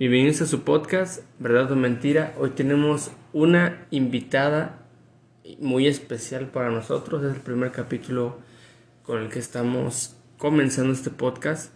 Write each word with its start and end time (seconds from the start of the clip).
Bienvenidos 0.00 0.40
a 0.40 0.46
su 0.46 0.62
podcast, 0.62 1.24
Verdad 1.40 1.70
o 1.72 1.76
Mentira. 1.76 2.32
Hoy 2.38 2.52
tenemos 2.52 3.10
una 3.34 3.86
invitada 3.90 4.78
muy 5.58 5.86
especial 5.86 6.46
para 6.46 6.70
nosotros. 6.70 7.22
Es 7.22 7.34
el 7.36 7.42
primer 7.42 7.70
capítulo 7.70 8.38
con 9.02 9.20
el 9.20 9.28
que 9.28 9.38
estamos 9.38 10.16
comenzando 10.38 10.94
este 10.94 11.10
podcast. 11.10 11.74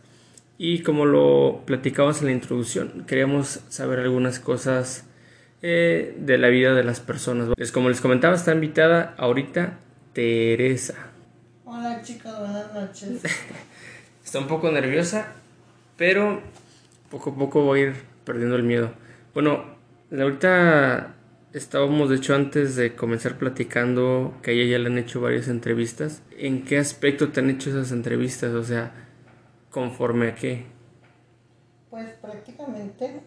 Y 0.56 0.80
como 0.82 1.04
lo 1.04 1.64
platicamos 1.66 2.20
en 2.20 2.28
la 2.28 2.32
introducción, 2.32 3.04
queríamos 3.06 3.60
saber 3.68 3.98
algunas 3.98 4.40
cosas 4.40 5.04
eh, 5.60 6.16
de 6.18 6.38
la 6.38 6.48
vida 6.48 6.72
de 6.72 6.82
las 6.82 7.00
personas. 7.00 7.50
Es 7.58 7.72
como 7.72 7.90
les 7.90 8.00
comentaba, 8.00 8.36
está 8.36 8.54
invitada 8.54 9.14
ahorita 9.18 9.80
Teresa. 10.14 10.94
Hola 11.66 12.00
chicos, 12.00 12.32
buenas 12.38 12.72
noches. 12.72 13.20
está 14.24 14.38
un 14.38 14.48
poco 14.48 14.72
nerviosa, 14.72 15.34
pero 15.98 16.40
poco 17.10 17.28
a 17.28 17.34
poco 17.34 17.60
voy 17.60 17.80
a 17.80 17.82
ir 17.82 18.13
perdiendo 18.24 18.56
el 18.56 18.62
miedo. 18.62 18.92
Bueno, 19.32 19.64
ahorita 20.10 21.14
estábamos, 21.52 22.10
de 22.10 22.16
hecho, 22.16 22.34
antes 22.34 22.76
de 22.76 22.94
comenzar 22.94 23.38
platicando 23.38 24.34
que 24.42 24.50
a 24.50 24.54
ella 24.54 24.72
ya 24.72 24.78
le 24.78 24.86
han 24.88 24.98
hecho 24.98 25.20
varias 25.20 25.48
entrevistas. 25.48 26.22
¿En 26.36 26.64
qué 26.64 26.78
aspecto 26.78 27.30
te 27.30 27.40
han 27.40 27.50
hecho 27.50 27.70
esas 27.70 27.92
entrevistas? 27.92 28.52
O 28.52 28.64
sea, 28.64 28.92
¿conforme 29.70 30.28
a 30.28 30.34
qué? 30.34 30.66
Pues 31.90 32.10
prácticamente 32.20 33.20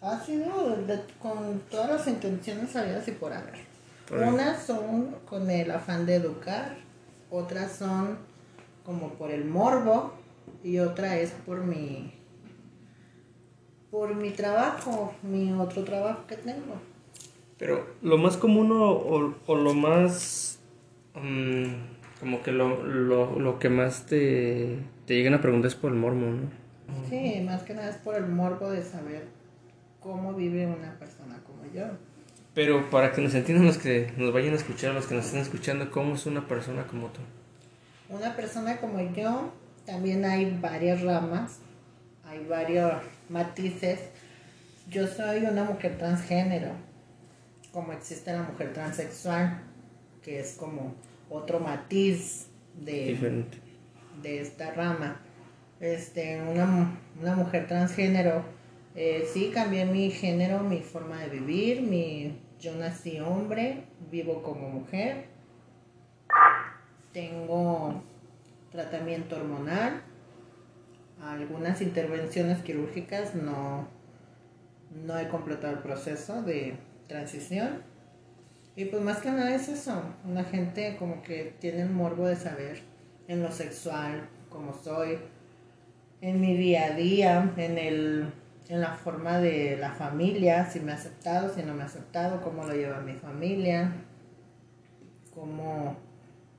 ha 0.00 0.20
sido 0.20 0.76
con 1.20 1.60
todas 1.70 1.90
las 1.90 2.06
intenciones 2.06 2.74
habidas 2.76 3.08
y 3.08 3.12
por 3.12 3.32
haber. 3.32 3.54
Unas 4.10 4.62
son 4.62 5.16
con 5.26 5.50
el 5.50 5.70
afán 5.70 6.06
de 6.06 6.16
educar, 6.16 6.76
otras 7.30 7.72
son 7.72 8.18
como 8.84 9.14
por 9.14 9.30
el 9.30 9.44
morbo 9.44 10.14
y 10.64 10.78
otra 10.78 11.16
es 11.18 11.32
por 11.44 11.64
mi 11.64 12.17
por 13.90 14.14
mi 14.14 14.30
trabajo, 14.30 15.14
mi 15.22 15.52
otro 15.52 15.84
trabajo 15.84 16.26
que 16.26 16.36
tengo. 16.36 16.80
Pero 17.58 17.86
lo 18.02 18.18
más 18.18 18.36
común 18.36 18.70
o, 18.72 19.34
o, 19.46 19.54
lo 19.56 19.74
más 19.74 20.58
mm, 21.14 21.64
como 22.20 22.42
que 22.42 22.52
lo, 22.52 22.84
lo, 22.84 23.38
lo, 23.38 23.58
que 23.58 23.68
más 23.68 24.06
te, 24.06 24.78
te 25.06 25.14
llegan 25.14 25.34
a 25.34 25.40
preguntar 25.40 25.68
es 25.68 25.74
por 25.74 25.90
el 25.90 25.98
morbo, 25.98 26.20
¿no? 26.20 26.68
Sí, 27.08 27.42
más 27.44 27.62
que 27.62 27.74
nada 27.74 27.90
es 27.90 27.96
por 27.96 28.14
el 28.14 28.26
morbo 28.26 28.70
de 28.70 28.82
saber 28.82 29.26
cómo 30.00 30.34
vive 30.34 30.66
una 30.66 30.98
persona 30.98 31.40
como 31.44 31.64
yo. 31.74 31.84
Pero 32.54 32.90
para 32.90 33.12
que 33.12 33.20
nos 33.20 33.34
entiendan 33.34 33.66
los 33.66 33.78
que 33.78 34.12
nos 34.16 34.32
vayan 34.32 34.52
a 34.52 34.56
escuchar, 34.56 34.94
los 34.94 35.06
que 35.06 35.14
nos 35.14 35.26
estén 35.26 35.40
escuchando, 35.40 35.90
¿cómo 35.90 36.14
es 36.14 36.26
una 36.26 36.46
persona 36.46 36.86
como 36.86 37.08
tú? 37.08 37.20
Una 38.08 38.34
persona 38.34 38.78
como 38.78 39.00
yo, 39.14 39.52
también 39.84 40.24
hay 40.24 40.58
varias 40.60 41.02
ramas, 41.02 41.60
hay 42.28 42.44
varios 42.44 42.92
matices. 43.28 44.00
Yo 44.90 45.06
soy 45.06 45.44
una 45.44 45.64
mujer 45.64 45.96
transgénero, 45.98 46.72
como 47.72 47.92
existe 47.92 48.32
la 48.32 48.42
mujer 48.42 48.72
transexual, 48.72 49.62
que 50.22 50.40
es 50.40 50.54
como 50.54 50.94
otro 51.30 51.60
matiz 51.60 52.48
de, 52.74 53.44
de 54.22 54.40
esta 54.40 54.72
rama. 54.72 55.20
Este, 55.80 56.40
una, 56.42 56.98
una 57.20 57.36
mujer 57.36 57.66
transgénero, 57.66 58.42
eh, 58.94 59.28
sí, 59.32 59.50
cambié 59.54 59.84
mi 59.84 60.10
género, 60.10 60.60
mi 60.60 60.80
forma 60.80 61.18
de 61.20 61.28
vivir, 61.28 61.82
mi, 61.82 62.36
yo 62.58 62.74
nací 62.74 63.20
hombre, 63.20 63.84
vivo 64.10 64.42
como 64.42 64.68
mujer, 64.68 65.26
tengo 67.12 68.02
tratamiento 68.72 69.36
hormonal, 69.36 70.02
algunas 71.20 71.80
intervenciones 71.80 72.62
quirúrgicas 72.62 73.34
no, 73.34 73.88
no 75.06 75.18
he 75.18 75.28
completado 75.28 75.74
el 75.74 75.80
proceso 75.80 76.42
de 76.42 76.76
transición. 77.06 77.82
Y 78.76 78.84
pues 78.84 79.02
más 79.02 79.18
que 79.18 79.30
nada 79.30 79.54
es 79.54 79.68
eso, 79.68 80.02
una 80.24 80.44
gente 80.44 80.96
como 80.98 81.22
que 81.22 81.54
tiene 81.58 81.82
el 81.82 81.90
morbo 81.90 82.26
de 82.26 82.36
saber 82.36 82.80
en 83.26 83.42
lo 83.42 83.50
sexual, 83.50 84.28
como 84.48 84.72
soy, 84.72 85.18
en 86.20 86.40
mi 86.40 86.56
día 86.56 86.86
a 86.86 86.90
día, 86.90 87.52
en, 87.56 87.76
el, 87.76 88.32
en 88.68 88.80
la 88.80 88.94
forma 88.94 89.38
de 89.38 89.76
la 89.76 89.92
familia, 89.92 90.70
si 90.70 90.78
me 90.78 90.92
ha 90.92 90.94
aceptado, 90.94 91.52
si 91.52 91.62
no 91.62 91.74
me 91.74 91.82
ha 91.82 91.86
aceptado, 91.86 92.40
cómo 92.40 92.64
lo 92.64 92.72
lleva 92.72 93.00
mi 93.00 93.14
familia, 93.14 93.92
cómo 95.34 95.96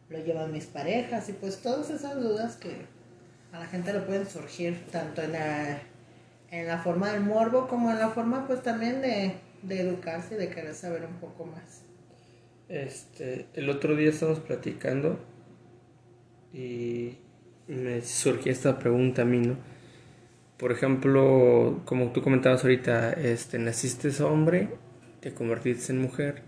lo 0.10 0.18
llevan 0.20 0.52
mis 0.52 0.66
parejas 0.66 1.30
y 1.30 1.34
pues 1.34 1.62
todas 1.62 1.90
esas 1.90 2.16
dudas 2.16 2.58
que 2.58 2.86
a 3.52 3.60
la 3.60 3.66
gente 3.66 3.94
le 3.94 4.00
pueden 4.00 4.28
surgir 4.28 4.86
tanto 4.92 5.22
en 5.22 5.34
la, 5.34 5.80
en 6.52 6.68
la 6.68 6.80
forma 6.80 7.12
del 7.12 7.22
morbo 7.22 7.68
como 7.68 7.92
en 7.92 8.00
la 8.00 8.10
forma 8.10 8.46
pues 8.48 8.62
también 8.62 9.02
de, 9.02 9.34
de 9.64 9.82
educarse 9.82 10.36
y 10.36 10.38
de 10.38 10.50
querer 10.50 10.74
saber 10.74 11.06
un 11.06 11.16
poco 11.20 11.46
más. 11.46 11.84
Este, 12.68 13.48
el 13.56 13.70
otro 13.70 13.96
día 13.96 14.10
estábamos 14.10 14.42
platicando 14.42 15.20
y 16.54 17.18
me 17.68 18.02
surgió 18.02 18.52
esta 18.52 18.78
pregunta 18.78 19.24
a 19.24 19.26
mí, 19.26 19.40
¿no? 19.40 19.58
Por 20.58 20.72
ejemplo, 20.72 21.82
como 21.86 22.12
tú 22.12 22.22
comentabas 22.22 22.64
ahorita, 22.64 23.14
este, 23.14 23.60
naciste 23.60 24.10
hombre, 24.24 24.70
te 25.22 25.34
convertiste 25.34 25.94
en 25.94 26.02
mujer, 26.02 26.44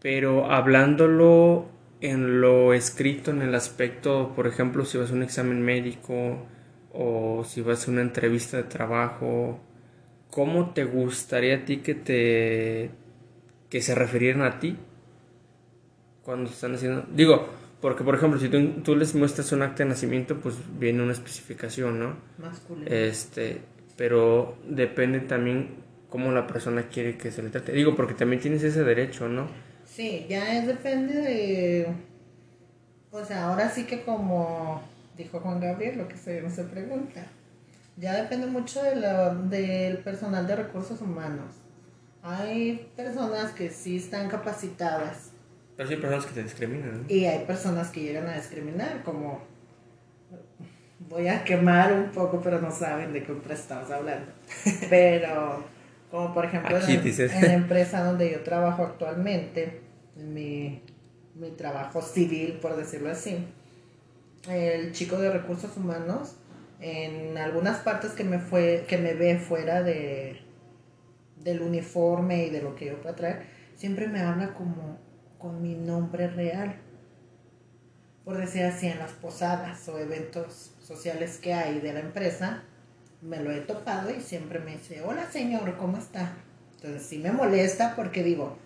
pero 0.00 0.50
hablándolo 0.50 1.66
en 2.00 2.40
lo 2.40 2.72
escrito, 2.74 3.30
en 3.30 3.42
el 3.42 3.54
aspecto, 3.54 4.32
por 4.34 4.46
ejemplo, 4.46 4.84
si 4.84 4.98
vas 4.98 5.10
a 5.10 5.14
un 5.14 5.22
examen 5.22 5.62
médico 5.62 6.46
o 6.92 7.44
si 7.44 7.60
vas 7.60 7.86
a 7.86 7.90
una 7.90 8.02
entrevista 8.02 8.56
de 8.56 8.64
trabajo, 8.64 9.60
¿cómo 10.30 10.70
te 10.70 10.84
gustaría 10.84 11.56
a 11.56 11.64
ti 11.64 11.78
que 11.78 11.94
te 11.94 12.90
que 13.68 13.82
se 13.82 13.94
refirieran 13.94 14.42
a 14.42 14.60
ti 14.60 14.76
cuando 16.22 16.50
están 16.50 16.74
haciendo, 16.74 17.06
digo, 17.10 17.48
porque 17.80 18.04
por 18.04 18.14
ejemplo, 18.14 18.38
si 18.38 18.48
tú, 18.48 18.82
tú, 18.82 18.96
les 18.96 19.14
muestras 19.14 19.50
un 19.52 19.62
acta 19.62 19.82
de 19.84 19.90
nacimiento, 19.90 20.38
pues 20.40 20.56
viene 20.78 21.02
una 21.02 21.12
especificación, 21.12 21.98
¿no? 21.98 22.16
Masculino. 22.38 22.86
Este, 22.86 23.62
pero 23.96 24.56
depende 24.68 25.20
también 25.20 25.76
cómo 26.10 26.30
la 26.32 26.46
persona 26.46 26.88
quiere 26.88 27.16
que 27.16 27.30
se 27.30 27.42
le 27.42 27.50
trate. 27.50 27.72
Digo, 27.72 27.94
porque 27.96 28.14
también 28.14 28.42
tienes 28.42 28.62
ese 28.62 28.84
derecho, 28.84 29.28
¿no? 29.28 29.48
Sí, 29.98 30.26
ya 30.28 30.56
es, 30.56 30.64
depende 30.68 31.12
de... 31.12 31.88
O 33.10 33.24
sea, 33.24 33.48
ahora 33.48 33.68
sí 33.68 33.82
que 33.82 34.02
como 34.02 34.80
dijo 35.16 35.40
Juan 35.40 35.58
Gabriel, 35.58 35.98
lo 35.98 36.06
que 36.06 36.16
se, 36.16 36.40
no 36.40 36.50
se 36.50 36.62
pregunta. 36.62 37.26
Ya 37.96 38.14
depende 38.14 38.46
mucho 38.46 38.80
de 38.80 38.94
del 39.48 39.98
personal 39.98 40.46
de 40.46 40.54
recursos 40.54 41.00
humanos. 41.00 41.52
Hay 42.22 42.88
personas 42.94 43.50
que 43.50 43.70
sí 43.70 43.96
están 43.96 44.28
capacitadas. 44.28 45.32
Pero 45.76 45.88
sí 45.88 45.96
hay 45.96 46.00
personas 46.00 46.26
que 46.26 46.34
te 46.34 46.42
discriminan. 46.44 47.04
Y 47.08 47.24
hay 47.24 47.44
personas 47.44 47.90
que 47.90 48.02
llegan 48.02 48.28
a 48.28 48.36
discriminar, 48.36 49.02
como 49.02 49.40
voy 51.08 51.26
a 51.26 51.42
quemar 51.42 51.92
un 51.92 52.12
poco, 52.12 52.40
pero 52.40 52.60
no 52.60 52.70
saben 52.70 53.12
de 53.12 53.24
qué 53.24 53.32
empresa 53.32 53.62
estamos 53.62 53.90
hablando. 53.90 54.30
Pero, 54.88 55.64
como 56.08 56.32
por 56.32 56.44
ejemplo 56.44 56.78
en, 56.78 56.88
en, 56.88 57.42
la 57.42 57.52
empresa 57.52 58.04
donde 58.04 58.30
yo 58.30 58.44
trabajo 58.44 58.84
actualmente, 58.84 59.87
mi, 60.18 60.82
mi 61.34 61.50
trabajo 61.50 62.02
civil, 62.02 62.58
por 62.60 62.76
decirlo 62.76 63.10
así, 63.10 63.46
el 64.48 64.92
chico 64.92 65.18
de 65.18 65.30
recursos 65.30 65.76
humanos, 65.76 66.36
en 66.80 67.36
algunas 67.38 67.78
partes 67.78 68.12
que 68.12 68.24
me, 68.24 68.38
fue, 68.38 68.84
que 68.88 68.98
me 68.98 69.14
ve 69.14 69.38
fuera 69.38 69.82
de, 69.82 70.40
del 71.36 71.62
uniforme 71.62 72.46
y 72.46 72.50
de 72.50 72.62
lo 72.62 72.74
que 72.74 72.86
yo 72.86 73.00
puedo 73.00 73.14
traer, 73.14 73.42
siempre 73.76 74.06
me 74.08 74.20
habla 74.20 74.54
como 74.54 74.98
con 75.38 75.62
mi 75.62 75.74
nombre 75.74 76.28
real. 76.28 76.76
Por 78.24 78.36
decir 78.36 78.64
así, 78.64 78.86
en 78.86 78.98
las 78.98 79.12
posadas 79.12 79.88
o 79.88 79.98
eventos 79.98 80.72
sociales 80.80 81.38
que 81.38 81.54
hay 81.54 81.80
de 81.80 81.94
la 81.94 82.00
empresa, 82.00 82.62
me 83.22 83.40
lo 83.40 83.50
he 83.50 83.60
topado 83.60 84.10
y 84.10 84.20
siempre 84.20 84.60
me 84.60 84.76
dice, 84.76 85.02
hola 85.02 85.30
señor, 85.30 85.76
¿cómo 85.76 85.96
está? 85.96 86.36
Entonces 86.76 87.02
sí 87.02 87.18
me 87.18 87.32
molesta 87.32 87.96
porque 87.96 88.22
digo, 88.22 88.56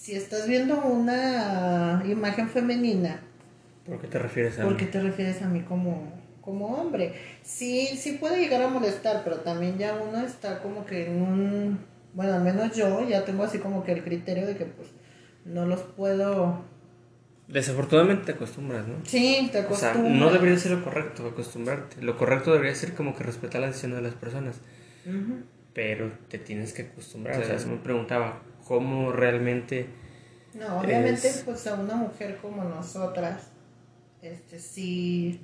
si 0.00 0.14
estás 0.14 0.48
viendo 0.48 0.80
una 0.80 2.02
imagen 2.08 2.48
femenina, 2.48 3.20
¿por 3.84 4.00
qué 4.00 4.06
te 4.06 4.18
refieres 4.18 4.58
a 4.58 4.62
¿por 4.62 4.78
qué 4.78 4.86
te 4.86 4.98
refieres 4.98 5.42
a 5.42 5.48
mí 5.48 5.60
como, 5.60 6.10
como 6.40 6.68
hombre? 6.68 7.12
Sí, 7.42 7.86
sí 7.98 8.12
puede 8.12 8.40
llegar 8.40 8.62
a 8.62 8.68
molestar, 8.68 9.20
pero 9.24 9.40
también 9.40 9.76
ya 9.76 9.94
uno 9.94 10.24
está 10.24 10.62
como 10.62 10.86
que 10.86 11.06
en 11.06 11.20
un, 11.20 11.78
bueno, 12.14 12.32
al 12.32 12.40
menos 12.40 12.74
yo 12.74 13.06
ya 13.06 13.26
tengo 13.26 13.44
así 13.44 13.58
como 13.58 13.84
que 13.84 13.92
el 13.92 14.02
criterio 14.02 14.46
de 14.46 14.56
que 14.56 14.64
pues 14.64 14.88
no 15.44 15.66
los 15.66 15.80
puedo... 15.80 16.64
Desafortunadamente 17.48 18.24
te 18.24 18.32
acostumbras, 18.32 18.88
¿no? 18.88 18.94
Sí, 19.04 19.50
te 19.52 19.58
acostumbras. 19.58 19.96
O 19.96 20.00
sea, 20.00 20.18
no 20.18 20.30
debería 20.30 20.56
ser 20.56 20.72
lo 20.72 20.82
correcto 20.82 21.26
acostumbrarte. 21.26 22.00
Lo 22.00 22.16
correcto 22.16 22.52
debería 22.52 22.74
ser 22.74 22.94
como 22.94 23.14
que 23.14 23.24
respetar 23.24 23.60
la 23.60 23.66
decisión 23.66 23.92
de 23.92 24.00
las 24.00 24.14
personas. 24.14 24.60
Pero 25.74 26.10
te 26.28 26.38
tienes 26.38 26.72
que 26.72 26.82
acostumbrar. 26.82 27.40
O 27.40 27.44
sea, 27.44 27.58
se 27.58 27.66
me 27.66 27.76
preguntaba, 27.78 28.40
cómo 28.64 29.12
realmente... 29.12 29.88
No, 30.54 30.80
obviamente 30.80 31.30
pues 31.44 31.66
a 31.66 31.74
una 31.74 31.94
mujer 31.94 32.38
como 32.42 32.64
nosotras, 32.64 33.50
este 34.20 34.58
sí, 34.58 35.40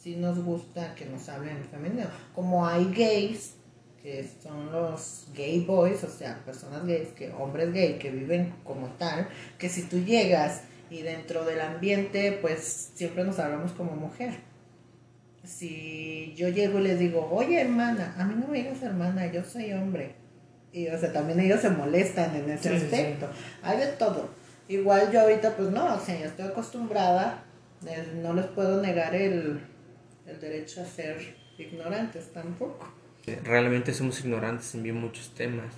sí 0.00 0.16
nos 0.16 0.42
gusta 0.44 0.94
que 0.94 1.06
nos 1.06 1.28
hablen 1.28 1.56
en 1.56 1.64
femenino. 1.64 2.06
Como 2.34 2.66
hay 2.66 2.92
gays, 2.94 3.54
que 4.02 4.28
son 4.42 4.70
los 4.70 5.28
gay 5.34 5.64
boys, 5.64 6.04
o 6.04 6.08
sea, 6.08 6.42
personas 6.44 6.86
gays, 6.86 7.08
que 7.08 7.32
hombres 7.32 7.72
gay 7.72 7.98
que 7.98 8.10
viven 8.10 8.54
como 8.64 8.88
tal, 8.92 9.28
que 9.58 9.68
si 9.68 9.82
tú 9.82 9.98
llegas 10.04 10.62
y 10.90 11.02
dentro 11.02 11.44
del 11.44 11.60
ambiente, 11.60 12.38
pues 12.40 12.92
siempre 12.94 13.24
nos 13.24 13.38
hablamos 13.38 13.72
como 13.72 13.92
mujer. 13.92 14.40
Si 15.44 16.34
yo 16.36 16.48
llego 16.48 16.78
y 16.78 16.82
les 16.82 16.98
digo, 16.98 17.28
oye 17.32 17.60
hermana, 17.60 18.14
a 18.18 18.24
mí 18.24 18.34
no 18.38 18.48
me 18.48 18.58
digas 18.58 18.82
hermana, 18.82 19.30
yo 19.32 19.44
soy 19.44 19.72
hombre. 19.72 20.14
Y 20.78 20.86
o 20.86 20.96
sea, 20.96 21.12
también 21.12 21.40
ellos 21.40 21.60
se 21.60 21.70
molestan 21.70 22.36
en 22.36 22.50
ese 22.50 22.76
aspecto. 22.76 23.28
Hay 23.62 23.78
de 23.78 23.88
todo. 23.88 24.28
Igual 24.68 25.10
yo 25.10 25.22
ahorita, 25.22 25.56
pues 25.56 25.70
no, 25.70 25.96
o 25.96 25.98
sea, 25.98 26.16
yo 26.20 26.26
estoy 26.26 26.46
acostumbrada, 26.46 27.42
no 28.22 28.32
les 28.32 28.46
puedo 28.46 28.80
negar 28.80 29.12
el, 29.16 29.58
el 30.24 30.40
derecho 30.40 30.80
a 30.82 30.84
ser 30.84 31.34
ignorantes 31.58 32.32
tampoco. 32.32 32.78
Realmente 33.42 33.92
somos 33.92 34.20
ignorantes 34.20 34.72
en 34.76 34.84
bien 34.84 35.00
muchos 35.00 35.34
temas. 35.34 35.74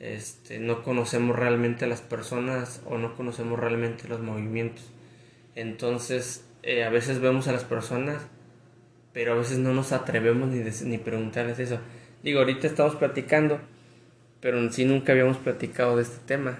Este, 0.00 0.58
no 0.58 0.82
conocemos 0.82 1.36
realmente 1.36 1.84
a 1.84 1.88
las 1.88 2.00
personas 2.00 2.82
o 2.86 2.98
no 2.98 3.14
conocemos 3.14 3.56
realmente 3.56 4.08
los 4.08 4.18
movimientos. 4.18 4.84
Entonces, 5.54 6.44
eh, 6.64 6.82
a 6.82 6.90
veces 6.90 7.20
vemos 7.20 7.46
a 7.46 7.52
las 7.52 7.62
personas, 7.62 8.20
pero 9.12 9.34
a 9.34 9.36
veces 9.36 9.58
no 9.58 9.74
nos 9.74 9.92
atrevemos 9.92 10.48
ni, 10.48 10.64
ni 10.88 10.98
preguntarles 10.98 11.60
eso. 11.60 11.78
Digo, 12.24 12.40
ahorita 12.40 12.66
estamos 12.66 12.96
platicando, 12.96 13.60
pero 14.40 14.58
en 14.58 14.72
sí 14.72 14.84
nunca 14.84 15.12
habíamos 15.12 15.36
platicado 15.38 15.96
de 15.96 16.02
este 16.02 16.18
tema. 16.26 16.58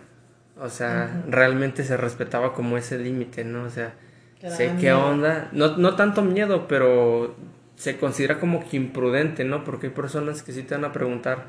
O 0.60 0.68
sea, 0.68 1.22
realmente 1.28 1.84
se 1.84 1.96
respetaba 1.96 2.52
como 2.52 2.76
ese 2.76 2.98
límite, 2.98 3.44
¿no? 3.44 3.64
O 3.64 3.70
sea, 3.70 3.94
sé 4.40 4.72
qué 4.80 4.92
onda. 4.92 5.48
No, 5.52 5.76
no 5.76 5.94
tanto 5.94 6.22
miedo, 6.22 6.66
pero 6.66 7.36
se 7.76 7.96
considera 7.96 8.40
como 8.40 8.68
que 8.68 8.76
imprudente, 8.76 9.44
¿no? 9.44 9.62
Porque 9.62 9.86
hay 9.88 9.92
personas 9.92 10.42
que 10.42 10.52
sí 10.52 10.64
te 10.64 10.74
van 10.74 10.84
a 10.84 10.92
preguntar 10.92 11.46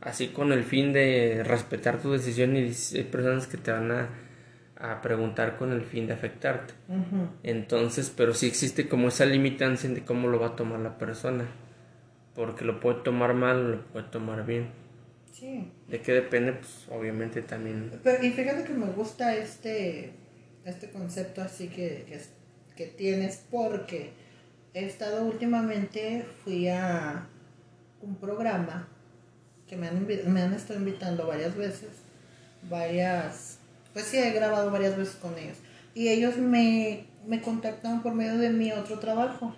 así 0.00 0.28
con 0.28 0.52
el 0.52 0.64
fin 0.64 0.92
de 0.92 1.42
respetar 1.44 1.98
tu 1.98 2.12
decisión 2.12 2.56
y 2.56 2.72
hay 2.94 3.04
personas 3.04 3.46
que 3.46 3.58
te 3.58 3.70
van 3.70 3.90
a, 3.92 4.08
a 4.80 5.00
preguntar 5.02 5.56
con 5.56 5.72
el 5.72 5.82
fin 5.82 6.08
de 6.08 6.14
afectarte. 6.14 6.74
Entonces, 7.44 8.12
pero 8.16 8.34
sí 8.34 8.46
existe 8.46 8.88
como 8.88 9.08
esa 9.08 9.24
limitancia 9.24 9.88
de 9.88 10.04
cómo 10.04 10.28
lo 10.28 10.40
va 10.40 10.48
a 10.48 10.56
tomar 10.56 10.80
la 10.80 10.98
persona. 10.98 11.44
Porque 12.34 12.64
lo 12.64 12.80
puede 12.80 13.00
tomar 13.02 13.34
mal 13.34 13.56
o 13.56 13.68
lo 13.68 13.80
puede 13.82 14.06
tomar 14.06 14.46
bien. 14.46 14.68
Sí. 15.38 15.70
¿De 15.86 16.00
qué 16.00 16.12
depende? 16.14 16.52
Pues 16.54 16.86
obviamente 16.90 17.42
también. 17.42 18.00
Pero, 18.02 18.24
y 18.24 18.30
fíjate 18.30 18.64
que 18.64 18.72
me 18.72 18.86
gusta 18.86 19.36
este, 19.36 20.12
este 20.64 20.90
concepto 20.90 21.42
así 21.42 21.68
que, 21.68 22.04
que, 22.08 22.20
que 22.74 22.86
tienes 22.86 23.44
porque 23.50 24.10
he 24.74 24.84
estado 24.84 25.24
últimamente, 25.24 26.24
fui 26.44 26.68
a 26.68 27.26
un 28.02 28.16
programa 28.16 28.88
que 29.68 29.76
me 29.76 29.88
han, 29.88 30.06
me 30.06 30.42
han 30.42 30.54
estado 30.54 30.80
invitando 30.80 31.26
varias 31.26 31.56
veces, 31.56 31.90
varias, 32.68 33.58
pues 33.92 34.06
sí, 34.06 34.18
he 34.18 34.32
grabado 34.32 34.70
varias 34.70 34.96
veces 34.96 35.16
con 35.16 35.38
ellos. 35.38 35.58
Y 35.94 36.08
ellos 36.08 36.36
me, 36.36 37.06
me 37.26 37.42
contactan 37.42 38.02
por 38.02 38.14
medio 38.14 38.38
de 38.38 38.50
mi 38.50 38.72
otro 38.72 38.98
trabajo. 38.98 39.54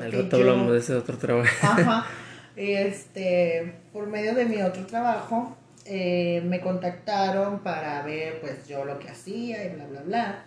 Al 0.00 0.12
rato 0.12 0.36
hablamos 0.36 0.72
de 0.72 0.78
ese 0.78 0.94
otro 0.94 1.18
trabajo. 1.18 1.50
Ajá. 1.62 2.06
Este, 2.58 3.72
por 3.92 4.08
medio 4.08 4.34
de 4.34 4.44
mi 4.44 4.60
otro 4.62 4.84
trabajo, 4.84 5.56
eh, 5.84 6.42
me 6.44 6.60
contactaron 6.60 7.60
para 7.60 8.02
ver 8.02 8.40
pues 8.40 8.66
yo 8.66 8.84
lo 8.84 8.98
que 8.98 9.08
hacía 9.08 9.64
y 9.64 9.76
bla, 9.76 9.86
bla, 9.86 10.02
bla. 10.02 10.44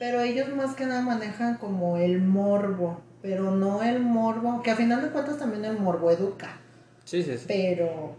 Pero 0.00 0.20
ellos 0.20 0.48
más 0.54 0.74
que 0.74 0.84
nada 0.84 1.00
manejan 1.00 1.56
como 1.58 1.96
el 1.96 2.20
morbo, 2.20 3.00
pero 3.22 3.52
no 3.52 3.84
el 3.84 4.00
morbo, 4.00 4.62
que 4.62 4.72
a 4.72 4.76
final 4.76 5.00
de 5.00 5.10
cuentas 5.10 5.38
también 5.38 5.64
el 5.64 5.78
morbo 5.78 6.10
educa. 6.10 6.58
Sí, 7.04 7.22
sí, 7.22 7.38
sí. 7.38 7.44
Pero, 7.46 8.16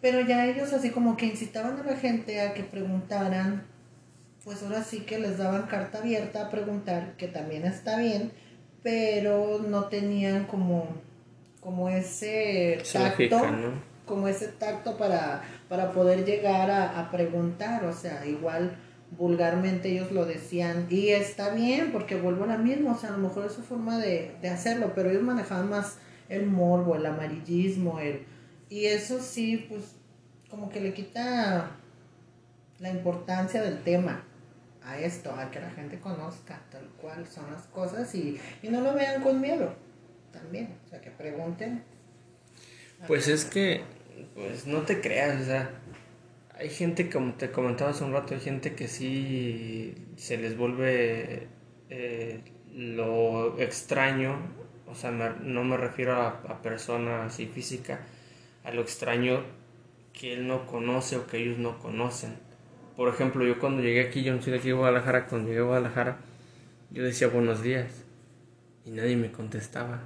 pero 0.00 0.20
ya 0.20 0.46
ellos 0.46 0.72
así 0.72 0.90
como 0.90 1.16
que 1.16 1.26
incitaban 1.26 1.80
a 1.80 1.82
la 1.82 1.96
gente 1.96 2.40
a 2.40 2.54
que 2.54 2.62
preguntaran, 2.62 3.64
pues 4.44 4.62
ahora 4.62 4.84
sí 4.84 5.00
que 5.00 5.18
les 5.18 5.38
daban 5.38 5.66
carta 5.66 5.98
abierta 5.98 6.46
a 6.46 6.50
preguntar, 6.50 7.14
que 7.16 7.26
también 7.26 7.64
está 7.64 7.98
bien, 7.98 8.30
pero 8.84 9.58
no 9.58 9.84
tenían 9.84 10.44
como, 10.44 10.86
como 11.64 11.88
ese 11.88 12.82
tacto, 12.92 13.40
como 14.04 14.28
ese 14.28 14.48
tacto 14.48 14.98
para, 14.98 15.42
para 15.68 15.92
poder 15.92 16.26
llegar 16.26 16.70
a, 16.70 17.00
a 17.00 17.10
preguntar, 17.10 17.86
o 17.86 17.92
sea, 17.92 18.26
igual 18.26 18.76
vulgarmente 19.16 19.90
ellos 19.90 20.12
lo 20.12 20.26
decían. 20.26 20.86
Y 20.90 21.08
está 21.08 21.54
bien 21.54 21.90
porque 21.90 22.16
vuelvo 22.16 22.44
a 22.44 22.48
la 22.48 22.58
misma, 22.58 22.92
o 22.92 22.98
sea, 22.98 23.08
a 23.08 23.12
lo 23.12 23.18
mejor 23.18 23.46
es 23.46 23.52
su 23.52 23.62
forma 23.62 23.98
de, 23.98 24.36
hacerlo, 24.52 24.92
pero 24.94 25.10
ellos 25.10 25.22
manejaban 25.22 25.70
más 25.70 25.96
el 26.28 26.46
morbo, 26.46 26.96
el 26.96 27.06
amarillismo, 27.06 27.98
el 27.98 28.26
y 28.68 28.86
eso 28.86 29.20
sí, 29.20 29.66
pues 29.68 29.96
como 30.50 30.68
que 30.68 30.80
le 30.80 30.92
quita 30.92 31.70
la 32.78 32.90
importancia 32.90 33.62
del 33.62 33.82
tema 33.82 34.22
a 34.82 34.98
esto, 34.98 35.30
a 35.32 35.50
que 35.50 35.60
la 35.60 35.70
gente 35.70 35.98
conozca 35.98 36.60
tal 36.70 36.86
cual 37.00 37.26
son 37.26 37.50
las 37.52 37.62
cosas 37.64 38.14
y, 38.14 38.38
y 38.62 38.68
no 38.68 38.80
lo 38.80 38.94
vean 38.94 39.22
con 39.22 39.40
miedo 39.40 39.83
también, 40.34 40.68
o 40.84 40.90
sea, 40.90 41.00
que 41.00 41.10
pregunten. 41.10 41.82
Pues 43.06 43.28
es 43.28 43.44
que, 43.44 43.82
pues 44.34 44.66
no 44.66 44.82
te 44.82 45.00
creas, 45.00 45.42
o 45.42 45.44
sea, 45.44 45.70
hay 46.56 46.68
gente, 46.68 47.10
como 47.10 47.34
te 47.34 47.50
comentaba 47.50 47.90
hace 47.90 48.04
un 48.04 48.12
rato, 48.12 48.34
hay 48.34 48.40
gente 48.40 48.74
que 48.74 48.88
sí 48.88 49.94
se 50.16 50.36
les 50.36 50.56
vuelve 50.56 51.48
eh, 51.90 52.40
lo 52.74 53.58
extraño, 53.58 54.36
o 54.86 54.94
sea, 54.94 55.10
no 55.10 55.64
me 55.64 55.76
refiero 55.76 56.14
a, 56.14 56.28
a 56.28 56.62
personas 56.62 57.32
así 57.32 57.46
física, 57.46 58.00
a 58.64 58.70
lo 58.70 58.82
extraño 58.82 59.42
que 60.12 60.34
él 60.34 60.46
no 60.46 60.66
conoce 60.66 61.16
o 61.16 61.26
que 61.26 61.38
ellos 61.38 61.58
no 61.58 61.78
conocen. 61.78 62.34
Por 62.96 63.08
ejemplo, 63.08 63.44
yo 63.44 63.58
cuando 63.58 63.82
llegué 63.82 64.02
aquí, 64.02 64.22
yo 64.22 64.34
no 64.34 64.40
soy 64.40 64.54
aquí 64.54 64.68
de 64.68 64.74
Guadalajara, 64.74 65.26
cuando 65.26 65.48
llegué 65.48 65.60
a 65.60 65.64
Guadalajara, 65.64 66.18
yo 66.90 67.02
decía 67.02 67.26
buenos 67.26 67.62
días 67.62 68.04
y 68.84 68.90
nadie 68.90 69.16
me 69.16 69.32
contestaba. 69.32 70.04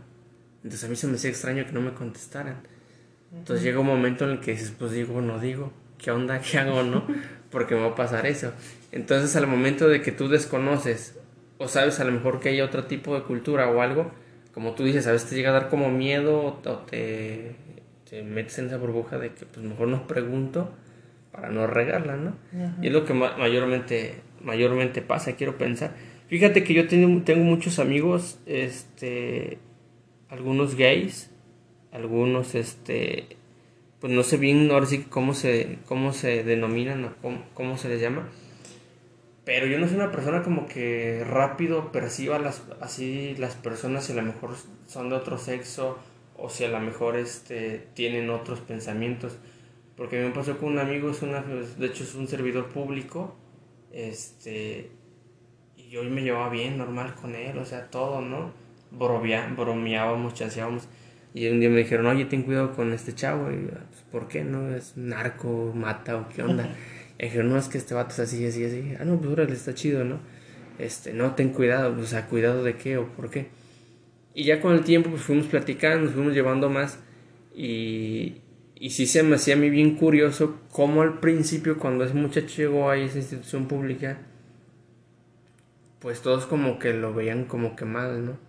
Entonces 0.64 0.84
a 0.84 0.88
mí 0.88 0.96
se 0.96 1.06
me 1.06 1.14
hacía 1.14 1.30
extraño 1.30 1.64
que 1.66 1.72
no 1.72 1.80
me 1.80 1.92
contestaran. 1.92 2.62
Entonces 3.32 3.64
llega 3.64 3.80
un 3.80 3.86
momento 3.86 4.24
en 4.24 4.32
el 4.32 4.40
que 4.40 4.52
dices, 4.52 4.72
pues 4.76 4.92
digo, 4.92 5.20
no 5.20 5.38
digo. 5.38 5.72
¿qué 5.98 6.10
onda? 6.10 6.40
¿Qué 6.40 6.58
hago? 6.58 6.82
¿No? 6.82 7.04
Porque 7.50 7.74
me 7.74 7.82
va 7.82 7.88
a 7.88 7.94
pasar 7.94 8.26
eso. 8.26 8.52
Entonces, 8.92 9.36
al 9.36 9.46
momento 9.46 9.88
de 9.88 10.00
que 10.00 10.12
tú 10.12 10.28
desconoces 10.28 11.18
o 11.58 11.66
sabes 11.68 11.98
a 12.00 12.04
lo 12.04 12.12
mejor 12.12 12.40
que 12.40 12.50
hay 12.50 12.60
otro 12.60 12.84
tipo 12.84 13.14
de 13.14 13.22
cultura 13.22 13.68
o 13.68 13.82
algo, 13.82 14.10
como 14.54 14.74
tú 14.74 14.84
dices, 14.84 15.06
a 15.06 15.12
veces 15.12 15.28
te 15.28 15.36
llega 15.36 15.50
a 15.50 15.52
dar 15.52 15.68
como 15.68 15.90
miedo 15.90 16.44
o 16.64 16.78
te, 16.88 17.56
te 18.08 18.22
metes 18.22 18.58
en 18.58 18.66
esa 18.66 18.76
burbuja 18.76 19.18
de 19.18 19.30
que 19.30 19.44
pues 19.44 19.66
mejor 19.66 19.88
no 19.88 20.06
pregunto 20.06 20.70
para 21.32 21.50
no 21.50 21.66
regarla, 21.66 22.16
¿no? 22.16 22.36
Y 22.80 22.86
es 22.86 22.92
lo 22.92 23.04
que 23.04 23.12
mayormente, 23.12 24.20
mayormente 24.40 25.02
pasa, 25.02 25.32
quiero 25.32 25.58
pensar. 25.58 25.94
Fíjate 26.28 26.62
que 26.62 26.74
yo 26.74 26.86
tengo, 26.86 27.22
tengo 27.22 27.44
muchos 27.44 27.78
amigos, 27.78 28.38
este, 28.46 29.58
algunos 30.28 30.74
gays, 30.74 31.30
algunos, 31.92 32.54
este, 32.54 33.36
pues 34.00 34.12
no 34.12 34.22
sé 34.22 34.36
bien 34.36 34.70
ahora 34.70 34.86
sí 34.86 35.04
cómo 35.08 35.34
se, 35.34 35.78
cómo 35.86 36.12
se 36.12 36.44
denominan 36.44 37.04
o 37.04 37.12
cómo, 37.54 37.78
se 37.78 37.88
les 37.88 38.00
llama. 38.00 38.28
Pero 39.44 39.66
yo 39.66 39.78
no 39.78 39.86
soy 39.86 39.96
una 39.96 40.12
persona 40.12 40.42
como 40.42 40.66
que 40.66 41.24
rápido 41.26 41.90
perciba 41.90 42.38
las, 42.38 42.62
así 42.80 43.34
las 43.38 43.54
personas 43.54 44.04
si 44.04 44.12
a 44.12 44.16
lo 44.16 44.22
mejor 44.22 44.50
son 44.86 45.08
de 45.08 45.16
otro 45.16 45.38
sexo 45.38 45.98
o 46.36 46.50
si 46.50 46.64
a 46.64 46.68
lo 46.68 46.80
mejor 46.80 47.16
este, 47.16 47.86
tienen 47.94 48.30
otros 48.30 48.60
pensamientos. 48.60 49.38
Porque 49.96 50.20
me 50.20 50.30
pasó 50.30 50.58
con 50.58 50.72
un 50.72 50.78
amigo, 50.78 51.10
es 51.10 51.22
una, 51.22 51.42
de 51.42 51.86
hecho 51.86 52.04
es 52.04 52.14
un 52.14 52.28
servidor 52.28 52.68
público, 52.68 53.34
este, 53.90 54.92
y 55.76 55.88
yo 55.88 56.04
me 56.04 56.22
llevaba 56.22 56.50
bien, 56.50 56.78
normal 56.78 57.16
con 57.16 57.34
él, 57.34 57.58
o 57.58 57.64
sea, 57.64 57.90
todo, 57.90 58.20
¿no? 58.20 58.52
Bromea, 58.90 59.52
bromeábamos, 59.56 60.34
chanceábamos. 60.34 60.88
Y 61.34 61.46
un 61.48 61.60
día 61.60 61.68
me 61.68 61.78
dijeron, 61.78 62.06
oye, 62.06 62.24
ten 62.24 62.42
cuidado 62.42 62.72
con 62.74 62.92
este 62.92 63.14
chavo. 63.14 63.50
Y 63.50 63.56
pues, 63.56 64.02
¿por 64.10 64.28
qué? 64.28 64.44
¿No? 64.44 64.74
¿Es 64.74 64.96
narco, 64.96 65.72
mata 65.74 66.16
o 66.16 66.28
qué 66.28 66.42
onda? 66.42 66.68
y 67.18 67.24
dijeron, 67.24 67.50
no, 67.50 67.58
es 67.58 67.68
que 67.68 67.78
este 67.78 67.94
vato 67.94 68.10
es 68.12 68.20
así, 68.20 68.44
así, 68.46 68.64
así. 68.64 68.94
Ah, 68.98 69.04
no, 69.04 69.18
pues 69.18 69.30
órale, 69.30 69.52
está 69.52 69.74
chido, 69.74 70.04
¿no? 70.04 70.20
Este, 70.78 71.12
no, 71.12 71.34
ten 71.34 71.50
cuidado, 71.50 72.00
o 72.00 72.04
sea, 72.04 72.26
cuidado 72.26 72.64
de 72.64 72.76
qué 72.76 72.98
o 72.98 73.06
por 73.08 73.30
qué. 73.30 73.48
Y 74.34 74.44
ya 74.44 74.60
con 74.60 74.72
el 74.74 74.84
tiempo, 74.84 75.10
pues 75.10 75.22
fuimos 75.22 75.46
platicando, 75.46 76.04
nos 76.04 76.14
fuimos 76.14 76.32
llevando 76.32 76.70
más. 76.70 76.98
Y, 77.54 78.36
y 78.76 78.90
sí 78.90 79.06
se 79.06 79.22
me 79.22 79.36
hacía 79.36 79.54
a 79.54 79.58
mí 79.58 79.68
bien 79.68 79.96
curioso 79.96 80.60
cómo 80.70 81.02
al 81.02 81.18
principio, 81.18 81.78
cuando 81.78 82.04
ese 82.04 82.14
muchacho 82.14 82.56
llegó 82.56 82.88
a 82.88 82.96
esa 82.96 83.18
institución 83.18 83.66
pública, 83.66 84.18
pues 85.98 86.22
todos 86.22 86.46
como 86.46 86.78
que 86.78 86.94
lo 86.94 87.12
veían 87.12 87.44
como 87.44 87.74
que 87.74 87.84
mal, 87.84 88.24
¿no? 88.24 88.47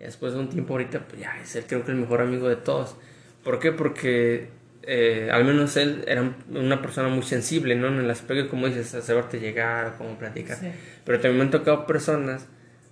Y 0.00 0.04
después 0.04 0.32
de 0.32 0.40
un 0.40 0.48
tiempo 0.48 0.74
ahorita, 0.74 1.06
pues 1.06 1.20
ya 1.20 1.38
es 1.40 1.54
él 1.56 1.64
creo 1.68 1.84
que 1.84 1.92
el 1.92 1.98
mejor 1.98 2.22
amigo 2.22 2.48
de 2.48 2.56
todos. 2.56 2.96
¿Por 3.44 3.58
qué? 3.60 3.70
Porque 3.70 4.48
eh, 4.82 5.28
al 5.30 5.44
menos 5.44 5.76
él 5.76 6.04
era 6.06 6.34
una 6.50 6.80
persona 6.80 7.08
muy 7.08 7.22
sensible, 7.22 7.76
¿no? 7.76 7.88
En 7.88 7.98
el 7.98 8.10
aspecto, 8.10 8.48
como 8.48 8.66
dices, 8.66 8.94
a 8.94 9.02
saberte 9.02 9.38
llegar, 9.38 9.94
cómo 9.98 10.18
platicar. 10.18 10.58
Pero 11.04 11.20
también 11.20 11.38
me 11.38 11.44
han 11.44 11.50
tocado 11.50 11.86
personas 11.86 12.46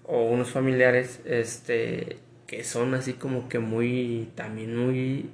o 0.04 0.24
unos 0.24 0.50
familiares 0.50 1.20
este 1.26 2.18
que 2.46 2.64
son 2.64 2.94
así 2.94 3.12
como 3.12 3.48
que 3.48 3.58
muy 3.58 4.30
también 4.34 4.74
muy 4.74 5.30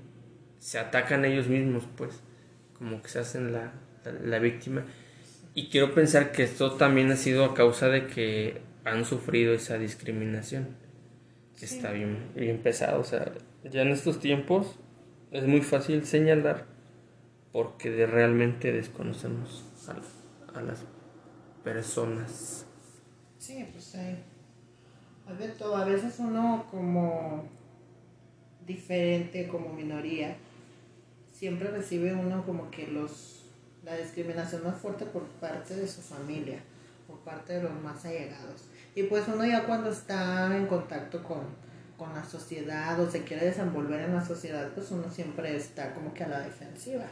se 0.59 0.81
atacan 0.81 1.25
ellos 1.25 1.47
mismos 1.47 1.85
pues 1.97 2.21
como 2.77 3.01
que 3.01 3.09
se 3.09 3.21
hacen 3.21 3.53
la, 3.53 3.73
la, 4.25 4.41
víctima 4.41 4.83
y 5.55 5.69
quiero 5.69 5.95
pensar 5.95 6.33
que 6.33 6.43
esto 6.43 6.73
también 6.73 7.13
ha 7.13 7.17
sido 7.17 7.45
a 7.45 7.55
causa 7.55 7.89
de 7.89 8.09
que 8.09 8.61
han 8.85 9.05
sufrido 9.05 9.55
esa 9.55 9.79
discriminación 9.79 10.67
que 11.59 11.65
está 11.67 11.93
bien 11.93 12.31
bien 12.35 12.59
pesado 12.59 13.01
o 13.01 13.05
sea 13.05 13.33
ya 13.65 13.83
en 13.83 13.89
estos 13.89 14.21
tiempos 14.21 14.79
es 15.31 15.47
muy 15.47 15.61
fácil 15.61 16.05
señalar 16.05 16.67
porque 17.53 17.91
de 17.91 18.07
realmente 18.07 18.73
desconocemos 18.73 19.65
a, 19.89 20.59
a 20.59 20.63
las 20.63 20.85
personas. 21.63 22.67
Sí 23.39 23.67
pues 23.73 23.95
hay 23.95 24.23
Alberto, 25.27 25.75
a 25.75 25.85
veces 25.85 26.17
uno 26.19 26.67
como 26.71 27.49
diferente, 28.67 29.49
como 29.49 29.73
minoría, 29.73 30.37
siempre 31.33 31.69
recibe 31.71 32.15
uno 32.15 32.45
como 32.45 32.71
que 32.71 32.87
los 32.89 33.41
la 33.83 33.97
discriminación 33.97 34.65
más 34.65 34.79
fuerte 34.79 35.05
por 35.05 35.25
parte 35.25 35.77
de 35.77 35.87
su 35.87 36.01
familia, 36.01 36.59
por 37.07 37.19
parte 37.21 37.55
de 37.55 37.63
los 37.63 37.73
más 37.83 38.05
allegados. 38.05 38.65
Y 38.95 39.05
pues 39.05 39.27
uno 39.29 39.45
ya 39.45 39.65
cuando 39.65 39.91
está 39.91 40.57
en 40.57 40.67
contacto 40.67 41.23
con, 41.23 41.41
con 41.97 42.15
la 42.15 42.25
sociedad 42.25 42.99
o 43.01 43.11
se 43.11 43.25
quiere 43.25 43.47
desenvolver 43.47 44.01
en 44.01 44.15
la 44.15 44.25
sociedad, 44.25 44.71
pues 44.75 44.91
uno 44.91 45.11
siempre 45.11 45.57
está 45.57 45.93
como 45.95 46.15
que 46.15 46.25
a 46.25 46.29
la 46.29 46.41
defensiva. 46.41 47.07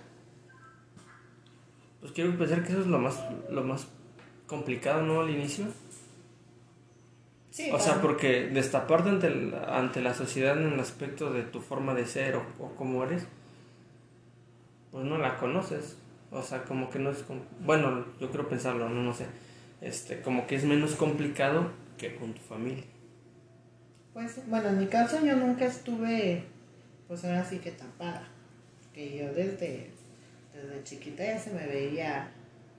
Pues 2.01 2.13
quiero 2.13 2.37
pensar 2.37 2.63
que 2.63 2.73
eso 2.73 2.81
es 2.81 2.87
lo 2.87 2.99
más, 2.99 3.21
lo 3.49 3.63
más 3.63 3.87
complicado, 4.47 5.03
¿no? 5.03 5.21
Al 5.21 5.31
inicio 5.31 5.67
o 7.73 7.79
sea, 7.79 8.01
porque 8.01 8.49
destaparte 8.49 9.11
ante, 9.11 9.53
ante 9.69 10.01
la 10.01 10.15
sociedad 10.15 10.59
en 10.59 10.73
el 10.73 10.81
aspecto 10.81 11.31
de 11.31 11.43
tu 11.43 11.61
forma 11.61 11.93
de 11.93 12.07
ser 12.07 12.37
o, 12.37 12.47
o 12.59 12.75
cómo 12.77 13.05
eres, 13.05 13.27
pues 14.91 15.05
no 15.05 15.19
la 15.19 15.37
conoces. 15.37 15.99
O 16.31 16.43
sea, 16.43 16.65
como 16.65 16.89
que 16.89 16.99
no 16.99 17.11
es... 17.11 17.23
Bueno, 17.61 18.07
yo 18.19 18.31
quiero 18.31 18.49
pensarlo, 18.49 18.89
no, 18.89 19.03
no 19.03 19.13
sé. 19.13 19.27
Este, 19.83 20.23
como 20.23 20.47
que 20.47 20.55
es 20.55 20.65
menos 20.65 20.95
complicado 20.95 21.73
que 21.99 22.15
con 22.17 22.33
tu 22.33 22.41
familia. 22.41 22.85
Pues, 24.15 24.41
bueno, 24.47 24.69
en 24.69 24.79
mi 24.79 24.87
caso 24.87 25.25
yo 25.25 25.37
nunca 25.37 25.67
estuve, 25.67 26.45
pues 27.09 27.25
ahora 27.25 27.45
sí 27.45 27.59
que 27.59 27.73
tapada. 27.73 28.29
Que 28.95 29.19
yo 29.19 29.33
desde, 29.35 29.91
desde 30.55 30.85
chiquita 30.85 31.25
ya 31.25 31.39
se 31.39 31.53
me 31.53 31.67
veía 31.67 32.31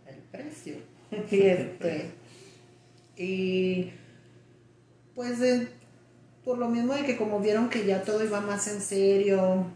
el 0.07 0.17
precio. 0.31 0.75
y 1.31 1.41
este... 1.41 2.11
Y 3.15 3.91
pues 5.13 5.39
por 6.43 6.57
lo 6.57 6.69
mismo 6.69 6.93
de 6.93 7.05
que 7.05 7.17
como 7.17 7.39
vieron 7.39 7.69
que 7.69 7.85
ya 7.85 8.03
todo 8.03 8.23
iba 8.23 8.41
más 8.41 8.67
en 8.67 8.81
serio, 8.81 9.67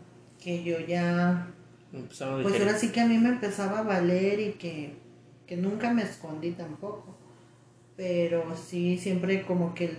que 0.41 0.63
yo 0.63 0.79
ya... 0.79 1.47
pues 1.91 2.21
ahora 2.21 2.77
sí 2.77 2.89
que 2.89 3.01
a 3.01 3.05
mí 3.05 3.17
me 3.17 3.29
empezaba 3.29 3.79
a 3.79 3.83
valer 3.83 4.39
y 4.39 4.51
que, 4.53 4.95
nunca 5.55 5.93
me 5.93 6.03
escondí 6.03 6.51
tampoco. 6.51 7.16
Pero 7.97 8.55
sí, 8.55 8.97
siempre 8.97 9.41
como 9.41 9.73
que 9.73 9.91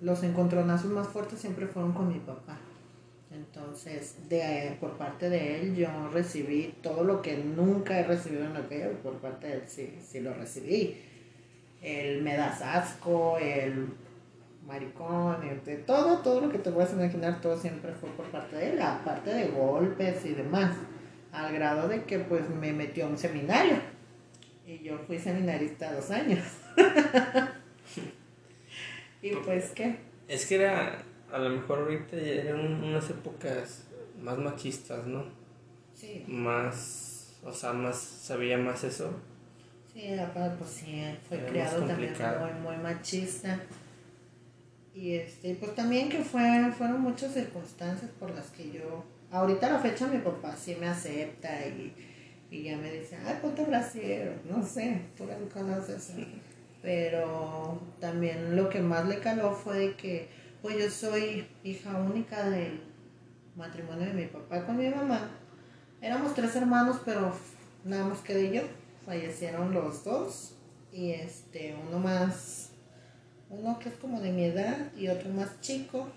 los 0.00 0.22
encontronazos 0.24 0.90
más 0.90 1.06
fuertes 1.06 1.38
siempre 1.38 1.66
fueron 1.66 1.92
con 1.92 2.08
mi 2.08 2.18
papá. 2.18 2.58
Entonces, 3.30 4.16
de, 4.28 4.76
por 4.80 4.96
parte 4.96 5.28
de 5.28 5.60
él 5.60 5.76
yo 5.76 5.88
recibí 6.10 6.74
todo 6.82 7.04
lo 7.04 7.20
que 7.20 7.36
nunca 7.36 8.00
he 8.00 8.04
recibido 8.04 8.44
en 8.44 8.54
la 8.54 8.62
calle, 8.66 8.88
por 9.02 9.14
parte 9.18 9.48
de 9.48 9.52
él 9.54 9.62
sí, 9.66 9.98
sí 10.00 10.20
lo 10.20 10.32
recibí. 10.32 10.96
El 11.82 12.22
me 12.22 12.34
el 12.34 13.88
maricón, 14.66 15.36
de 15.66 15.76
todo, 15.76 16.18
todo 16.20 16.40
lo 16.40 16.50
que 16.50 16.58
te 16.58 16.70
puedas 16.70 16.94
imaginar, 16.94 17.42
todo 17.42 17.58
siempre 17.58 17.92
fue 17.92 18.08
por 18.10 18.24
parte 18.30 18.56
de 18.56 18.72
él, 18.72 18.80
aparte 18.80 19.34
de 19.34 19.48
golpes 19.48 20.24
y 20.24 20.30
demás, 20.30 20.74
al 21.30 21.52
grado 21.52 21.88
de 21.88 22.04
que 22.04 22.20
pues 22.20 22.48
me 22.48 22.72
metió 22.72 23.04
a 23.04 23.08
un 23.08 23.18
seminario 23.18 23.76
y 24.66 24.78
yo 24.78 24.98
fui 25.06 25.18
seminarista 25.18 25.92
dos 25.92 26.10
años. 26.10 26.40
Y 29.22 29.30
pues 29.36 29.70
qué. 29.70 29.96
Es 30.28 30.46
que 30.46 30.56
era, 30.56 31.02
a 31.32 31.38
lo 31.38 31.50
mejor 31.50 31.80
ahorita 31.80 32.16
eran 32.16 32.82
unas 32.82 33.08
épocas 33.10 33.84
más 34.20 34.38
machistas, 34.38 35.06
¿no? 35.06 35.24
Sí. 35.94 36.24
Más, 36.26 37.38
o 37.44 37.52
sea, 37.52 37.72
más, 37.72 37.98
sabía 37.98 38.58
más 38.58 38.84
eso. 38.84 39.10
Sí, 39.92 40.02
pues 40.58 40.70
sí, 40.70 41.02
fue 41.28 41.38
creado 41.46 41.84
también 41.84 42.12
muy, 42.40 42.52
muy 42.60 42.76
machista. 42.82 43.60
Y 44.92 45.14
este, 45.14 45.54
pues 45.54 45.74
también 45.74 46.08
que 46.08 46.22
fue, 46.22 46.72
fueron 46.76 47.00
muchas 47.00 47.34
circunstancias 47.34 48.10
por 48.18 48.30
las 48.30 48.50
que 48.50 48.70
yo, 48.70 49.04
ahorita 49.30 49.66
a 49.66 49.72
la 49.72 49.78
fecha 49.78 50.06
mi 50.06 50.18
papá 50.18 50.56
sí 50.56 50.76
me 50.78 50.86
acepta 50.86 51.48
y, 51.66 51.92
ya 52.50 52.76
me 52.76 52.92
dice, 52.92 53.18
ay, 53.26 53.38
ponte 53.42 53.64
brasiero, 53.64 54.32
no 54.48 54.64
sé, 54.64 55.00
puras 55.18 55.38
cosas 55.52 55.90
así. 55.90 56.40
Pero 56.84 57.80
también 57.98 58.54
lo 58.54 58.68
que 58.68 58.80
más 58.80 59.08
le 59.08 59.18
caló 59.18 59.54
fue 59.54 59.78
de 59.78 59.94
que, 59.96 60.28
pues 60.60 60.76
yo 60.78 60.90
soy 60.90 61.48
hija 61.64 61.96
única 61.96 62.50
del 62.50 62.82
matrimonio 63.56 64.06
de 64.06 64.12
mi 64.12 64.26
papá 64.26 64.66
con 64.66 64.76
mi 64.76 64.90
mamá. 64.90 65.30
Éramos 66.02 66.34
tres 66.34 66.54
hermanos, 66.56 67.00
pero 67.02 67.32
nada 67.84 68.04
más 68.04 68.20
quedé 68.20 68.54
yo. 68.54 68.62
Fallecieron 69.06 69.72
los 69.72 70.04
dos 70.04 70.56
y 70.92 71.12
este, 71.12 71.74
uno 71.88 71.98
más 71.98 72.70
uno 73.48 73.78
que 73.78 73.88
es 73.88 73.94
como 73.96 74.20
de 74.20 74.32
mi 74.32 74.44
edad 74.44 74.92
y 74.96 75.08
otro 75.08 75.30
más 75.30 75.60
chico 75.60 76.08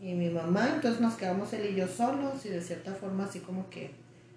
y 0.00 0.14
mi 0.14 0.30
mamá, 0.30 0.70
entonces 0.74 1.00
nos 1.00 1.14
quedamos 1.14 1.52
él 1.52 1.70
y 1.72 1.76
yo 1.76 1.86
solos 1.88 2.44
y 2.44 2.48
de 2.48 2.60
cierta 2.60 2.92
forma 2.92 3.24
así 3.24 3.40
como 3.40 3.70
que 3.70 3.90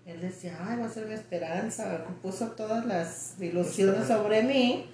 él 0.06 0.22
decía, 0.22 0.58
ay, 0.62 0.80
va 0.80 0.86
a 0.86 0.90
ser 0.90 1.08
mi 1.08 1.14
esperanza, 1.14 2.06
puso 2.22 2.52
todas 2.52 2.86
las 2.86 3.36
ilusiones 3.40 4.08
sobre 4.08 4.44
mí 4.44 4.90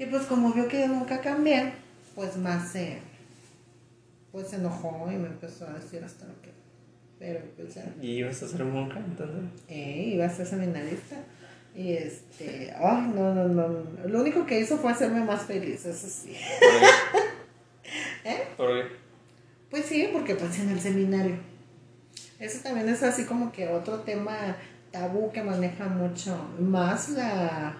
y 0.00 0.06
pues 0.06 0.22
como 0.22 0.50
vio 0.54 0.66
que 0.66 0.80
yo 0.80 0.88
nunca 0.88 1.20
cambié, 1.20 1.74
pues 2.14 2.38
más 2.38 2.72
se, 2.72 3.00
pues 4.32 4.48
se 4.48 4.56
enojó 4.56 5.06
y 5.12 5.16
me 5.16 5.28
empezó 5.28 5.66
a 5.66 5.74
decir 5.74 6.02
hasta 6.02 6.24
lo 6.24 6.40
que, 6.40 6.48
pero 7.18 7.40
pues 7.54 7.74
ya. 7.74 7.84
¿Y 8.00 8.12
ibas 8.12 8.42
a 8.42 8.48
ser 8.48 8.64
monja 8.64 8.98
entonces? 8.98 9.44
Eh, 9.68 10.12
iba 10.14 10.24
a 10.24 10.30
ser 10.30 10.46
seminarista. 10.46 11.16
Y 11.76 11.92
este, 11.92 12.72
ay, 12.76 13.12
no, 13.14 13.34
no, 13.34 13.46
no. 13.46 13.84
Lo 14.08 14.22
único 14.22 14.46
que 14.46 14.58
hizo 14.58 14.78
fue 14.78 14.90
hacerme 14.90 15.22
más 15.22 15.42
feliz, 15.42 15.84
eso 15.84 16.08
sí. 16.08 16.34
¿Eh? 18.24 18.48
¿Por 18.56 18.68
qué? 18.68 18.88
Pues 19.68 19.84
sí, 19.84 20.08
porque 20.10 20.34
pues 20.34 20.58
en 20.60 20.70
el 20.70 20.80
seminario. 20.80 21.36
Eso 22.38 22.62
también 22.62 22.88
es 22.88 23.02
así 23.02 23.26
como 23.26 23.52
que 23.52 23.68
otro 23.68 23.98
tema 24.00 24.56
tabú 24.90 25.30
que 25.30 25.42
maneja 25.42 25.88
mucho 25.88 26.36
más 26.58 27.10
la, 27.10 27.76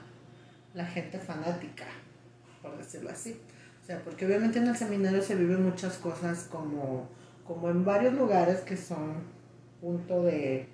la 0.74 0.84
gente 0.84 1.18
fanática, 1.18 1.86
por 2.70 2.78
decirlo 2.78 3.10
así. 3.10 3.36
O 3.82 3.86
sea, 3.86 4.00
porque 4.04 4.26
obviamente 4.26 4.58
en 4.58 4.68
el 4.68 4.76
seminario 4.76 5.22
se 5.22 5.34
viven 5.34 5.62
muchas 5.64 5.98
cosas 5.98 6.44
como, 6.44 7.08
como 7.46 7.70
en 7.70 7.84
varios 7.84 8.14
lugares 8.14 8.60
que 8.60 8.76
son 8.76 9.14
punto 9.80 10.22
de 10.22 10.68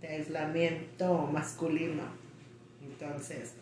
de 0.00 0.08
aislamiento 0.08 1.26
masculino. 1.26 2.02
Entonces, 2.82 3.52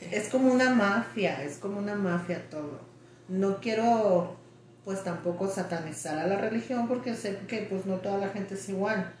es 0.00 0.28
como 0.28 0.52
una 0.52 0.74
mafia, 0.74 1.42
es 1.42 1.56
como 1.56 1.78
una 1.78 1.94
mafia 1.94 2.48
todo. 2.50 2.80
No 3.28 3.60
quiero 3.60 4.36
pues 4.84 5.04
tampoco 5.04 5.48
satanizar 5.48 6.18
a 6.18 6.26
la 6.26 6.38
religión 6.38 6.88
porque 6.88 7.14
sé 7.14 7.38
que 7.46 7.62
pues 7.62 7.84
no 7.84 7.96
toda 7.96 8.18
la 8.18 8.28
gente 8.28 8.54
es 8.54 8.68
igual. 8.68 9.12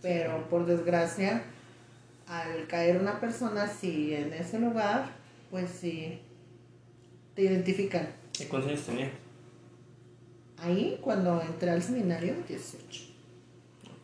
Pero 0.00 0.48
por 0.48 0.66
desgracia, 0.66 1.42
al 2.26 2.66
caer 2.66 2.98
una 2.98 3.20
persona 3.20 3.64
así 3.64 4.14
en 4.14 4.32
ese 4.32 4.58
lugar, 4.58 5.10
pues 5.52 5.70
sí, 5.70 6.18
te 7.36 7.42
identifican. 7.42 8.08
¿Y 8.40 8.44
cuántos 8.46 8.72
años 8.72 8.86
tenía? 8.86 9.10
Ahí, 10.56 10.98
cuando 11.02 11.42
entré 11.42 11.70
al 11.70 11.82
seminario, 11.82 12.34
18 12.48 13.12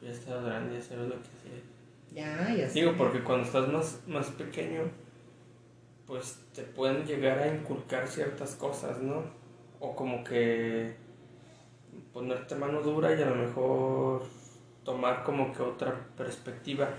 ya 0.02 0.11
estaba 0.11 0.43
grande, 0.43 0.76
ya 0.76 0.83
sabes 0.83 1.09
lo 1.09 1.14
que 1.14 1.28
hacía. 1.38 1.62
Ya, 2.12 2.55
ya 2.55 2.69
Digo, 2.69 2.95
porque 2.99 3.25
cuando 3.25 3.47
estás 3.47 3.69
más, 3.69 4.00
más 4.07 4.26
pequeño, 4.26 4.83
pues 6.07 6.38
te 6.55 6.62
pueden 6.62 7.07
llegar 7.07 7.38
a 7.38 7.49
inculcar 7.49 8.07
ciertas 8.07 8.55
cosas, 8.55 8.99
¿no? 8.99 9.23
O 9.81 9.97
como 9.97 10.23
que 10.23 10.97
ponerte 12.12 12.55
mano 12.57 12.83
dura 12.83 13.14
y 13.19 13.23
a 13.23 13.26
lo 13.26 13.37
mejor 13.37 14.23
tomar 14.85 15.25
como 15.25 15.50
que 15.52 15.62
otra 15.62 15.99
perspectiva, 16.14 16.90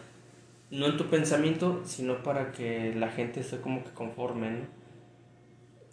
no 0.71 0.85
en 0.87 0.97
tu 0.97 1.05
pensamiento, 1.05 1.81
sino 1.85 2.21
para 2.23 2.51
que 2.51 2.93
la 2.95 3.09
gente 3.09 3.39
esté 3.39 3.59
como 3.59 3.83
que 3.83 3.91
conforme, 3.91 4.51
¿no? 4.51 4.79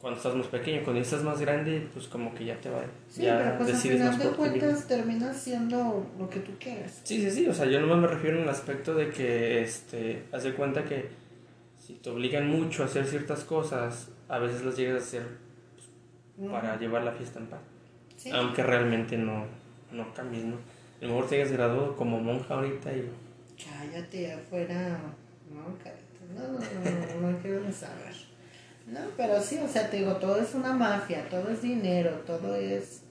cuando 0.06 0.18
estás 0.18 0.36
más 0.36 0.46
pequeño, 0.46 0.84
cuando 0.84 1.02
estás 1.02 1.24
más 1.24 1.40
grande, 1.40 1.88
pues 1.92 2.06
como 2.06 2.32
que 2.32 2.44
ya 2.44 2.60
te 2.60 2.70
va. 2.70 2.82
Sí, 3.08 3.22
pero 3.22 3.58
pues 3.58 3.74
al 3.74 3.76
final 3.76 4.18
de 4.18 4.28
cuentas 4.28 4.86
terminas 4.86 5.36
siendo 5.36 6.06
lo 6.16 6.30
que 6.30 6.38
tú 6.38 6.52
quieres. 6.60 7.00
Sí, 7.02 7.20
sí, 7.20 7.30
sí, 7.30 7.48
o 7.48 7.52
sea, 7.52 7.66
yo 7.66 7.80
nomás 7.80 7.98
me 7.98 8.06
refiero 8.06 8.36
en 8.36 8.44
el 8.44 8.48
aspecto 8.48 8.94
de 8.94 9.10
que, 9.10 9.62
este, 9.62 10.22
haz 10.30 10.44
de 10.44 10.54
cuenta 10.54 10.84
que 10.84 11.08
si 11.76 11.94
te 11.94 12.10
obligan 12.10 12.48
mucho 12.48 12.82
a 12.82 12.86
hacer 12.86 13.04
ciertas 13.06 13.42
cosas, 13.42 14.10
a 14.28 14.38
veces 14.38 14.64
las 14.64 14.76
llegas 14.76 15.02
a 15.02 15.04
hacer 15.04 15.26
pues, 16.36 16.50
para 16.50 16.78
llevar 16.78 17.02
la 17.02 17.10
fiesta 17.10 17.40
en 17.40 17.46
paz. 17.46 17.60
Aunque 18.32 18.62
realmente 18.62 19.16
no, 19.16 19.46
no 19.90 20.14
cambies, 20.14 20.44
¿no? 20.44 20.54
A 21.00 21.04
lo 21.04 21.08
mejor 21.08 21.28
te 21.28 21.34
hayas 21.36 21.50
graduado 21.50 21.96
como 21.96 22.20
monja 22.20 22.54
ahorita 22.54 22.92
y... 22.92 23.10
Cállate, 23.56 24.32
afuera... 24.32 24.98
No, 25.50 25.78
cállate. 25.82 26.06
No, 26.34 26.42
no, 26.42 26.58
no, 26.58 27.20
no, 27.20 27.32
no 27.32 27.38
quiero 27.38 27.60
ni 27.60 27.72
saber. 27.72 28.14
No, 28.86 29.00
pero 29.16 29.40
sí, 29.40 29.58
o 29.58 29.68
sea, 29.68 29.90
te 29.90 29.98
digo, 29.98 30.16
todo 30.16 30.40
es 30.40 30.54
una 30.54 30.72
mafia, 30.72 31.28
todo 31.28 31.48
es 31.50 31.62
dinero, 31.62 32.22
todo 32.26 32.54
es... 32.54 33.02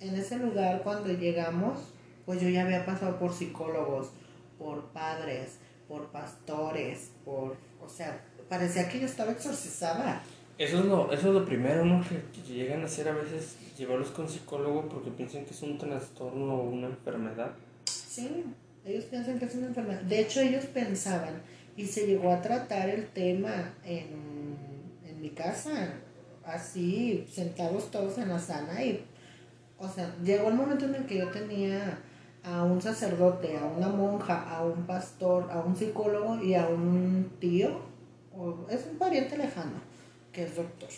En 0.00 0.14
ese 0.14 0.36
lugar 0.38 0.82
cuando 0.82 1.12
llegamos, 1.12 1.78
pues 2.24 2.40
yo 2.40 2.48
ya 2.48 2.64
había 2.64 2.84
pasado 2.84 3.18
por 3.18 3.32
psicólogos, 3.32 4.10
por 4.58 4.86
padres, 4.92 5.58
por 5.88 6.08
pastores, 6.08 7.12
por... 7.24 7.56
O 7.80 7.88
sea, 7.88 8.20
parecía 8.48 8.88
que 8.88 9.00
yo 9.00 9.06
estaba 9.06 9.32
exorcizada. 9.32 10.22
Eso 10.58 10.80
es 10.80 10.84
lo, 10.86 11.12
eso 11.12 11.28
es 11.28 11.34
lo 11.34 11.44
primero, 11.44 11.84
¿no? 11.84 12.02
Que, 12.02 12.22
llegan 12.42 12.82
a 12.82 12.86
hacer 12.86 13.08
a 13.08 13.12
veces 13.12 13.56
llevarlos 13.76 14.10
con 14.10 14.28
psicólogo 14.28 14.88
porque 14.88 15.10
piensan 15.10 15.44
que 15.44 15.52
es 15.52 15.62
un 15.62 15.76
trastorno 15.78 16.54
o 16.54 16.70
una 16.70 16.86
enfermedad. 16.86 17.52
Sí, 17.84 18.44
ellos 18.86 19.04
piensan 19.04 19.38
que 19.38 19.46
es 19.46 19.54
una 19.54 19.66
enfermedad. 19.66 20.00
De 20.02 20.20
hecho, 20.20 20.40
ellos 20.40 20.64
pensaban, 20.66 21.42
y 21.76 21.86
se 21.86 22.06
llegó 22.06 22.32
a 22.32 22.40
tratar 22.40 22.88
el 22.88 23.08
tema 23.08 23.74
en, 23.84 24.56
en 25.06 25.20
mi 25.20 25.30
casa, 25.30 25.92
así, 26.44 27.26
sentados 27.30 27.90
todos 27.90 28.16
en 28.18 28.28
la 28.28 28.38
sala, 28.38 28.82
y, 28.82 29.04
o 29.78 29.88
sea, 29.88 30.14
llegó 30.24 30.48
el 30.48 30.54
momento 30.54 30.86
en 30.86 30.94
el 30.94 31.06
que 31.06 31.18
yo 31.18 31.30
tenía 31.30 31.98
a 32.44 32.62
un 32.62 32.80
sacerdote, 32.80 33.58
a 33.58 33.64
una 33.64 33.88
monja, 33.88 34.48
a 34.48 34.64
un 34.64 34.86
pastor, 34.86 35.50
a 35.50 35.60
un 35.60 35.76
psicólogo 35.76 36.42
y 36.42 36.54
a 36.54 36.68
un 36.68 37.32
tío, 37.40 37.80
o 38.34 38.66
es 38.70 38.86
un 38.90 38.98
pariente 38.98 39.36
lejano 39.36 39.80
que 40.32 40.44
es 40.44 40.54
doctor. 40.54 40.88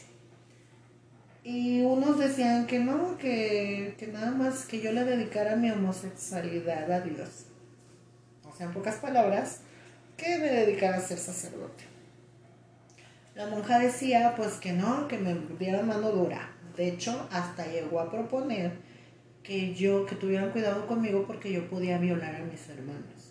Y 1.45 1.81
unos 1.81 2.19
decían 2.19 2.67
que 2.67 2.79
no, 2.81 3.17
que, 3.17 3.97
nada 4.13 4.33
más 4.33 4.67
que 4.67 4.83
yo 4.83 4.93
le 4.93 5.05
dedicara 5.05 5.57
mi 5.57 5.71
homosexualidad 5.71 6.91
a 6.93 7.01
Dios. 7.01 7.48
Sea, 8.59 8.67
en 8.67 8.73
pocas 8.73 8.97
palabras, 8.97 9.61
que 10.17 10.37
me 10.39 10.49
dedicara 10.49 10.97
a 10.97 11.01
ser 11.01 11.19
sacerdote. 11.19 11.85
La 13.37 13.47
monja 13.47 13.79
decía 13.79 14.35
pues 14.37 14.55
que 14.55 14.73
no, 14.73 15.07
que 15.07 15.17
me 15.17 15.35
diera 15.61 15.83
mano 15.83 16.11
dura. 16.11 16.51
De 16.77 16.89
hecho, 16.89 17.29
hasta 17.31 17.67
llegó 17.67 18.01
a 18.01 18.11
proponer 18.11 18.73
que 19.45 19.75
yo, 19.75 20.07
que 20.07 20.17
tuvieran 20.17 20.51
cuidado 20.51 20.89
conmigo 20.89 21.25
porque 21.25 21.53
yo 21.53 21.71
podía 21.71 21.99
violar 21.99 22.35
a 22.35 22.41
mis 22.41 22.69
hermanos 22.69 23.28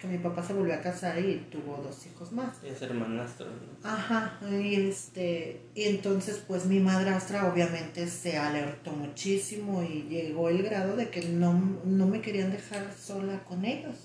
que 0.00 0.08
mi 0.08 0.18
papá 0.18 0.42
se 0.42 0.54
volvió 0.54 0.74
a 0.74 0.80
casar 0.80 1.18
y 1.18 1.46
tuvo 1.50 1.76
dos 1.76 2.06
hijos 2.06 2.32
más. 2.32 2.56
Y 2.64 2.68
es 2.68 2.80
hermanastro. 2.82 3.46
Ajá, 3.82 4.38
y 4.50 4.88
este, 4.88 5.60
y 5.74 5.84
entonces 5.84 6.42
pues 6.48 6.66
mi 6.66 6.80
madrastra 6.80 7.52
obviamente 7.52 8.06
se 8.06 8.36
alertó 8.38 8.92
muchísimo 8.92 9.82
y 9.82 10.04
llegó 10.08 10.48
el 10.48 10.62
grado 10.62 10.96
de 10.96 11.10
que 11.10 11.22
no, 11.22 11.52
no 11.84 12.06
me 12.06 12.20
querían 12.20 12.50
dejar 12.50 12.92
sola 12.94 13.44
con 13.44 13.64
ellos, 13.64 13.96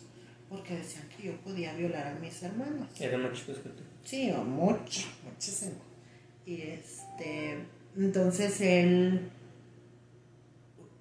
porque 0.49 0.75
decían 0.75 1.07
que 1.09 1.27
yo 1.27 1.37
podía 1.37 1.73
violar 1.73 2.07
a 2.07 2.19
mis 2.19 2.43
hermanos. 2.43 2.89
¿Eran 2.99 3.23
más 3.23 3.33
chicos 3.33 3.57
que 3.59 3.69
tú? 3.69 3.83
Sí, 4.03 4.31
mucho, 4.45 5.07
muchísimo. 5.23 5.75
Y 6.45 6.61
este, 6.61 7.57
entonces 7.97 8.61
él 8.61 9.31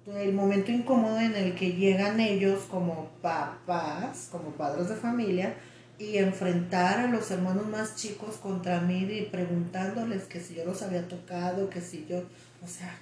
el 0.07 0.33
momento 0.33 0.71
incómodo 0.71 1.19
en 1.19 1.35
el 1.35 1.55
que 1.55 1.73
llegan 1.73 2.19
ellos 2.19 2.63
como 2.69 3.09
papás, 3.21 4.29
como 4.31 4.51
padres 4.51 4.89
de 4.89 4.95
familia, 4.95 5.55
y 5.97 6.17
enfrentar 6.17 6.99
a 6.99 7.07
los 7.07 7.31
hermanos 7.31 7.67
más 7.67 7.95
chicos 7.95 8.35
contra 8.35 8.81
mí 8.81 9.03
y 9.03 9.27
preguntándoles 9.31 10.23
que 10.23 10.39
si 10.39 10.55
yo 10.55 10.65
los 10.65 10.81
había 10.81 11.07
tocado, 11.07 11.69
que 11.69 11.81
si 11.81 12.05
yo, 12.07 12.19
o 12.63 12.67
sea, 12.67 12.99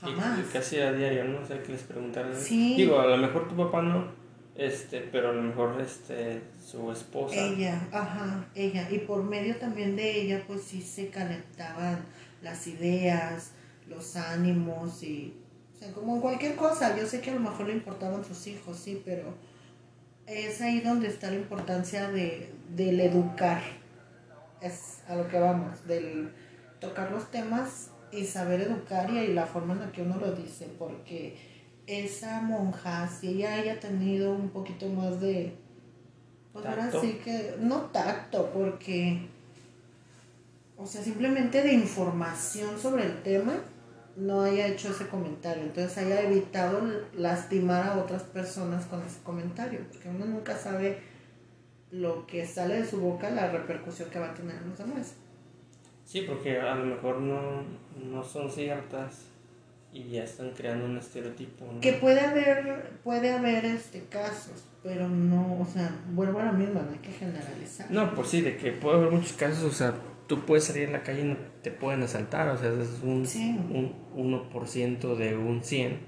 jamás. 0.00 0.38
Y, 0.38 0.52
casi 0.52 0.78
a 0.78 0.92
diario, 0.92 1.24
¿no? 1.24 1.40
O 1.40 1.46
sea, 1.46 1.62
que 1.62 1.72
les 1.72 1.82
preguntaran. 1.82 2.34
Sí. 2.36 2.76
Digo, 2.76 3.00
a 3.00 3.06
lo 3.06 3.16
mejor 3.16 3.48
tu 3.48 3.56
papá 3.56 3.82
no, 3.82 4.06
este, 4.54 5.00
pero 5.12 5.30
a 5.30 5.32
lo 5.32 5.42
mejor 5.42 5.80
este, 5.80 6.40
su 6.64 6.90
esposa. 6.90 7.34
Ella, 7.34 7.88
ajá, 7.92 8.46
ella. 8.54 8.88
Y 8.90 8.98
por 8.98 9.22
medio 9.24 9.56
también 9.56 9.96
de 9.96 10.20
ella, 10.20 10.44
pues 10.46 10.62
sí 10.62 10.80
se 10.80 11.08
calentaban 11.08 11.98
las 12.42 12.66
ideas, 12.66 13.52
los 13.88 14.16
ánimos 14.16 15.02
y 15.02 15.34
o 15.78 15.80
sea, 15.80 15.92
como 15.92 16.16
en 16.16 16.20
cualquier 16.20 16.56
cosa, 16.56 16.96
yo 16.98 17.06
sé 17.06 17.20
que 17.20 17.30
a 17.30 17.34
lo 17.34 17.40
mejor 17.40 17.68
le 17.68 17.74
importaban 17.74 18.24
sus 18.24 18.48
hijos, 18.48 18.76
sí, 18.76 19.00
pero 19.04 19.34
es 20.26 20.60
ahí 20.60 20.80
donde 20.80 21.06
está 21.06 21.30
la 21.30 21.36
importancia 21.36 22.10
de, 22.10 22.52
del 22.70 22.98
educar. 22.98 23.62
Es 24.60 25.02
a 25.06 25.14
lo 25.14 25.28
que 25.28 25.38
vamos, 25.38 25.86
del 25.86 26.32
tocar 26.80 27.12
los 27.12 27.30
temas 27.30 27.90
y 28.10 28.24
saber 28.24 28.62
educar 28.62 29.08
y, 29.08 29.28
la 29.28 29.46
forma 29.46 29.74
en 29.74 29.80
la 29.80 29.92
que 29.92 30.02
uno 30.02 30.16
lo 30.16 30.32
dice, 30.32 30.68
porque 30.80 31.36
esa 31.86 32.40
monja, 32.40 33.08
si 33.08 33.28
ella 33.28 33.54
haya 33.54 33.78
tenido 33.78 34.32
un 34.32 34.48
poquito 34.48 34.88
más 34.88 35.20
de, 35.20 35.54
pues 36.52 36.66
ahora 36.66 36.90
sí 36.90 37.20
que, 37.22 37.54
no 37.60 37.82
tacto, 37.92 38.50
porque, 38.52 39.28
o 40.76 40.86
sea, 40.86 41.04
simplemente 41.04 41.62
de 41.62 41.72
información 41.72 42.80
sobre 42.80 43.04
el 43.04 43.22
tema, 43.22 43.62
no 44.18 44.42
haya 44.42 44.66
hecho 44.66 44.90
ese 44.90 45.06
comentario, 45.06 45.62
entonces 45.62 45.96
haya 45.98 46.22
evitado 46.22 46.80
lastimar 47.16 47.86
a 47.86 47.98
otras 47.98 48.24
personas 48.24 48.84
con 48.86 49.02
ese 49.02 49.20
comentario, 49.22 49.80
porque 49.90 50.08
uno 50.08 50.26
nunca 50.26 50.56
sabe 50.56 50.98
lo 51.90 52.26
que 52.26 52.46
sale 52.46 52.80
de 52.80 52.86
su 52.86 53.00
boca, 53.00 53.30
la 53.30 53.50
repercusión 53.50 54.10
que 54.10 54.18
va 54.18 54.30
a 54.30 54.34
tener 54.34 54.56
en 54.56 54.70
los 54.70 54.78
demás. 54.78 55.14
Sí, 56.04 56.22
porque 56.22 56.58
a 56.58 56.74
lo 56.74 56.86
mejor 56.86 57.20
no, 57.20 57.62
no 58.02 58.24
son 58.24 58.50
ciertas 58.50 59.26
y 59.92 60.10
ya 60.10 60.24
están 60.24 60.50
creando 60.50 60.86
un 60.86 60.98
estereotipo. 60.98 61.66
Que 61.80 61.92
puede 61.94 62.20
haber, 62.20 62.90
puede 63.04 63.32
haber 63.32 63.64
este 63.64 64.04
casos, 64.06 64.64
pero 64.82 65.08
no, 65.08 65.60
o 65.60 65.66
sea, 65.66 65.94
vuelvo 66.10 66.40
a 66.40 66.46
lo 66.46 66.52
mismo, 66.54 66.82
no 66.82 66.90
hay 66.90 66.98
que 66.98 67.12
generalizar. 67.12 67.90
No, 67.90 68.14
pues 68.14 68.28
sí, 68.28 68.40
de 68.40 68.56
que 68.56 68.72
puede 68.72 68.98
haber 68.98 69.12
muchos 69.12 69.34
casos, 69.34 69.64
o 69.64 69.72
sea, 69.72 69.94
tú 70.28 70.44
puedes 70.44 70.64
salir 70.64 70.84
en 70.84 70.92
la 70.92 71.02
calle 71.02 71.22
y 71.22 71.24
no 71.24 71.36
te 71.62 71.72
pueden 71.72 72.02
asaltar, 72.02 72.48
o 72.50 72.58
sea, 72.58 72.70
es 72.70 73.00
un, 73.02 73.26
un 74.14 74.50
1% 74.50 75.16
de 75.16 75.36
un 75.36 75.64
100 75.64 75.98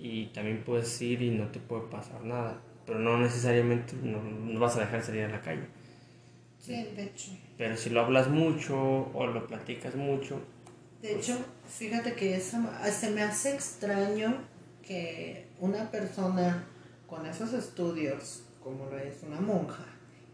y 0.00 0.26
también 0.26 0.64
puedes 0.64 1.00
ir 1.02 1.22
y 1.22 1.30
no 1.30 1.48
te 1.48 1.60
puede 1.60 1.82
pasar 1.82 2.24
nada, 2.24 2.60
pero 2.86 2.98
no 2.98 3.18
necesariamente 3.18 3.94
no, 4.02 4.58
vas 4.58 4.76
a 4.76 4.80
dejar 4.80 5.02
salir 5.02 5.24
a 5.24 5.28
la 5.28 5.40
calle. 5.40 5.66
Sí, 6.58 6.72
de 6.72 7.04
hecho. 7.04 7.32
Pero 7.56 7.76
si 7.76 7.90
lo 7.90 8.00
hablas 8.00 8.28
mucho 8.28 8.76
o 9.14 9.26
lo 9.26 9.46
platicas 9.46 9.94
mucho. 9.94 10.40
De 11.02 11.14
hecho, 11.14 11.36
fíjate 11.68 12.14
que 12.14 12.40
se 12.40 13.10
me 13.10 13.22
hace 13.22 13.54
extraño 13.54 14.34
que 14.82 15.46
una 15.60 15.90
persona 15.90 16.64
con 17.06 17.26
esos 17.26 17.52
estudios, 17.52 18.44
como 18.62 18.86
lo 18.86 18.98
es 18.98 19.22
una 19.22 19.40
monja, 19.40 19.84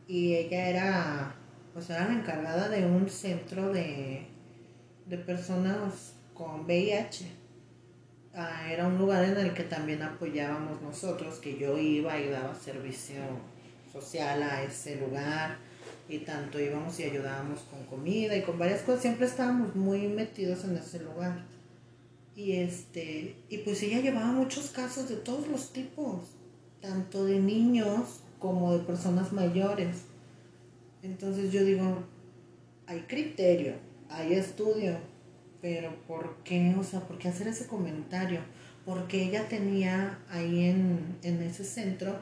y 0.06 0.34
ella 0.34 0.68
era 0.68 1.34
pues 1.74 1.90
era 1.90 2.06
la 2.06 2.14
encargada 2.14 2.68
de 2.68 2.86
un 2.86 3.10
centro 3.10 3.72
de, 3.72 4.28
personas 5.26 6.14
con 6.32 6.64
VIH. 6.64 7.26
Ah, 8.34 8.72
era 8.72 8.86
un 8.86 8.96
lugar 8.96 9.24
en 9.24 9.36
el 9.36 9.52
que 9.54 9.64
también 9.64 10.02
apoyábamos 10.02 10.80
nosotros, 10.80 11.38
que 11.38 11.58
yo 11.58 11.76
iba 11.76 12.18
y 12.18 12.30
daba 12.30 12.54
servicio 12.54 13.20
social 13.92 14.42
a 14.42 14.62
ese 14.62 14.96
lugar 14.96 15.56
y 16.08 16.18
tanto 16.18 16.60
íbamos 16.60 16.98
y 17.00 17.04
ayudábamos 17.04 17.60
con 17.60 17.84
comida 17.84 18.36
y 18.36 18.42
con 18.42 18.58
varias 18.58 18.82
cosas, 18.82 19.02
siempre 19.02 19.26
estábamos 19.26 19.74
muy 19.74 20.08
metidos 20.08 20.64
en 20.64 20.76
ese 20.76 21.00
lugar. 21.00 21.44
Y 22.36 22.52
este, 22.52 23.36
y 23.48 23.58
pues 23.58 23.82
ella 23.82 24.00
llevaba 24.00 24.32
muchos 24.32 24.70
casos 24.70 25.08
de 25.08 25.16
todos 25.16 25.46
los 25.48 25.72
tipos, 25.72 26.36
tanto 26.80 27.24
de 27.24 27.38
niños 27.38 28.20
como 28.38 28.72
de 28.76 28.80
personas 28.80 29.32
mayores. 29.32 30.13
Entonces 31.04 31.52
yo 31.52 31.62
digo, 31.62 32.02
hay 32.86 33.00
criterio, 33.00 33.74
hay 34.08 34.32
estudio, 34.32 34.96
pero 35.60 35.94
¿por 36.06 36.36
qué? 36.44 36.74
O 36.78 36.82
sea, 36.82 37.00
¿por 37.00 37.18
qué 37.18 37.28
hacer 37.28 37.46
ese 37.46 37.66
comentario? 37.66 38.40
Porque 38.86 39.22
ella 39.22 39.46
tenía 39.46 40.18
ahí 40.30 40.64
en, 40.64 41.18
ese 41.22 41.62
centro 41.64 42.16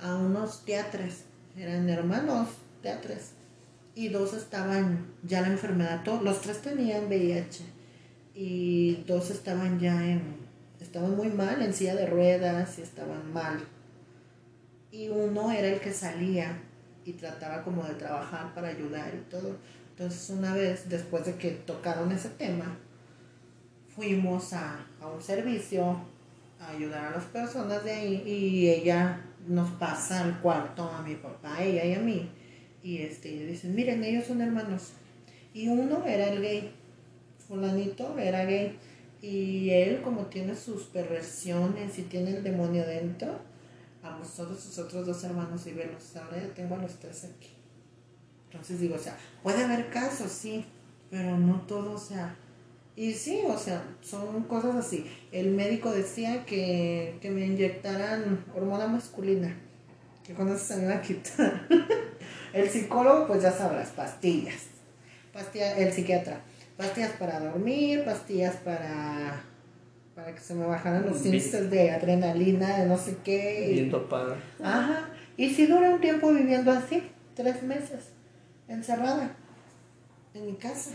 a 0.00 0.14
unos 0.14 0.64
teatres, 0.64 1.24
eran 1.56 1.88
hermanos 1.88 2.50
teatres, 2.80 3.32
y 3.96 4.08
dos 4.08 4.34
estaban 4.34 5.08
ya 5.24 5.40
la 5.40 5.48
enfermedad, 5.48 6.06
los 6.22 6.40
tres 6.40 6.62
tenían 6.62 7.06
VIH, 7.08 7.64
y 8.36 9.02
dos 9.04 9.30
estaban 9.30 9.80
ya 9.80 10.08
en, 10.08 10.22
estaban 10.78 11.16
muy 11.16 11.28
mal, 11.28 11.60
en 11.60 11.74
silla 11.74 11.96
de 11.96 12.06
ruedas, 12.06 12.78
y 12.78 12.82
estaban 12.82 13.32
mal. 13.32 13.58
Y 14.92 15.08
uno 15.08 15.50
era 15.50 15.66
el 15.66 15.80
que 15.80 15.92
salía 15.92 16.62
y 17.08 17.14
trataba 17.14 17.62
como 17.62 17.82
de 17.84 17.94
trabajar 17.94 18.52
para 18.54 18.68
ayudar 18.68 19.10
y 19.14 19.30
todo. 19.30 19.56
Entonces 19.90 20.28
una 20.30 20.52
vez, 20.52 20.88
después 20.88 21.24
de 21.24 21.36
que 21.36 21.52
tocaron 21.52 22.12
ese 22.12 22.28
tema, 22.28 22.76
fuimos 23.96 24.52
a, 24.52 24.86
un 25.14 25.22
servicio 25.22 25.98
a 26.60 26.70
ayudar 26.70 27.06
a 27.06 27.10
las 27.12 27.24
personas 27.24 27.82
de 27.82 27.92
ahí 27.92 28.22
y 28.26 28.68
ella 28.68 29.24
nos 29.46 29.70
pasa 29.70 30.22
al 30.22 30.38
cuarto 30.40 30.82
a 30.82 31.02
mi 31.02 31.14
papá, 31.14 31.62
ella 31.62 31.84
y 31.84 31.94
a 31.94 32.00
mí. 32.00 32.30
Y 32.82 32.98
este, 32.98 33.30
dicen, 33.46 33.74
miren, 33.74 34.04
ellos 34.04 34.26
son 34.26 34.42
hermanos. 34.42 34.92
Y 35.54 35.68
uno 35.68 36.04
era 36.04 36.30
el 36.30 36.42
gay. 36.42 36.72
fulanito 37.48 38.18
era 38.18 38.44
gay. 38.44 38.76
Y 39.22 39.70
él, 39.70 40.02
como 40.02 40.26
tiene 40.26 40.54
sus 40.54 40.84
perversiones 40.84 41.98
y 41.98 42.02
tiene 42.02 42.36
el 42.36 42.44
demonio 42.44 42.86
dentro, 42.86 43.40
a 44.02 44.18
todos 44.36 44.60
sus 44.60 44.78
otros 44.78 45.06
dos 45.06 45.24
hermanos 45.24 45.66
y 45.66 45.72
velos. 45.72 46.16
Ahora 46.16 46.40
ya 46.40 46.54
tengo 46.54 46.74
a 46.74 46.78
los 46.78 46.98
tres 46.98 47.24
aquí. 47.24 47.50
Entonces 48.46 48.80
digo, 48.80 48.94
o 48.94 48.98
sea, 48.98 49.16
puede 49.42 49.64
haber 49.64 49.90
casos, 49.90 50.30
sí, 50.30 50.64
pero 51.10 51.36
no 51.36 51.60
todo, 51.62 51.92
o 51.92 51.98
sea. 51.98 52.36
Y 52.96 53.12
sí, 53.12 53.42
o 53.46 53.56
sea, 53.56 53.84
son 54.00 54.42
cosas 54.44 54.74
así. 54.74 55.08
El 55.30 55.50
médico 55.50 55.92
decía 55.92 56.44
que, 56.44 57.18
que 57.20 57.30
me 57.30 57.46
inyectaran 57.46 58.44
hormona 58.54 58.88
masculina, 58.88 59.54
que 60.24 60.32
eso 60.32 60.58
se 60.58 60.76
me 60.76 60.84
iba 60.84 60.96
a 60.96 61.02
quitar. 61.02 61.68
el 62.52 62.68
psicólogo, 62.68 63.28
pues 63.28 63.42
ya 63.42 63.52
sabrás, 63.52 63.90
pastillas. 63.90 64.66
Pastillas, 65.32 65.78
el 65.78 65.92
psiquiatra 65.92 66.42
pastillas 66.78 67.10
para 67.18 67.40
dormir, 67.40 68.04
pastillas 68.04 68.54
para 68.56 69.42
para 70.18 70.34
que 70.34 70.40
se 70.40 70.52
me 70.52 70.66
bajaran 70.66 71.06
los 71.06 71.24
índices 71.24 71.70
de 71.70 71.92
adrenalina, 71.92 72.78
de 72.78 72.88
no 72.88 72.98
sé 72.98 73.18
qué. 73.22 73.70
Ajá. 74.60 75.10
Y 75.36 75.48
si 75.54 75.66
dura 75.66 75.90
un 75.90 76.00
tiempo 76.00 76.32
viviendo 76.32 76.72
así, 76.72 77.04
tres 77.36 77.62
meses, 77.62 78.10
encerrada, 78.66 79.36
en 80.34 80.46
mi 80.46 80.54
casa. 80.54 80.90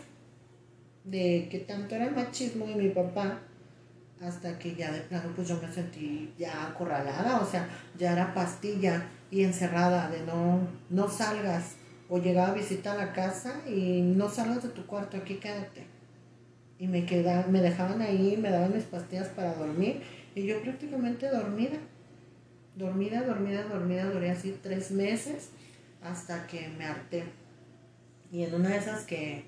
De 1.05 1.47
que 1.49 1.59
tanto 1.59 1.95
era 1.95 2.07
el 2.07 2.15
machismo 2.15 2.67
y 2.69 2.75
mi 2.75 2.89
papá, 2.89 3.39
hasta 4.21 4.59
que 4.59 4.75
ya 4.75 4.91
de 4.91 4.99
plano 4.99 5.31
pues 5.33 5.47
yo 5.47 5.57
me 5.61 5.71
sentí 5.71 6.33
ya 6.37 6.67
acorralada, 6.67 7.39
o 7.39 7.45
sea, 7.45 7.69
ya 7.97 8.11
era 8.11 8.33
pastilla 8.33 9.05
y 9.31 9.45
encerrada, 9.45 10.09
de 10.09 10.19
no, 10.25 10.67
no 10.89 11.07
salgas, 11.07 11.75
o 12.09 12.17
llegaba 12.17 12.49
a 12.49 12.55
visitar 12.55 12.97
la 12.97 13.13
casa 13.13 13.61
y 13.65 14.01
no 14.01 14.27
salgas 14.27 14.63
de 14.63 14.69
tu 14.69 14.85
cuarto, 14.85 15.15
aquí 15.15 15.35
quédate. 15.35 15.92
Y 16.79 16.87
me, 16.87 17.05
quedaban, 17.05 17.51
me 17.51 17.61
dejaban 17.61 18.01
ahí, 18.01 18.37
me 18.37 18.49
daban 18.49 18.73
mis 18.73 18.83
pastillas 18.83 19.29
para 19.29 19.53
dormir 19.53 20.01
y 20.35 20.45
yo 20.45 20.61
prácticamente 20.61 21.29
dormida. 21.29 21.77
Dormida, 22.75 23.21
dormida, 23.23 23.63
dormida, 23.63 24.05
duré 24.05 24.31
así 24.31 24.57
tres 24.61 24.91
meses 24.91 25.49
hasta 26.01 26.47
que 26.47 26.69
me 26.69 26.85
harté. 26.85 27.23
Y 28.31 28.43
en 28.43 28.55
una 28.55 28.69
de 28.69 28.77
esas 28.77 29.03
que 29.03 29.43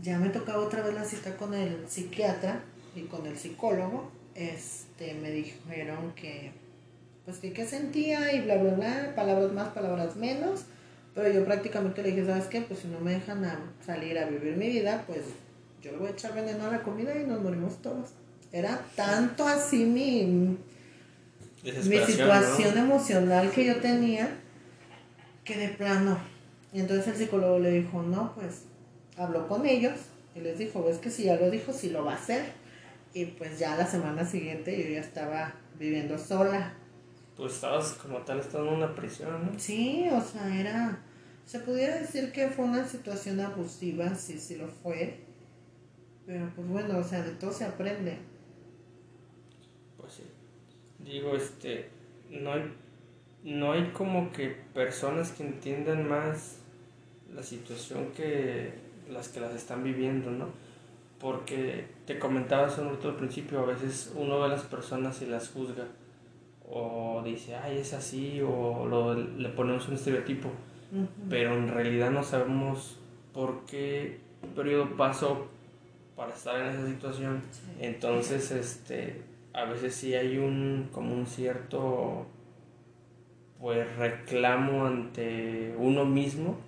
ya 0.00 0.18
me 0.18 0.30
tocaba 0.30 0.64
otra 0.64 0.82
vez 0.82 0.94
la 0.94 1.04
cita 1.04 1.36
con 1.36 1.52
el 1.52 1.86
psiquiatra 1.88 2.62
y 2.96 3.02
con 3.02 3.26
el 3.26 3.36
psicólogo, 3.36 4.10
este, 4.34 5.12
me 5.14 5.30
dijeron 5.30 6.12
que, 6.14 6.52
pues 7.26 7.38
que 7.38 7.52
qué 7.52 7.66
sentía 7.66 8.32
y 8.32 8.40
bla, 8.40 8.56
bla, 8.56 8.74
bla, 8.74 9.12
palabras 9.14 9.52
más, 9.52 9.68
palabras 9.68 10.16
menos 10.16 10.64
pero 11.14 11.30
yo 11.30 11.44
prácticamente 11.44 12.02
le 12.02 12.10
dije, 12.10 12.24
¿sabes 12.24 12.46
qué? 12.46 12.62
Pues 12.62 12.80
si 12.80 12.88
no 12.88 13.00
me 13.00 13.12
dejan 13.12 13.44
salir 13.84 14.18
a 14.18 14.26
vivir 14.26 14.56
mi 14.56 14.68
vida, 14.68 15.04
pues 15.06 15.20
yo 15.82 15.92
le 15.92 15.98
voy 15.98 16.08
a 16.08 16.10
echar 16.10 16.34
veneno 16.34 16.66
a 16.66 16.70
la 16.70 16.82
comida 16.82 17.14
y 17.18 17.24
nos 17.24 17.42
morimos 17.42 17.80
todos. 17.82 18.10
Era 18.52 18.84
tanto 18.94 19.46
así 19.46 19.84
mi, 19.84 20.56
mi 21.64 21.98
situación 22.06 22.78
emocional 22.78 23.50
que 23.50 23.64
yo 23.64 23.76
tenía 23.80 24.38
que 25.44 25.56
de 25.56 25.68
plano. 25.68 26.18
Y 26.72 26.80
entonces 26.80 27.08
el 27.08 27.16
psicólogo 27.16 27.58
le 27.58 27.70
dijo, 27.70 28.02
no, 28.02 28.34
pues 28.34 28.62
habló 29.16 29.48
con 29.48 29.66
ellos 29.66 29.94
y 30.34 30.40
les 30.40 30.58
dijo, 30.58 30.84
ves 30.84 30.98
que 30.98 31.10
si 31.10 31.24
ya 31.24 31.36
lo 31.36 31.50
dijo, 31.50 31.72
sí 31.72 31.90
lo 31.90 32.04
va 32.04 32.12
a 32.12 32.16
hacer. 32.16 32.44
Y 33.14 33.26
pues 33.26 33.58
ya 33.58 33.76
la 33.76 33.86
semana 33.86 34.24
siguiente 34.24 34.82
yo 34.82 34.94
ya 34.94 35.00
estaba 35.00 35.54
viviendo 35.78 36.18
sola 36.18 36.74
pues 37.36 37.54
estabas 37.54 37.92
como 37.94 38.18
tal, 38.18 38.40
estando 38.40 38.68
en 38.68 38.74
una 38.74 38.94
prisión, 38.94 39.46
¿no? 39.46 39.58
Sí, 39.58 40.06
o 40.12 40.20
sea, 40.20 40.54
era, 40.58 40.98
se 41.46 41.60
pudiera 41.60 41.96
decir 41.96 42.30
que 42.32 42.48
fue 42.48 42.66
una 42.66 42.86
situación 42.86 43.40
abusiva, 43.40 44.14
sí, 44.14 44.38
sí 44.38 44.56
lo 44.56 44.68
fue, 44.68 45.21
pero 46.26 46.48
pues 46.54 46.68
bueno, 46.68 46.98
o 46.98 47.02
sea, 47.02 47.22
de 47.22 47.32
todo 47.32 47.52
se 47.52 47.64
aprende. 47.64 48.18
Pues 49.96 50.12
sí, 50.12 50.22
digo, 50.98 51.34
este, 51.34 51.88
no 52.30 52.52
hay, 52.52 52.72
no 53.44 53.72
hay 53.72 53.90
como 53.90 54.32
que 54.32 54.48
personas 54.74 55.32
que 55.32 55.44
entiendan 55.44 56.08
más 56.08 56.58
la 57.34 57.42
situación 57.42 58.12
que 58.16 58.72
las 59.10 59.28
que 59.28 59.40
las 59.40 59.54
están 59.54 59.82
viviendo, 59.82 60.30
¿no? 60.30 60.48
Porque 61.18 61.86
te 62.06 62.18
comentaba 62.18 62.66
hace 62.66 62.80
un 62.80 62.88
al 62.88 63.16
principio, 63.16 63.60
a 63.60 63.66
veces 63.66 64.12
uno 64.16 64.38
ve 64.40 64.46
a 64.46 64.48
las 64.48 64.62
personas 64.62 65.22
y 65.22 65.26
las 65.26 65.48
juzga 65.50 65.86
o 66.68 67.22
dice, 67.24 67.54
ay, 67.54 67.78
es 67.78 67.92
así, 67.92 68.40
o 68.40 68.86
lo, 68.86 69.14
le 69.14 69.48
ponemos 69.50 69.88
un 69.88 69.94
estereotipo, 69.94 70.50
pero 71.28 71.54
en 71.54 71.68
realidad 71.68 72.10
no 72.10 72.22
sabemos 72.22 72.98
por 73.34 73.66
qué 73.66 74.20
periodo 74.54 74.96
pasó 74.96 75.48
para 76.22 76.34
estar 76.34 76.60
en 76.60 76.66
esa 76.68 76.86
situación. 76.86 77.42
Entonces, 77.80 78.52
este, 78.52 79.22
a 79.52 79.64
veces 79.64 79.92
sí 79.92 80.14
hay 80.14 80.38
un, 80.38 80.88
como 80.92 81.16
un 81.16 81.26
cierto, 81.26 82.26
pues, 83.58 83.96
reclamo 83.96 84.86
ante 84.86 85.74
uno 85.76 86.04
mismo 86.04 86.58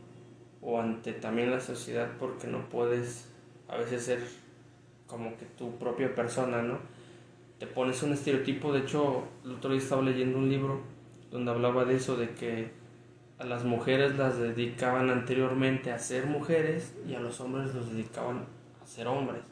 o 0.61 0.81
ante 0.81 1.13
también 1.13 1.53
la 1.53 1.61
sociedad 1.61 2.11
porque 2.19 2.49
no 2.49 2.69
puedes 2.69 3.29
a 3.69 3.77
veces 3.77 4.03
ser 4.03 4.19
como 5.07 5.37
que 5.37 5.45
tu 5.45 5.79
propia 5.79 6.13
persona, 6.17 6.61
¿no? 6.61 6.81
te 7.61 7.69
pones 7.69 8.03
un 8.03 8.13
estereotipo. 8.13 8.73
De 8.73 8.81
hecho, 8.81 9.23
el 9.45 9.53
otro 9.53 9.71
día 9.71 9.79
estaba 9.79 10.03
leyendo 10.03 10.39
un 10.39 10.49
libro 10.49 10.81
donde 11.31 11.53
hablaba 11.53 11.85
de 11.85 11.95
eso, 11.95 12.17
de 12.17 12.31
que 12.31 12.73
a 13.39 13.45
las 13.45 13.65
mujeres 13.65 14.19
las 14.19 14.37
dedicaban 14.37 15.11
anteriormente 15.11 15.93
a 15.93 16.01
ser 16.01 16.27
mujeres 16.27 16.93
y 17.07 17.15
a 17.15 17.21
los 17.21 17.41
hombres 17.41 17.73
los 17.73 17.93
dedicaban 17.93 18.47
a 18.85 18.87
ser 18.87 19.07
hombres. 19.07 19.43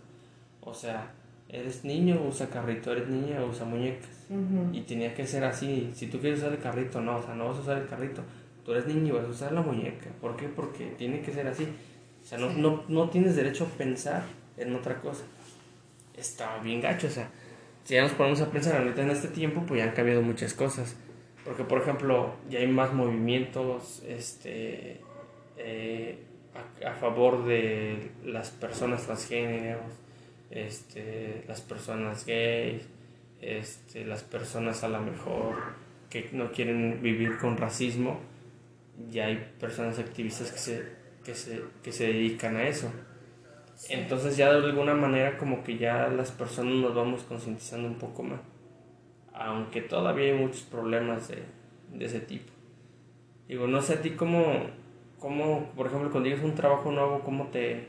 O 0.60 0.72
sea, 0.72 1.10
eres 1.48 1.84
niño, 1.84 2.22
usa 2.28 2.48
carrito, 2.48 2.92
eres 2.92 3.08
niña, 3.08 3.44
usa 3.44 3.64
muñecas. 3.64 4.26
Y 4.72 4.80
tenía 4.82 5.14
que 5.14 5.26
ser 5.26 5.44
así. 5.44 5.90
Si 5.94 6.06
tú 6.06 6.18
quieres 6.18 6.38
usar 6.38 6.52
el 6.52 6.58
carrito, 6.58 7.00
no, 7.00 7.16
o 7.16 7.22
sea, 7.22 7.34
no 7.34 7.48
vas 7.48 7.58
a 7.58 7.60
usar 7.60 7.78
el 7.78 7.86
carrito. 7.86 8.22
Tú 8.64 8.72
eres 8.72 8.86
niño 8.86 9.08
y 9.08 9.10
vas 9.10 9.26
a 9.26 9.30
usar 9.30 9.52
la 9.52 9.60
muñeca. 9.60 10.10
¿Por 10.20 10.36
qué? 10.36 10.48
Porque 10.48 10.94
tiene 10.96 11.20
que 11.20 11.32
ser 11.32 11.46
así. 11.46 11.64
O 12.22 12.24
sea, 12.24 12.38
no, 12.38 12.50
no, 12.50 12.84
no 12.88 13.10
tienes 13.10 13.36
derecho 13.36 13.64
a 13.64 13.76
pensar 13.76 14.22
en 14.56 14.74
otra 14.74 15.00
cosa. 15.00 15.24
Estaba 16.16 16.62
bien 16.62 16.80
gacho, 16.80 17.08
o 17.08 17.10
sea 17.10 17.28
si 17.84 17.94
ya 17.94 18.02
nos 18.02 18.12
ponemos 18.12 18.40
a 18.40 18.50
pensar 18.50 18.76
ahorita 18.76 19.02
en 19.02 19.10
este 19.10 19.28
tiempo, 19.28 19.64
pues 19.66 19.78
ya 19.78 19.84
han 19.84 19.94
cambiado 19.94 20.22
muchas 20.22 20.54
cosas. 20.54 20.96
Porque, 21.44 21.64
por 21.64 21.80
ejemplo, 21.80 22.34
ya 22.48 22.60
hay 22.60 22.68
más 22.68 22.92
movimientos 22.92 24.02
este, 24.06 25.00
eh, 25.56 26.18
a, 26.84 26.92
favor 26.94 27.44
de 27.44 28.10
las 28.24 28.50
personas 28.50 29.06
transgéneros, 29.06 29.82
este, 30.50 31.44
las 31.48 31.60
personas 31.60 32.26
gays, 32.26 32.82
este, 33.40 34.04
las 34.04 34.22
personas 34.22 34.84
a 34.84 34.88
lo 34.88 35.00
mejor 35.00 35.56
que 36.10 36.28
no 36.32 36.52
quieren 36.52 37.00
vivir 37.02 37.38
con 37.38 37.56
racismo. 37.56 38.20
Ya 39.10 39.26
hay 39.26 39.52
personas 39.58 39.98
activistas 39.98 40.52
que 40.52 40.58
se, 40.58 40.88
que 41.24 41.34
se, 41.34 41.62
que 41.82 41.92
se 41.92 42.06
dedican 42.08 42.56
a 42.56 42.68
eso. 42.68 42.92
Entonces 43.88 44.36
ya 44.36 44.52
de 44.52 44.66
alguna 44.66 44.94
manera 44.94 45.38
como 45.38 45.64
que 45.64 45.76
ya 45.76 46.08
las 46.08 46.30
personas 46.30 46.74
nos 46.74 46.94
vamos 46.94 47.22
concientizando 47.22 47.88
un 47.88 47.96
poco 47.96 48.22
más. 48.22 48.40
Aunque 49.34 49.80
todavía 49.80 50.32
hay 50.32 50.38
muchos 50.38 50.62
problemas 50.62 51.28
de, 51.28 52.04
ese 52.04 52.20
tipo. 52.20 52.52
Digo, 53.48 53.66
no 53.66 53.82
sé 53.82 53.94
a 53.94 54.02
ti 54.02 54.10
cómo, 54.10 54.66
cómo, 55.22 55.70
por 55.76 55.87
ejemplo, 55.87 56.11
cuando 56.11 56.28
llegas 56.28 56.44
a 56.44 56.48
un 56.48 56.54
trabajo 56.54 56.90
nuevo, 56.90 57.20
cómo 57.20 57.46
te... 57.46 57.88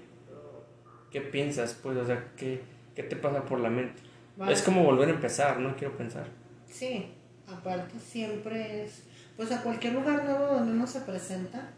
¿Qué 1.12 1.20
piensas? 1.20 1.78
Pues, 1.82 1.98
o 1.98 2.06
sea, 2.06 2.32
¿qué, 2.38 2.62
qué 2.96 3.04
te 3.04 3.16
pasa 3.16 3.44
por 3.44 3.60
la 3.60 3.70
mente? 3.70 4.02
Es 4.50 4.62
como 4.62 4.84
volver 4.84 5.10
a 5.10 5.14
empezar, 5.14 5.60
¿no? 5.60 5.76
Quiero 5.76 5.98
pensar. 5.98 6.28
Sí, 6.68 7.08
aparte 7.48 8.00
siempre 8.00 8.84
es, 8.84 9.04
pues 9.36 9.52
a 9.52 9.62
cualquier 9.62 9.94
lugar 9.94 10.24
nuevo 10.24 10.46
donde 10.46 10.72
uno 10.72 10.88
se 10.88 11.02
presenta, 11.02 11.72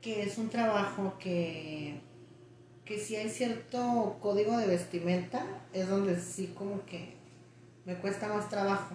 que 0.00 0.22
es 0.22 0.38
un 0.38 0.48
trabajo 0.48 1.16
que 1.18 2.00
que 2.88 2.98
si 2.98 3.16
hay 3.16 3.28
cierto 3.28 4.16
código 4.18 4.56
de 4.56 4.66
vestimenta, 4.66 5.44
es 5.74 5.90
donde 5.90 6.18
sí 6.18 6.54
como 6.56 6.86
que 6.86 7.12
me 7.84 7.94
cuesta 7.96 8.28
más 8.28 8.48
trabajo, 8.48 8.94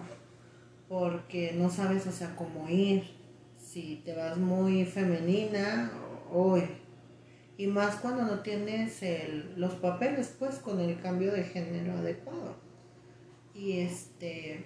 porque 0.88 1.52
no 1.54 1.70
sabes, 1.70 2.04
o 2.08 2.10
sea, 2.10 2.34
cómo 2.34 2.68
ir, 2.68 3.04
si 3.74 4.00
te 4.04 4.14
vas 4.14 4.36
muy 4.38 4.86
femenina, 4.86 5.92
o 6.32 6.58
y 7.56 7.66
más 7.66 7.96
cuando 7.96 8.22
no 8.22 8.40
tienes 8.40 9.02
el, 9.02 9.52
los 9.56 9.74
papeles, 9.74 10.34
pues, 10.38 10.56
con 10.56 10.80
el 10.80 11.00
cambio 11.00 11.32
de 11.32 11.44
género 11.44 11.92
adecuado. 11.98 12.56
Y 13.54 13.80
este, 13.80 14.64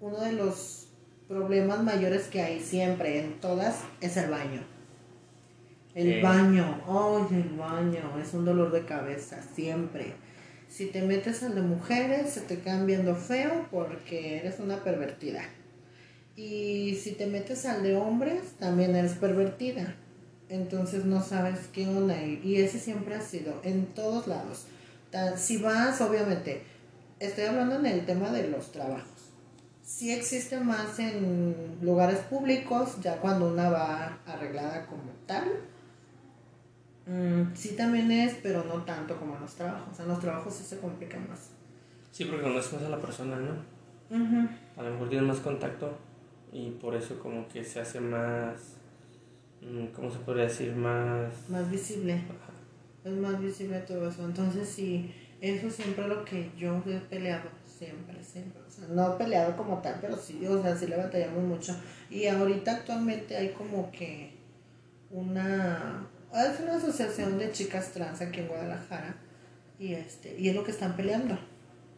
uno 0.00 0.20
de 0.20 0.32
los 0.32 0.88
problemas 1.28 1.82
mayores 1.82 2.26
que 2.26 2.42
hay 2.42 2.60
siempre 2.60 3.20
en 3.20 3.40
todas 3.40 3.84
es 4.00 4.16
el 4.16 4.30
baño 4.30 4.78
el 5.98 6.22
baño, 6.22 6.80
ay, 6.86 7.36
el 7.36 7.56
baño, 7.56 8.20
es 8.22 8.32
un 8.32 8.44
dolor 8.44 8.70
de 8.70 8.84
cabeza, 8.84 9.42
siempre. 9.42 10.12
Si 10.68 10.86
te 10.86 11.02
metes 11.02 11.42
al 11.42 11.56
de 11.56 11.62
mujeres, 11.62 12.30
se 12.30 12.42
te 12.42 12.60
quedan 12.60 12.86
viendo 12.86 13.16
feo 13.16 13.66
porque 13.70 14.38
eres 14.38 14.60
una 14.60 14.76
pervertida. 14.84 15.42
Y 16.38 16.94
si 16.94 17.14
te 17.14 17.26
metes 17.26 17.66
al 17.66 17.82
de 17.82 17.96
hombres, 17.96 18.52
también 18.60 18.94
eres 18.94 19.14
pervertida. 19.14 19.96
entonces 20.48 21.04
no 21.04 21.20
sabes 21.20 21.68
qué 21.72 21.88
onda. 21.88 22.16
Y 22.22 22.60
ese 22.60 22.78
siempre 22.78 23.16
ha 23.16 23.20
sido 23.20 23.60
en 23.64 23.86
todos 23.86 24.28
lados. 24.28 24.66
Si 25.36 25.56
vas, 25.56 26.00
obviamente, 26.00 26.62
estoy 27.18 27.46
hablando 27.46 27.74
en 27.80 27.86
el 27.86 28.06
tema 28.06 28.30
de 28.30 28.46
los 28.46 28.70
trabajos. 28.70 29.32
Sí 29.82 30.12
existe 30.12 30.60
más 30.60 31.00
en 31.00 31.56
lugares 31.82 32.20
públicos, 32.20 33.00
ya 33.02 33.16
cuando 33.16 33.48
una 33.48 33.68
va 33.70 34.18
arreglada 34.24 34.86
como 34.86 35.10
tal. 35.26 35.44
Mm, 37.06 37.52
sí 37.56 37.70
también 37.70 38.12
es, 38.12 38.36
pero 38.40 38.62
no 38.62 38.84
tanto 38.84 39.18
como 39.18 39.34
en 39.34 39.40
los 39.40 39.56
trabajos. 39.56 39.98
En 39.98 40.06
los 40.06 40.20
trabajos 40.20 40.54
sí 40.54 40.62
se 40.62 40.78
complica 40.78 41.18
más. 41.18 41.50
Sí, 42.12 42.26
porque 42.26 42.42
conoces 42.42 42.74
más 42.74 42.82
a 42.84 42.90
la 42.90 43.00
persona, 43.00 43.34
¿no? 43.34 43.76
A 44.76 44.82
lo 44.84 44.90
mejor 44.92 45.08
tienes 45.08 45.26
más 45.26 45.38
contacto 45.38 46.07
y 46.52 46.70
por 46.72 46.94
eso 46.94 47.18
como 47.18 47.48
que 47.48 47.64
se 47.64 47.80
hace 47.80 48.00
más, 48.00 48.76
mm, 49.60 49.86
¿cómo 49.88 50.10
se 50.10 50.18
podría 50.18 50.44
decir? 50.44 50.74
Más... 50.74 51.48
Más 51.48 51.70
visible. 51.70 52.22
Es 53.04 53.12
más 53.12 53.40
visible 53.40 53.78
todo 53.80 54.08
eso. 54.08 54.24
Entonces 54.24 54.68
sí, 54.68 55.12
eso 55.40 55.70
siempre 55.70 56.06
lo 56.08 56.24
que 56.24 56.50
yo 56.56 56.82
he 56.86 56.98
peleado, 56.98 57.48
siempre, 57.64 58.22
siempre. 58.22 58.60
O 58.66 58.70
sea, 58.70 58.88
no 58.88 59.14
he 59.14 59.18
peleado 59.18 59.56
como 59.56 59.80
tal, 59.80 59.98
pero 60.00 60.16
sí, 60.16 60.44
o 60.46 60.60
sea, 60.60 60.76
sí 60.76 60.86
le 60.86 60.96
batallamos 60.96 61.44
mucho. 61.44 61.76
Y 62.10 62.26
ahorita 62.26 62.76
actualmente 62.76 63.36
hay 63.36 63.50
como 63.50 63.90
que 63.90 64.36
una... 65.10 66.06
Es 66.34 66.60
una 66.60 66.76
asociación 66.76 67.38
de 67.38 67.50
chicas 67.52 67.92
trans 67.92 68.20
aquí 68.20 68.40
en 68.40 68.48
Guadalajara 68.48 69.16
y 69.78 69.94
este 69.94 70.38
y 70.38 70.48
es 70.48 70.54
lo 70.54 70.64
que 70.64 70.72
están 70.72 70.96
peleando. 70.96 71.38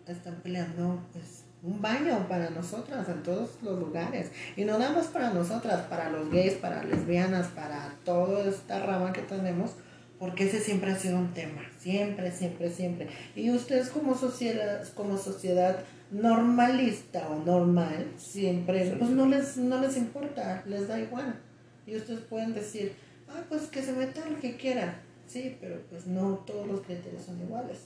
Están 0.06 0.36
peleando 0.42 1.02
pues 1.12 1.39
un 1.62 1.82
baño 1.82 2.26
para 2.28 2.50
nosotras 2.50 3.08
en 3.08 3.22
todos 3.22 3.50
los 3.62 3.78
lugares. 3.78 4.30
Y 4.56 4.64
no 4.64 4.78
nada 4.78 4.92
más 4.92 5.06
para 5.08 5.30
nosotras, 5.30 5.86
para 5.88 6.10
los 6.10 6.30
gays, 6.30 6.54
para 6.54 6.82
lesbianas, 6.84 7.48
para 7.48 7.94
toda 8.04 8.48
esta 8.48 8.84
rama 8.84 9.12
que 9.12 9.22
tenemos, 9.22 9.72
porque 10.18 10.44
ese 10.44 10.60
siempre 10.60 10.92
ha 10.92 10.96
sido 10.96 11.16
un 11.16 11.32
tema, 11.32 11.62
siempre, 11.78 12.30
siempre, 12.30 12.70
siempre. 12.70 13.08
Y 13.34 13.50
ustedes 13.50 13.88
como 13.88 14.14
sociedad, 14.14 14.86
como 14.94 15.16
sociedad 15.16 15.78
normalista 16.10 17.28
o 17.28 17.44
normal, 17.44 18.06
siempre, 18.16 18.96
pues 18.98 19.10
no 19.10 19.26
les, 19.26 19.56
no 19.56 19.80
les 19.80 19.96
importa, 19.96 20.62
les 20.66 20.88
da 20.88 20.98
igual. 20.98 21.40
Y 21.86 21.96
ustedes 21.96 22.20
pueden 22.20 22.52
decir, 22.52 22.92
ah, 23.28 23.42
pues 23.48 23.62
que 23.62 23.82
se 23.82 23.92
metan 23.92 24.34
lo 24.34 24.40
que 24.40 24.56
quieran. 24.56 24.94
Sí, 25.26 25.56
pero 25.60 25.80
pues 25.88 26.06
no 26.06 26.34
todos 26.46 26.66
los 26.66 26.80
criterios 26.80 27.22
son 27.22 27.40
iguales. 27.40 27.78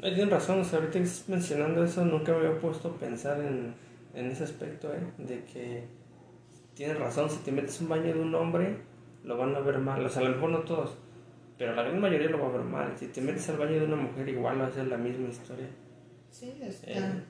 Tienes 0.00 0.30
razón, 0.30 0.60
o 0.60 0.64
sea, 0.64 0.78
ahorita 0.78 1.00
mencionando 1.26 1.82
eso, 1.82 2.04
nunca 2.04 2.32
me 2.32 2.46
había 2.46 2.60
puesto 2.60 2.88
a 2.88 2.98
pensar 2.98 3.40
en, 3.40 3.74
en 4.14 4.26
ese 4.26 4.44
aspecto, 4.44 4.92
¿eh? 4.94 5.00
De 5.18 5.44
que 5.44 5.84
tienes 6.74 6.98
razón, 6.98 7.28
si 7.28 7.38
te 7.38 7.50
metes 7.50 7.80
un 7.80 7.88
baño 7.88 8.14
de 8.14 8.20
un 8.20 8.32
hombre, 8.36 8.76
lo 9.24 9.36
van 9.36 9.56
a 9.56 9.60
ver 9.60 9.78
mal. 9.78 10.04
O 10.06 10.08
sea, 10.08 10.22
a 10.22 10.26
lo 10.26 10.36
mejor 10.36 10.50
no 10.50 10.60
todos, 10.60 10.96
pero 11.58 11.74
la 11.74 11.82
gran 11.82 12.00
mayoría 12.00 12.30
lo 12.30 12.38
va 12.38 12.46
a 12.46 12.52
ver 12.52 12.62
mal. 12.62 12.94
Si 12.96 13.08
te 13.08 13.20
metes 13.20 13.48
al 13.48 13.58
baño 13.58 13.80
de 13.80 13.86
una 13.86 13.96
mujer, 13.96 14.28
igual 14.28 14.60
va 14.60 14.66
a 14.66 14.70
ser 14.70 14.86
la 14.86 14.96
misma 14.96 15.28
historia. 15.30 15.66
Sí, 16.30 16.54
está. 16.62 16.90
Eh. 16.90 17.22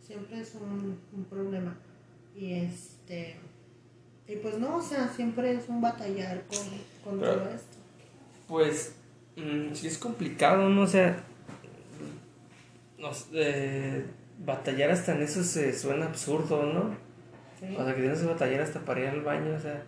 Siempre 0.00 0.40
es 0.40 0.56
un, 0.56 0.98
un 1.12 1.24
problema. 1.26 1.76
Y 2.34 2.54
este. 2.54 3.36
Y 4.26 4.36
pues 4.36 4.58
no, 4.58 4.78
o 4.78 4.82
sea, 4.82 5.08
siempre 5.08 5.52
es 5.52 5.68
un 5.68 5.80
batallar 5.80 6.42
con, 6.48 6.66
con 7.04 7.20
todo 7.20 7.48
esto. 7.48 7.76
Pues, 8.48 8.96
mm, 9.36 9.72
sí 9.72 9.86
es 9.86 9.98
complicado, 9.98 10.68
¿no? 10.68 10.82
O 10.82 10.86
sea 10.88 11.24
eh, 13.32 14.04
batallar 14.38 14.90
hasta 14.90 15.14
en 15.14 15.22
eso 15.22 15.42
se 15.42 15.72
suena 15.72 16.06
absurdo, 16.06 16.64
¿no? 16.64 16.96
O 17.78 17.84
sea, 17.84 17.94
que 17.94 18.00
tienes 18.00 18.20
que 18.20 18.26
batallar 18.26 18.60
hasta 18.60 18.80
para 18.80 19.00
ir 19.00 19.06
al 19.06 19.22
baño, 19.22 19.54
o 19.54 19.60
sea. 19.60 19.84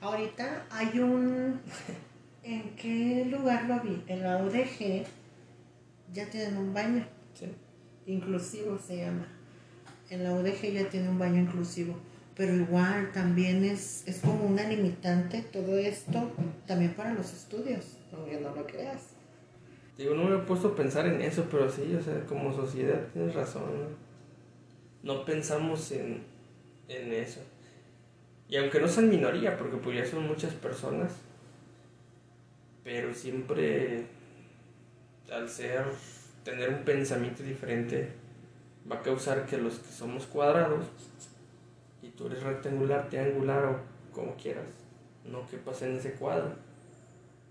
Ahorita 0.00 0.66
hay 0.70 0.98
un. 1.00 1.60
¿En 2.42 2.74
qué 2.76 3.26
lugar 3.30 3.64
lo 3.64 3.80
vi? 3.80 4.02
En 4.06 4.22
la 4.22 4.38
UDG 4.38 5.04
ya 6.12 6.26
tienen 6.30 6.56
un 6.56 6.72
baño. 6.72 7.06
Sí. 7.34 7.46
Inclusivo 8.06 8.78
se 8.78 8.98
llama. 8.98 9.26
En 10.08 10.24
la 10.24 10.32
UDG 10.32 10.72
ya 10.72 10.88
tiene 10.88 11.08
un 11.08 11.18
baño 11.18 11.40
inclusivo. 11.40 11.96
Pero 12.36 12.54
igual 12.54 13.10
también 13.12 13.64
es, 13.64 14.04
es 14.06 14.20
como 14.20 14.46
una 14.46 14.62
limitante 14.64 15.42
todo 15.42 15.76
esto 15.76 16.32
también 16.66 16.94
para 16.94 17.12
los 17.12 17.34
estudios, 17.34 17.98
aunque 18.12 18.40
no 18.40 18.54
lo 18.54 18.66
creas. 18.66 19.19
Digo, 20.00 20.14
no 20.14 20.24
me 20.24 20.36
he 20.36 20.38
puesto 20.38 20.68
a 20.68 20.74
pensar 20.74 21.06
en 21.06 21.20
eso, 21.20 21.46
pero 21.50 21.70
sí, 21.70 21.94
o 21.94 22.02
sea, 22.02 22.24
como 22.24 22.50
sociedad 22.54 23.08
tienes 23.12 23.34
razón. 23.34 23.64
No, 25.02 25.26
pensamos 25.26 25.92
en, 25.92 26.22
en 26.88 27.12
eso. 27.12 27.42
Y 28.48 28.56
aunque 28.56 28.80
no 28.80 28.88
sean 28.88 29.10
minoría, 29.10 29.58
porque 29.58 29.76
pues 29.76 29.98
ya 29.98 30.06
son 30.06 30.26
muchas 30.26 30.54
personas, 30.54 31.12
pero 32.82 33.12
siempre 33.12 34.06
al 35.30 35.46
ser, 35.50 35.84
tener 36.44 36.70
un 36.70 36.82
pensamiento 36.82 37.42
diferente, 37.42 38.08
va 38.90 38.96
a 38.96 39.02
causar 39.02 39.44
que 39.44 39.58
los 39.58 39.80
que 39.80 39.92
somos 39.92 40.24
cuadrados 40.24 40.86
y 42.00 42.08
tú 42.08 42.28
eres 42.28 42.42
rectangular, 42.42 43.10
triangular 43.10 43.66
o 43.66 43.80
como 44.14 44.34
quieras, 44.36 44.64
no 45.26 45.46
quepas 45.46 45.82
en 45.82 45.96
ese 45.96 46.12
cuadro 46.12 46.69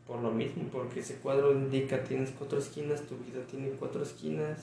por 0.09 0.21
lo 0.21 0.31
mismo, 0.31 0.63
porque 0.71 1.01
ese 1.01 1.17
cuadro 1.17 1.51
indica 1.51 2.03
tienes 2.03 2.31
cuatro 2.31 2.57
esquinas, 2.57 3.03
tu 3.03 3.15
vida 3.17 3.43
tiene 3.45 3.69
cuatro 3.69 4.01
esquinas 4.01 4.57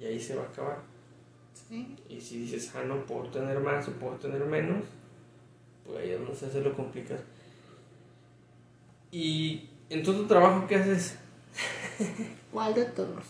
y 0.00 0.06
ahí 0.06 0.18
se 0.18 0.34
va 0.34 0.44
a 0.44 0.46
acabar. 0.46 0.78
Y 2.08 2.18
si 2.18 2.38
dices, 2.38 2.72
ah, 2.74 2.82
no 2.84 3.04
puedo 3.04 3.28
tener 3.28 3.60
más 3.60 3.86
o 3.86 3.92
puedo 3.92 4.14
tener 4.14 4.42
menos, 4.46 4.82
pues 5.84 5.98
ahí 5.98 6.10
es 6.10 6.18
donde 6.18 6.34
se 6.34 6.46
hace 6.46 6.62
lo 6.62 6.74
complicado. 6.74 7.20
Y 9.12 9.68
en 9.90 10.02
todo 10.02 10.20
tu 10.20 10.26
trabajo, 10.26 10.66
¿qué 10.66 10.76
haces? 10.76 11.18
¿Cuál 12.50 12.72
de 12.72 12.86
todos? 12.86 13.24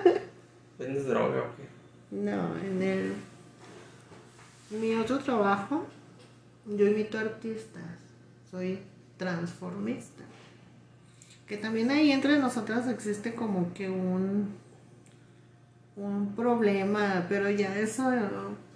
¿Vendes 0.78 1.06
droga 1.08 1.40
o 1.40 1.56
qué? 1.56 2.16
No, 2.16 2.56
en 2.58 2.82
el. 2.82 3.14
Mi 4.70 4.94
otro 4.94 5.18
trabajo, 5.18 5.86
yo 6.66 6.86
imito 6.86 7.18
artistas. 7.18 7.82
Soy 8.48 8.78
transformista. 9.16 10.22
Que 11.52 11.58
también 11.58 11.90
ahí 11.90 12.10
entre 12.10 12.38
nosotras 12.38 12.88
existe 12.88 13.34
como 13.34 13.74
que 13.74 13.90
un, 13.90 14.54
un 15.96 16.34
problema, 16.34 17.26
pero 17.28 17.50
ya 17.50 17.78
eso, 17.78 18.10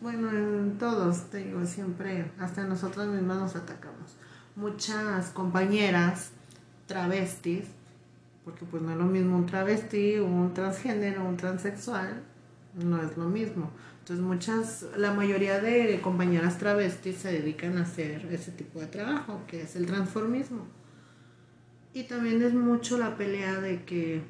bueno, 0.03 0.29
en 0.29 0.77
todos, 0.77 1.31
te 1.31 1.39
digo, 1.39 1.65
siempre, 1.65 2.31
hasta 2.39 2.65
nosotras 2.65 3.07
mismas 3.07 3.39
nos 3.39 3.57
atacamos. 3.57 4.19
Muchas 4.57 5.31
compañeras 5.31 6.33
travestis, 6.85 7.65
porque 8.45 8.67
pues 8.67 8.83
no 8.83 8.91
es 8.91 8.99
lo 8.99 9.07
mismo 9.07 9.39
un 9.39 9.47
travesti, 9.47 10.19
un 10.19 10.53
transgénero, 10.53 11.25
un 11.25 11.39
transexual, 11.39 12.25
no 12.75 13.01
es 13.01 13.17
lo 13.17 13.25
mismo. 13.25 13.71
Entonces 14.01 14.23
muchas, 14.23 14.85
la 14.99 15.15
mayoría 15.15 15.63
de 15.63 15.99
compañeras 16.03 16.59
travestis 16.59 17.17
se 17.17 17.33
dedican 17.33 17.79
a 17.79 17.85
hacer 17.85 18.27
ese 18.31 18.53
tipo 18.53 18.81
de 18.81 18.87
trabajo, 18.89 19.41
que 19.47 19.63
es 19.63 19.77
el 19.77 19.87
transformismo. 19.87 20.76
Y 21.97 22.03
también 22.03 22.43
es 22.43 22.53
mucho 22.53 22.99
la 22.99 23.17
pelea 23.17 23.59
de 23.59 23.85
que 23.85 24.21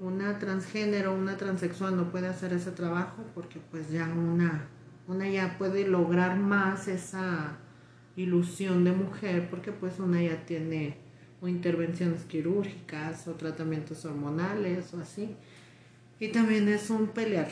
una 0.00 0.38
transgénero, 0.38 1.12
una 1.12 1.36
transexual 1.36 1.96
no 1.96 2.12
puede 2.12 2.28
hacer 2.28 2.52
ese 2.52 2.70
trabajo 2.70 3.24
porque 3.34 3.58
pues 3.72 3.90
ya 3.90 4.04
una, 4.04 4.68
una 5.08 5.28
ya 5.28 5.58
puede 5.58 5.88
lograr 5.88 6.36
más 6.38 6.86
esa 6.86 7.58
ilusión 8.14 8.84
de 8.84 8.92
mujer 8.92 9.50
porque 9.50 9.72
pues 9.72 9.98
una 9.98 10.22
ya 10.22 10.46
tiene 10.46 10.96
o 11.40 11.48
intervenciones 11.48 12.22
quirúrgicas 12.22 13.26
o 13.26 13.32
tratamientos 13.32 14.04
hormonales 14.04 14.94
o 14.94 15.00
así. 15.00 15.34
Y 16.20 16.28
también 16.28 16.68
es 16.68 16.88
un 16.88 17.08
pelear. 17.08 17.48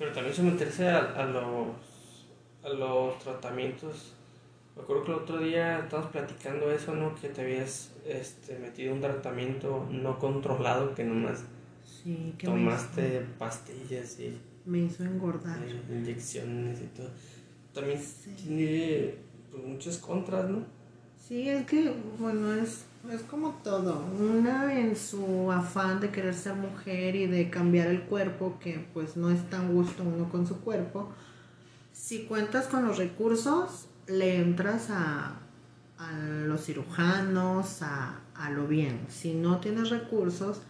Pero 0.00 0.10
también 0.10 0.34
se 0.34 0.42
meterse 0.42 0.88
a, 0.88 1.12
a 1.12 1.26
los, 1.26 2.26
a 2.64 2.68
los 2.70 3.20
tratamientos 3.20 4.16
me 4.80 4.84
acuerdo 4.84 5.04
que 5.04 5.12
el 5.12 5.18
otro 5.18 5.38
día 5.38 5.78
estábamos 5.80 6.10
platicando 6.10 6.70
eso, 6.70 6.94
¿no? 6.94 7.14
Que 7.14 7.28
te 7.28 7.42
habías 7.42 7.90
este, 8.06 8.58
metido 8.58 8.94
un 8.94 9.00
tratamiento 9.00 9.86
no 9.90 10.18
controlado, 10.18 10.94
que 10.94 11.04
nomás 11.04 11.42
sí, 11.84 12.34
que 12.38 12.46
tomaste 12.46 13.26
pastillas 13.38 14.18
y... 14.20 14.38
Me 14.64 14.78
hizo 14.78 15.04
engordar. 15.04 15.58
inyecciones 15.90 16.80
y 16.80 16.86
todo. 16.96 17.10
También 17.74 18.00
tiene 18.42 19.16
pues, 19.50 19.64
muchas 19.64 19.98
contras, 19.98 20.48
¿no? 20.48 20.64
Sí, 21.28 21.48
es 21.48 21.66
que, 21.66 21.92
bueno, 22.18 22.54
es, 22.54 22.84
es 23.12 23.22
como 23.22 23.50
todo. 23.62 24.02
Una 24.18 24.78
en 24.78 24.96
su 24.96 25.52
afán 25.52 26.00
de 26.00 26.10
querer 26.10 26.34
ser 26.34 26.54
mujer 26.54 27.14
y 27.16 27.26
de 27.26 27.50
cambiar 27.50 27.88
el 27.88 28.02
cuerpo, 28.02 28.56
que 28.58 28.86
pues 28.94 29.16
no 29.16 29.30
es 29.30 29.48
tan 29.50 29.74
gusto 29.74 30.02
uno 30.02 30.30
con 30.30 30.46
su 30.46 30.60
cuerpo. 30.60 31.12
Si 31.92 32.24
cuentas 32.24 32.66
con 32.66 32.86
los 32.86 32.96
recursos, 32.96 33.89
le 34.10 34.36
entras 34.36 34.90
a, 34.90 35.36
a 35.98 36.12
los 36.46 36.64
cirujanos, 36.64 37.82
a, 37.82 38.20
a, 38.34 38.50
lo 38.50 38.66
bien. 38.66 39.06
Si 39.08 39.34
no 39.34 39.58
tienes 39.58 39.90
recursos, 39.90 40.62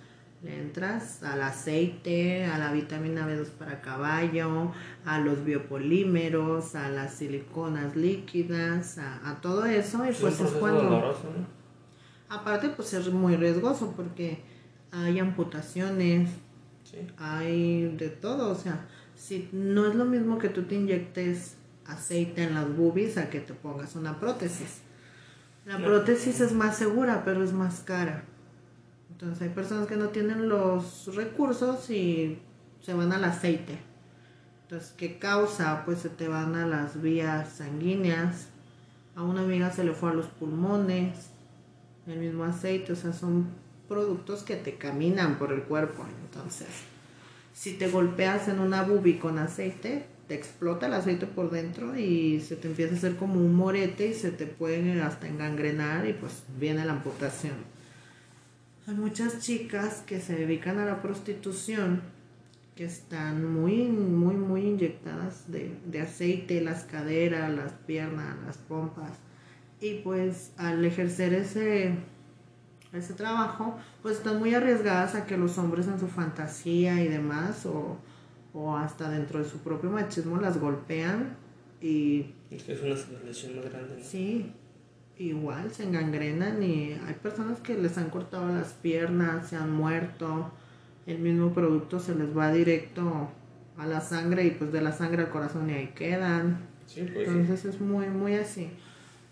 le 0.43 0.61
entras 0.61 1.23
al 1.23 1.43
aceite, 1.43 2.45
a 2.47 2.59
la 2.59 2.73
vitamina 2.73 3.27
B2 3.27 3.47
para 3.51 3.81
caballo, 3.81 4.73
a 5.05 5.19
los 5.19 5.45
biopolímeros, 5.45 6.75
a 6.75 6.89
las 6.91 7.15
siliconas 7.15 7.97
líquidas, 7.97 8.99
a, 8.99 9.29
a 9.29 9.41
todo 9.41 9.65
eso. 9.65 10.05
Y 10.09 10.13
pues 10.13 10.41
es 10.41 10.51
cuando... 10.53 11.15
Aparte, 12.29 12.69
pues 12.69 12.95
es 12.95 13.11
muy 13.13 13.37
riesgoso 13.37 13.93
porque 13.97 14.43
hay 14.93 15.19
amputaciones, 15.19 16.31
hay 17.19 17.95
de 17.97 18.09
todo, 18.09 18.51
o 18.51 18.55
sea, 18.55 18.87
si 19.17 19.49
no 19.53 19.87
es 19.89 19.95
lo 19.95 20.05
mismo 20.05 20.39
que 20.39 20.49
tú 20.49 20.63
te 20.63 20.77
inyectes 20.77 21.57
aceite 21.91 22.45
en 22.45 22.55
las 22.55 22.75
boobies 22.77 23.19
a 23.19 23.31
que 23.31 23.41
te 23.41 23.55
pongas 23.55 23.97
una 23.97 24.19
prótesis. 24.19 24.81
La 25.67 25.79
prótesis 25.79 26.41
es 26.41 26.53
más 26.53 26.77
segura, 26.77 27.23
pero 27.25 27.45
es 27.45 27.53
más 27.53 27.81
cara. 27.81 28.25
Entonces 29.11 29.43
hay 29.43 29.51
personas 29.51 29.87
que 29.87 29.97
no 29.97 30.09
tienen 30.09 30.49
los 30.49 31.15
recursos 31.15 31.91
y 31.91 32.41
se 32.81 32.95
van 32.95 33.13
al 33.13 33.25
aceite. 33.25 33.79
Entonces, 34.63 34.95
¿qué 34.97 35.19
causa? 35.19 35.85
Pues 35.85 35.99
se 35.99 36.09
te 36.09 36.29
van 36.29 36.55
a 36.55 36.67
las 36.67 37.03
vías 37.03 37.49
sanguíneas. 37.57 38.47
A 39.17 39.23
una 39.23 39.43
amiga 39.43 39.71
se 39.71 39.85
le 39.85 39.93
fue 39.93 40.11
a 40.11 40.15
los 40.15 40.27
pulmones. 40.27 41.31
El 42.07 42.21
mismo 42.21 42.45
aceite, 42.45 42.93
o 42.93 42.97
sea, 42.97 43.13
son 43.13 43.49
productos 43.89 44.43
que 44.45 44.57
te 44.57 44.77
caminan 44.77 45.39
por 45.39 45.53
el 45.53 45.65
cuerpo. 45.65 46.07
Entonces, 46.25 46.69
si 47.53 47.75
te 47.75 47.91
golpeas 47.91 48.49
en 48.49 48.61
una 48.61 48.85
bubi 48.85 49.19
con 49.19 49.39
aceite, 49.39 50.07
te 50.31 50.37
explota 50.37 50.87
el 50.87 50.95
aceite 50.95 51.27
por 51.27 51.51
dentro 51.51 51.99
y 51.99 52.39
se 52.39 52.55
te 52.55 52.69
empieza 52.69 52.95
a 52.95 52.99
hacer 52.99 53.17
como 53.17 53.35
un 53.35 53.53
morete 53.53 54.07
y 54.07 54.15
se 54.15 54.31
te 54.31 54.47
puede 54.47 55.03
hasta 55.03 55.27
engangrenar 55.27 56.07
y 56.07 56.13
pues 56.13 56.45
viene 56.57 56.85
la 56.85 56.93
amputación. 56.93 57.57
Hay 58.87 58.95
muchas 58.95 59.41
chicas 59.41 60.05
que 60.07 60.21
se 60.21 60.37
dedican 60.37 60.79
a 60.79 60.87
la 60.87 61.03
prostitución 61.03 62.03
que 62.77 62.85
están 62.85 63.53
muy, 63.53 63.89
muy, 63.89 64.37
muy 64.37 64.61
inyectadas 64.69 65.51
de, 65.51 65.75
de 65.87 66.01
aceite, 66.01 66.61
las 66.61 66.85
caderas, 66.85 67.53
las 67.53 67.73
piernas, 67.73 68.37
las 68.47 68.57
pompas. 68.57 69.11
Y 69.81 69.95
pues 69.95 70.53
al 70.57 70.85
ejercer 70.85 71.35
ese, 71.35 71.95
ese 72.93 73.15
trabajo, 73.15 73.77
pues 74.01 74.19
están 74.19 74.39
muy 74.39 74.55
arriesgadas 74.55 75.17
a 75.17 75.27
que 75.27 75.37
los 75.37 75.59
hombres 75.59 75.89
en 75.89 75.99
su 75.99 76.07
fantasía 76.07 77.03
y 77.03 77.09
demás, 77.09 77.67
o, 77.67 77.99
o 78.53 78.77
hasta 78.77 79.09
dentro 79.11 79.39
de 79.39 79.49
su 79.49 79.59
propio 79.59 79.91
machismo, 79.91 80.39
las 80.39 80.59
golpean 80.59 81.37
y... 81.81 82.35
Es 82.51 82.65
que 82.65 82.73
es 82.73 82.81
una 82.83 83.23
lesión 83.25 83.57
más 83.57 83.71
grande. 83.71 83.97
¿no? 83.97 84.05
Sí, 84.05 84.53
igual 85.19 85.71
se 85.71 85.85
engangrenan 85.85 86.63
y 86.63 86.93
hay 86.93 87.15
personas 87.23 87.61
que 87.61 87.77
les 87.77 87.97
han 87.99 88.11
cortado 88.11 88.49
las 88.49 88.73
piernas, 88.73 89.49
se 89.49 89.57
han 89.57 89.73
muerto, 89.73 90.51
el 91.07 91.19
mismo 91.19 91.53
producto 91.53 92.01
se 92.01 92.15
les 92.15 92.37
va 92.37 92.53
directo 92.53 93.31
a 93.77 93.87
la 93.87 94.01
sangre 94.01 94.45
y 94.45 94.51
pues 94.51 94.73
de 94.73 94.81
la 94.81 94.93
sangre 94.93 95.23
al 95.23 95.31
corazón 95.31 95.71
y 95.71 95.75
ahí 95.75 95.93
quedan. 95.95 96.59
Sí, 96.87 97.09
pues, 97.13 97.29
Entonces 97.29 97.65
es 97.65 97.81
muy, 97.81 98.07
muy 98.09 98.35
así. 98.35 98.71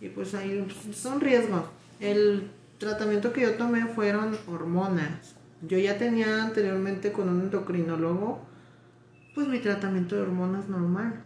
Y 0.00 0.08
pues 0.08 0.34
ahí 0.34 0.66
son 0.92 1.20
riesgos. 1.20 1.64
El 2.00 2.50
tratamiento 2.78 3.32
que 3.32 3.42
yo 3.42 3.54
tomé 3.54 3.84
fueron 3.86 4.36
hormonas. 4.46 5.34
Yo 5.62 5.76
ya 5.76 5.98
tenía 5.98 6.44
anteriormente 6.44 7.10
con 7.12 7.28
un 7.28 7.40
endocrinólogo, 7.40 8.40
pues 9.38 9.46
mi 9.46 9.60
tratamiento 9.60 10.16
de 10.16 10.22
hormonas 10.22 10.68
normal. 10.68 11.22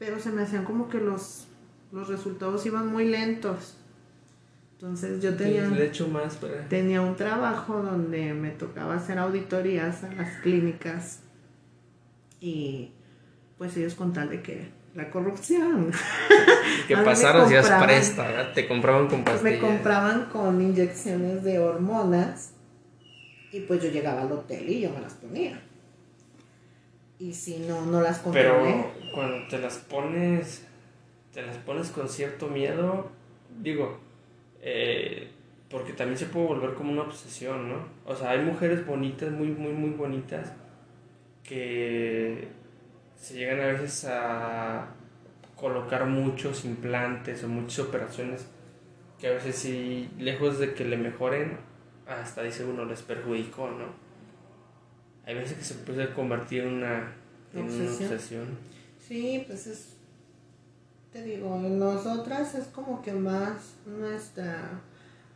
Pero 0.00 0.18
se 0.18 0.32
me 0.32 0.42
hacían 0.42 0.64
como 0.64 0.88
que 0.88 0.98
los, 0.98 1.46
los 1.92 2.08
resultados 2.08 2.66
iban 2.66 2.88
muy 2.88 3.04
lentos. 3.04 3.76
Entonces 4.72 5.22
yo 5.22 5.36
tenía, 5.36 5.70
más 6.12 6.34
para... 6.38 6.68
tenía 6.68 7.00
un 7.00 7.14
trabajo 7.14 7.80
donde 7.84 8.34
me 8.34 8.50
tocaba 8.50 8.96
hacer 8.96 9.16
auditorías 9.20 10.02
a 10.02 10.12
las 10.12 10.40
clínicas 10.40 11.20
y 12.40 12.90
pues 13.58 13.76
ellos 13.76 13.94
con 13.94 14.12
tal 14.12 14.30
de 14.30 14.42
que 14.42 14.68
la 14.96 15.08
corrupción. 15.08 15.92
Que 16.88 16.96
pasaron 17.04 17.48
compraban- 17.48 17.84
presta, 17.84 18.26
¿verdad? 18.26 18.52
Te 18.54 18.66
compraban 18.66 19.06
con 19.06 19.22
pastillas. 19.22 19.42
me 19.44 19.60
compraban 19.60 20.24
con 20.32 20.60
inyecciones 20.60 21.44
de 21.44 21.60
hormonas 21.60 22.54
y 23.52 23.60
pues 23.60 23.84
yo 23.84 23.88
llegaba 23.88 24.22
al 24.22 24.32
hotel 24.32 24.68
y 24.68 24.80
yo 24.80 24.90
me 24.90 25.00
las 25.00 25.14
ponía. 25.14 25.62
Y 27.18 27.32
si 27.32 27.58
no, 27.58 27.84
no 27.86 28.00
las 28.00 28.18
controlé. 28.18 28.48
Pero 28.48 29.12
cuando 29.12 29.48
te 29.48 29.58
las 29.58 29.78
pones, 29.78 30.66
te 31.32 31.42
las 31.42 31.56
pones 31.58 31.90
con 31.90 32.08
cierto 32.08 32.48
miedo, 32.48 33.10
digo, 33.60 33.98
eh, 34.62 35.30
porque 35.68 35.92
también 35.92 36.18
se 36.18 36.26
puede 36.26 36.46
volver 36.46 36.74
como 36.74 36.92
una 36.92 37.02
obsesión, 37.02 37.68
¿no? 37.68 37.86
O 38.06 38.14
sea, 38.14 38.30
hay 38.30 38.40
mujeres 38.40 38.86
bonitas, 38.86 39.30
muy, 39.30 39.48
muy, 39.48 39.72
muy 39.72 39.90
bonitas, 39.90 40.52
que 41.42 42.48
se 43.16 43.34
llegan 43.34 43.60
a 43.60 43.66
veces 43.66 44.04
a 44.08 44.88
colocar 45.56 46.06
muchos 46.06 46.64
implantes 46.64 47.42
o 47.42 47.48
muchas 47.48 47.86
operaciones 47.86 48.46
que 49.18 49.26
a 49.26 49.32
veces 49.32 49.56
sí, 49.56 50.08
lejos 50.18 50.58
de 50.58 50.74
que 50.74 50.84
le 50.84 50.96
mejoren, 50.96 51.58
hasta 52.06 52.42
dice 52.42 52.64
uno, 52.64 52.84
les 52.84 53.02
perjudicó, 53.02 53.68
¿no? 53.68 53.86
Hay 55.28 55.34
veces 55.34 55.58
que 55.58 55.64
se 55.64 55.74
puede 55.74 56.10
convertir 56.14 56.62
en 56.62 56.76
una, 56.76 57.12
en 57.52 57.60
una 57.64 57.84
Obsesión. 57.90 58.46
Sí, 59.06 59.44
pues 59.46 59.66
es. 59.66 59.96
Te 61.12 61.22
digo, 61.22 61.54
en 61.56 61.78
nosotras 61.78 62.54
es 62.54 62.64
como 62.68 63.02
que 63.02 63.12
más 63.12 63.74
nuestra. 63.84 64.80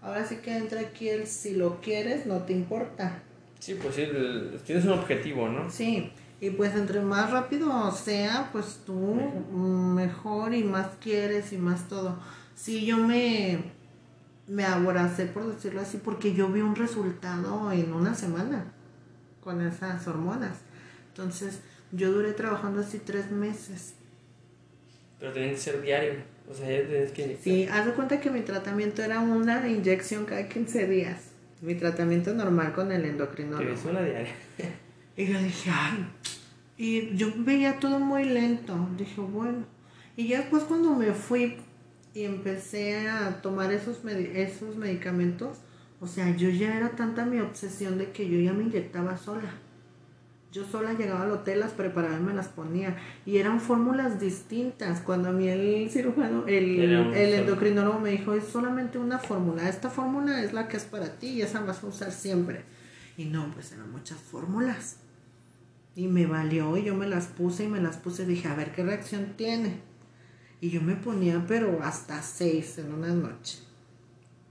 Ahora 0.01 0.25
sí 0.25 0.37
que 0.37 0.57
entra 0.57 0.81
aquí 0.81 1.11
el 1.11 1.27
si 1.27 1.55
lo 1.55 1.83
quieres, 1.83 2.25
no 2.25 2.39
te 2.39 2.55
importa. 2.55 3.19
Sí, 3.59 3.75
pues 3.75 3.95
sí, 3.97 4.01
el- 4.03 4.59
tienes 4.65 4.87
un 4.87 4.93
objetivo, 4.93 5.47
¿no? 5.51 5.71
Sí, 5.71 6.11
y 6.41 6.49
pues 6.49 6.75
entre 6.75 7.01
más 7.03 7.31
rápido 7.31 7.93
sea, 7.93 8.49
pues 8.51 8.81
tú 8.87 8.97
mejor 9.45 10.55
y 10.55 10.65
más 10.65 10.87
quieres 11.03 11.53
y 11.53 11.59
más 11.59 11.87
todo. 11.87 12.19
Sí, 12.55 12.87
yo 12.87 12.97
me, 12.97 13.63
me 14.49 14.65
aboracé, 14.65 15.27
por 15.27 15.55
decirlo 15.55 15.83
así, 15.83 15.99
porque 16.03 16.33
yo 16.33 16.49
vi 16.49 16.63
un 16.63 16.77
resultado 16.77 17.71
en 17.73 17.93
una 17.93 18.15
semana 18.15 18.73
con 19.43 19.61
esas 19.67 20.07
hormonas. 20.07 20.59
Entonces, 21.09 21.61
yo 21.93 22.11
duré 22.13 22.33
trabajando 22.33 22.81
así 22.81 22.99
tres 22.99 23.31
meses. 23.31 23.95
Pero 25.19 25.33
tiene 25.33 25.51
que 25.53 25.57
ser 25.59 25.81
diario. 25.83 26.15
O 26.51 26.55
sea, 26.55 26.69
ya 26.69 26.87
tienes 26.89 27.13
que 27.13 27.23
inyectar. 27.23 27.45
Sí, 27.45 27.65
haz 27.71 27.87
de 27.87 27.93
cuenta 27.93 28.21
que 28.21 28.31
mi 28.31 28.41
tratamiento 28.41 29.03
era 29.03 29.21
una 29.21 29.69
inyección 29.69 30.25
cada 30.25 30.49
15 30.49 30.87
días. 30.89 31.21
Mi 31.61 31.75
tratamiento 31.75 32.35
normal 32.35 32.73
con 32.73 32.91
el 32.91 33.05
endocrinólogo. 33.05 33.73
es 33.73 33.85
una 33.85 34.03
diaria. 34.03 34.33
Y 35.17 35.27
yo 35.27 35.39
dije, 35.39 35.71
ay. 35.71 36.07
Y 36.79 37.15
yo 37.17 37.29
veía 37.37 37.79
todo 37.79 38.01
muy 38.01 38.25
lento. 38.25 38.89
Dije, 38.97 39.21
bueno. 39.21 39.67
Y 40.17 40.29
ya 40.29 40.39
después 40.39 40.63
cuando 40.65 40.95
me 40.95 41.13
fui 41.13 41.59
y 42.15 42.25
empecé 42.25 43.09
a 43.09 43.43
tomar 43.43 43.71
esos, 43.73 44.05
medi- 44.05 44.31
esos 44.35 44.77
medicamentos, 44.77 45.59
o 46.03 46.07
sea, 46.09 46.37
yo 46.37 46.51
ya 46.51 46.77
era 46.77 46.91
tanta 46.91 47.25
mi 47.25 47.39
obsesión 47.39 47.97
de 47.97 48.11
que 48.11 48.29
yo 48.29 48.41
ya 48.41 48.53
me 48.53 48.65
inyectaba 48.65 49.17
sola. 49.17 49.55
Yo 50.51 50.65
sola 50.67 50.95
llegaba 50.95 51.23
al 51.23 51.31
hotel, 51.31 51.61
las 51.61 51.71
preparaba 51.71 52.19
y 52.19 52.23
me 52.23 52.35
las 52.35 52.49
ponía. 52.49 52.97
Y 53.25 53.37
eran 53.37 53.61
fórmulas 53.61 54.19
distintas. 54.19 55.01
Cuando 55.01 55.29
a 55.29 55.33
mí 55.33 55.47
el 55.47 55.89
cirujano, 55.91 56.45
el, 56.49 57.15
endocrinólogo 57.15 58.01
me 58.01 58.11
dijo, 58.11 58.35
es 58.35 58.45
solamente 58.49 58.99
una 58.99 59.21
fórmula. 59.21 59.69
Esta 59.69 59.91
fórmula 59.91 60.43
es 60.43 60.53
la 60.53 60.67
que 60.67 60.77
es 60.77 60.83
para 60.83 61.19
ti 61.19 61.29
y 61.29 61.43
esa 61.43 61.61
vas 61.61 61.85
a 61.85 61.87
usar 61.87 62.11
siempre. 62.11 62.65
Y 63.17 63.27
no, 63.27 63.53
pues 63.55 63.71
eran 63.71 63.93
muchas 63.93 64.19
fórmulas. 64.19 64.97
Y 65.95 66.09
me 66.09 66.27
valió 66.27 66.77
y 66.77 66.83
yo 66.83 66.97
me 66.97 67.07
las 67.07 67.29
puse 67.29 67.63
y 67.65 67.69
me 67.69 67.81
las 67.81 67.97
puse. 67.97 68.27
Dije, 68.27 68.49
a 68.49 68.57
ver 68.57 68.73
qué 68.73 68.83
reacción 68.83 69.35
tiene. 69.37 69.77
Y 70.61 70.71
yo 70.71 70.83
me 70.83 70.97
ponía, 70.97 71.45
pero 71.47 71.81
hasta 71.81 72.21
seis 72.23 72.77
en 72.79 72.93
una 72.93 73.15
noche, 73.15 73.59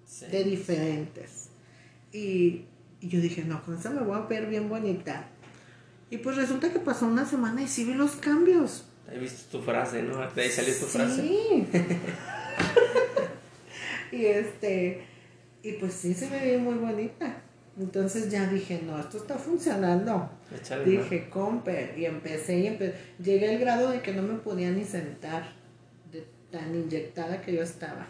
Sí. 0.06 0.26
de 0.28 0.44
diferentes. 0.46 1.41
Y, 2.12 2.66
y 3.00 3.08
yo 3.10 3.20
dije, 3.22 3.44
no, 3.44 3.64
con 3.64 3.78
esa 3.78 3.90
me 3.90 4.02
voy 4.02 4.18
a 4.18 4.22
ver 4.22 4.48
bien 4.48 4.70
bonita. 4.70 5.28
Y 6.10 6.18
pues 6.18 6.36
resulta 6.36 6.72
que 6.72 6.80
pasó 6.80 7.08
una 7.08 7.26
semana 7.26 7.62
y 7.62 7.68
sí 7.68 7.86
vi 7.86 7.94
los 7.94 8.12
cambios. 8.18 8.86
Ahí 9.10 9.20
viste 9.20 9.50
tu 9.52 9.62
frase, 9.64 10.04
¿no? 10.04 10.18
De 10.32 10.42
ahí 10.42 10.50
salió 10.50 10.74
tu 10.74 10.86
frase. 10.86 11.22
Sí. 11.22 11.68
y 14.12 14.26
este, 14.26 15.04
y 15.64 15.74
pues 15.74 15.94
sí 15.94 16.14
se 16.14 16.30
me 16.30 16.40
ve 16.40 16.58
muy 16.58 16.76
bonita. 16.76 17.38
Entonces 17.80 18.30
ya 18.30 18.48
dije, 18.48 18.82
no, 18.86 19.00
esto 19.00 19.18
está 19.18 19.38
funcionando. 19.38 20.30
Échale, 20.54 20.84
Dije, 20.84 21.30
comper, 21.30 21.98
y 21.98 22.06
empecé 22.06 22.60
y 22.60 22.68
empe- 22.68 22.94
llegué 23.24 23.50
al 23.56 23.60
grado 23.60 23.90
de 23.92 24.02
que 24.02 24.14
no 24.14 24.22
me 24.22 24.36
podía 24.36 24.70
ni 24.72 24.84
sentar, 24.84 25.54
de 26.12 26.26
tan 26.52 26.76
inyectada 26.76 27.42
que 27.42 27.54
yo 27.56 27.64
estaba. 27.64 28.08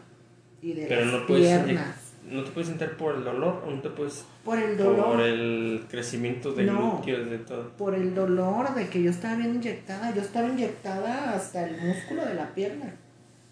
Y 0.61 0.73
de 0.73 0.87
Pero 0.87 1.05
las 1.05 1.13
no 1.13 1.27
piernas. 1.27 1.95
¿No 2.29 2.43
te 2.43 2.51
puedes 2.51 2.69
sentar 2.69 2.95
por 2.97 3.15
el 3.15 3.23
dolor 3.23 3.63
o 3.65 3.71
no 3.71 3.81
te 3.81 3.89
puedes 3.89 4.25
Por 4.45 4.57
el 4.59 4.77
dolor. 4.77 5.05
por 5.13 5.21
el 5.21 5.85
crecimiento 5.89 6.53
de 6.53 6.63
No. 6.63 6.97
glúteos 6.97 7.29
de 7.29 7.37
todo? 7.39 7.69
Por 7.77 7.95
el 7.95 8.13
dolor 8.15 8.73
de 8.75 8.87
que 8.89 9.01
yo 9.03 9.09
estaba 9.09 9.35
bien 9.35 9.55
inyectada. 9.55 10.13
Yo 10.13 10.21
estaba 10.21 10.47
inyectada 10.47 11.33
hasta 11.33 11.67
el 11.67 11.81
músculo 11.81 12.25
de 12.25 12.35
la 12.35 12.53
pierna. 12.53 12.93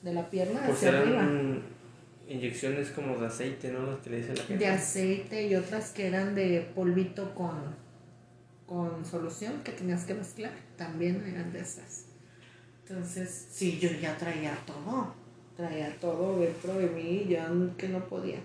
De 0.03 0.13
la 0.13 0.30
pierna 0.30 0.61
Pues 0.65 0.78
hacia 0.78 0.89
arriba. 0.99 1.28
inyecciones 2.28 2.89
como 2.91 3.17
de 3.17 3.28
aceite, 3.28 3.72
¿no? 3.72 3.86
Las 3.88 3.99
que 4.01 4.09
le 4.11 4.17
dice 4.17 4.36
la 4.36 4.43
gente. 4.43 4.63
de 4.65 4.72
aceite 4.72 5.47
y 5.47 5.55
otras 5.55 5.91
que 5.91 6.07
eran 6.07 6.36
de 6.36 6.70
polvito 6.76 7.34
con, 7.34 7.57
con 8.67 9.03
solución 9.05 9.53
que 9.63 9.72
tenías 9.72 10.05
que 10.05 10.13
mezclar, 10.13 10.51
también 10.78 11.24
eran 11.28 11.51
de 11.51 11.59
esas. 11.61 12.05
Entonces, 12.88 13.47
sí, 13.51 13.80
yo 13.80 13.89
ya 14.01 14.15
traía 14.17 14.55
todo, 14.65 15.13
traía 15.57 15.93
todo 15.99 16.39
dentro 16.39 16.74
de 16.76 16.88
mí, 16.88 17.26
ya 17.28 17.49
que 17.78 17.89
no 17.89 17.99
podía. 18.05 18.38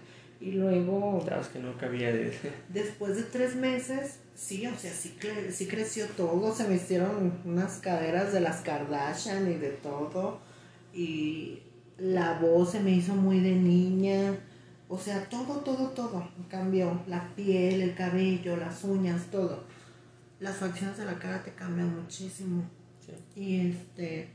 Y 0.44 0.52
luego... 0.52 1.24
Sabes 1.26 1.48
que 1.48 1.58
no 1.58 1.74
cabía 1.78 2.12
de... 2.12 2.30
Después 2.68 3.16
de 3.16 3.22
tres 3.22 3.56
meses, 3.56 4.18
sí, 4.34 4.66
o 4.66 4.76
sea, 4.76 4.92
sí, 4.92 5.16
sí 5.50 5.66
creció 5.66 6.06
todo, 6.18 6.54
se 6.54 6.68
me 6.68 6.74
hicieron 6.74 7.40
unas 7.46 7.78
caderas 7.78 8.30
de 8.34 8.40
las 8.40 8.60
Kardashian 8.60 9.50
y 9.50 9.54
de 9.54 9.70
todo. 9.70 10.40
Y 10.92 11.62
la 11.96 12.38
voz 12.38 12.72
se 12.72 12.80
me 12.80 12.90
hizo 12.90 13.14
muy 13.14 13.40
de 13.40 13.52
niña. 13.52 14.36
O 14.90 14.98
sea, 14.98 15.24
todo, 15.30 15.60
todo, 15.60 15.88
todo 15.88 16.28
cambió. 16.50 17.00
La 17.06 17.34
piel, 17.34 17.80
el 17.80 17.94
cabello, 17.94 18.58
las 18.58 18.84
uñas, 18.84 19.22
todo. 19.30 19.64
Las 20.40 20.56
facciones 20.56 20.98
de 20.98 21.06
la 21.06 21.18
cara 21.18 21.42
te 21.42 21.54
cambian 21.54 21.96
muchísimo. 21.96 22.64
Y 23.34 23.70
este, 23.70 24.28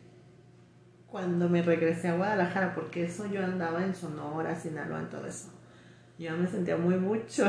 cuando 1.05 1.49
me 1.49 1.61
regresé 1.61 2.07
a 2.07 2.15
Guadalajara, 2.15 2.73
porque 2.73 3.05
eso 3.05 3.27
yo 3.27 3.45
andaba 3.45 3.85
en 3.85 3.93
Sonora, 3.93 4.59
Sinaloa, 4.59 5.01
en 5.01 5.09
todo 5.09 5.27
eso, 5.27 5.49
yo 6.19 6.37
me 6.37 6.47
sentía 6.47 6.75
muy 6.75 6.95
mucho. 6.95 7.45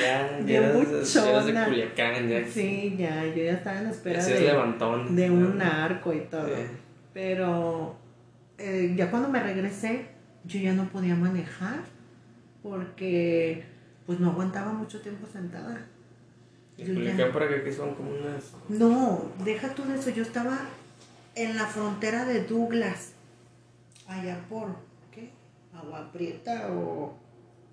Ya, 0.00 0.38
ya, 0.46 0.58
eras, 0.58 1.46
de 1.46 1.64
Culiacán, 1.64 2.28
ya. 2.28 2.46
Sí, 2.46 2.94
ya, 2.96 3.26
yo 3.26 3.42
ya 3.42 3.52
estaba 3.52 3.80
en 3.80 3.88
espera 3.88 4.24
de, 4.24 5.14
de 5.14 5.30
un 5.30 5.60
arco 5.60 6.12
y 6.12 6.20
todo. 6.20 6.48
Pero 7.12 7.96
eh, 8.58 8.94
ya 8.96 9.10
cuando 9.10 9.28
me 9.28 9.42
regresé, 9.42 10.06
yo 10.44 10.60
ya 10.60 10.72
no 10.72 10.88
podía 10.88 11.16
manejar 11.16 11.80
porque 12.62 13.64
pues 14.06 14.20
no 14.20 14.30
aguantaba 14.30 14.72
mucho 14.72 15.00
tiempo 15.00 15.26
sentada. 15.26 15.84
Culiacán 16.76 17.32
para 17.32 17.48
que 17.48 17.72
son 17.72 17.94
como 17.96 18.10
unas... 18.10 18.52
No, 18.68 19.32
deja 19.44 19.74
tú 19.74 19.84
de 19.84 19.96
eso, 19.96 20.10
yo 20.10 20.22
estaba 20.22 20.60
en 21.34 21.56
la 21.56 21.66
frontera 21.66 22.24
de 22.24 22.44
Douglas, 22.44 23.14
allá 24.06 24.38
por, 24.48 24.68
¿qué? 24.68 24.87
Agua 25.78 26.10
Prieta 26.12 26.68
o 26.72 27.14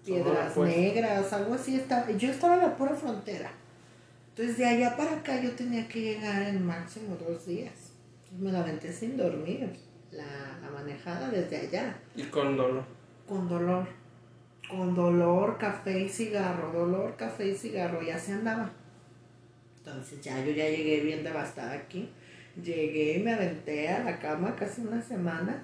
Piedras. 0.03 0.55
Negras, 0.57 1.33
algo 1.33 1.55
así. 1.55 1.75
Estaba, 1.75 2.11
yo 2.11 2.29
estaba 2.29 2.55
en 2.55 2.61
la 2.61 2.75
pura 2.75 2.95
frontera. 2.95 3.51
Entonces 4.29 4.57
de 4.57 4.65
allá 4.65 4.95
para 4.95 5.15
acá 5.15 5.41
yo 5.41 5.51
tenía 5.51 5.87
que 5.87 6.01
llegar 6.01 6.41
en 6.43 6.65
máximo 6.65 7.15
dos 7.15 7.45
días. 7.45 7.93
me 8.37 8.51
la 8.51 8.59
aventé 8.59 8.91
sin 8.91 9.17
dormir, 9.17 9.69
la, 10.11 10.59
la 10.61 10.69
manejada 10.69 11.29
desde 11.29 11.57
allá. 11.57 11.95
¿Y 12.15 12.23
con 12.23 12.57
dolor? 12.57 12.83
Con 13.27 13.47
dolor. 13.47 13.87
Con 14.69 14.93
dolor, 14.93 15.57
café 15.57 16.01
y 16.01 16.09
cigarro, 16.09 16.71
dolor, 16.71 17.15
café 17.15 17.47
y 17.47 17.55
cigarro, 17.55 18.01
y 18.03 18.09
así 18.09 18.31
andaba. 18.31 18.71
Entonces 19.77 20.19
ya 20.21 20.43
yo 20.43 20.51
ya 20.51 20.67
llegué 20.67 21.01
bien 21.01 21.23
devastada 21.23 21.73
aquí. 21.73 22.09
Llegué 22.61 23.17
y 23.17 23.23
me 23.23 23.33
aventé 23.33 23.89
a 23.89 24.03
la 24.03 24.19
cama 24.19 24.55
casi 24.55 24.81
una 24.81 25.01
semana 25.01 25.63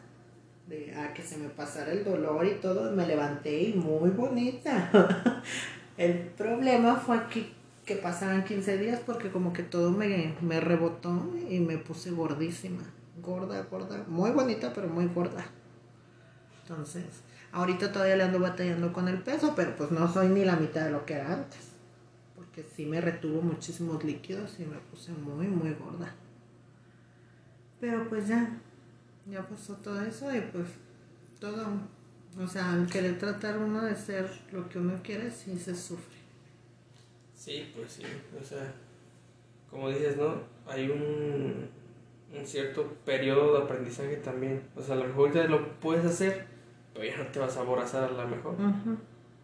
de, 0.67 0.95
a 0.95 1.13
que 1.13 1.23
se 1.23 1.37
me 1.37 1.49
pasara 1.49 1.91
el 1.91 2.03
dolor 2.03 2.45
y 2.45 2.55
todo. 2.55 2.95
Me 2.95 3.05
levanté 3.07 3.61
y 3.63 3.73
muy 3.73 4.09
bonita. 4.11 5.43
el 5.97 6.19
problema 6.37 6.95
fue 6.95 7.27
que, 7.27 7.51
que 7.85 7.95
pasaran 7.95 8.43
15 8.43 8.77
días 8.77 9.01
porque 9.05 9.31
como 9.31 9.53
que 9.53 9.63
todo 9.63 9.91
me, 9.91 10.35
me 10.41 10.59
rebotó 10.59 11.29
y 11.49 11.59
me 11.59 11.77
puse 11.77 12.11
gordísima. 12.11 12.83
Gorda, 13.21 13.63
gorda. 13.69 14.03
Muy 14.07 14.31
bonita, 14.31 14.73
pero 14.73 14.87
muy 14.87 15.07
gorda. 15.07 15.45
Entonces, 16.61 17.05
ahorita 17.51 17.91
todavía 17.91 18.15
le 18.15 18.23
ando 18.23 18.39
batallando 18.39 18.93
con 18.93 19.07
el 19.07 19.21
peso, 19.21 19.53
pero 19.55 19.75
pues 19.75 19.91
no 19.91 20.11
soy 20.11 20.29
ni 20.29 20.45
la 20.45 20.55
mitad 20.55 20.85
de 20.85 20.91
lo 20.91 21.05
que 21.05 21.13
era 21.15 21.33
antes 21.33 21.71
que 22.53 22.63
sí 22.63 22.85
me 22.85 22.99
retuvo 22.99 23.41
muchísimos 23.41 24.03
líquidos 24.03 24.59
y 24.59 24.65
me 24.65 24.77
puse 24.77 25.11
muy, 25.13 25.47
muy 25.47 25.73
gorda. 25.73 26.13
Pero 27.79 28.07
pues 28.09 28.27
ya, 28.27 28.59
ya 29.31 29.47
pasó 29.47 29.75
todo 29.77 30.01
eso 30.01 30.33
y 30.35 30.41
pues 30.41 30.67
todo, 31.39 31.65
o 32.39 32.47
sea, 32.47 32.73
al 32.73 32.87
querer 32.87 33.17
tratar 33.17 33.57
uno 33.57 33.83
de 33.83 33.95
ser 33.95 34.29
lo 34.51 34.67
que 34.69 34.79
uno 34.79 34.99
quiere, 35.03 35.31
sí 35.31 35.57
se 35.57 35.75
sufre. 35.75 36.17
Sí, 37.33 37.71
pues 37.75 37.93
sí, 37.93 38.03
o 38.39 38.43
sea, 38.43 38.71
como 39.69 39.89
dices, 39.89 40.17
¿no? 40.17 40.35
Hay 40.67 40.89
un, 40.89 41.69
un 42.37 42.45
cierto 42.45 42.85
periodo 43.05 43.57
de 43.57 43.63
aprendizaje 43.63 44.17
también. 44.17 44.61
O 44.75 44.81
sea, 44.81 44.95
a 44.95 44.99
lo 44.99 45.05
mejor 45.05 45.33
ya 45.33 45.45
lo 45.45 45.79
puedes 45.79 46.05
hacer, 46.05 46.45
pero 46.93 47.05
ya 47.05 47.17
no 47.17 47.31
te 47.31 47.39
vas 47.39 47.57
a 47.57 47.61
aborazar 47.61 48.03
a 48.03 48.11
lo 48.11 48.27
mejor. 48.27 48.55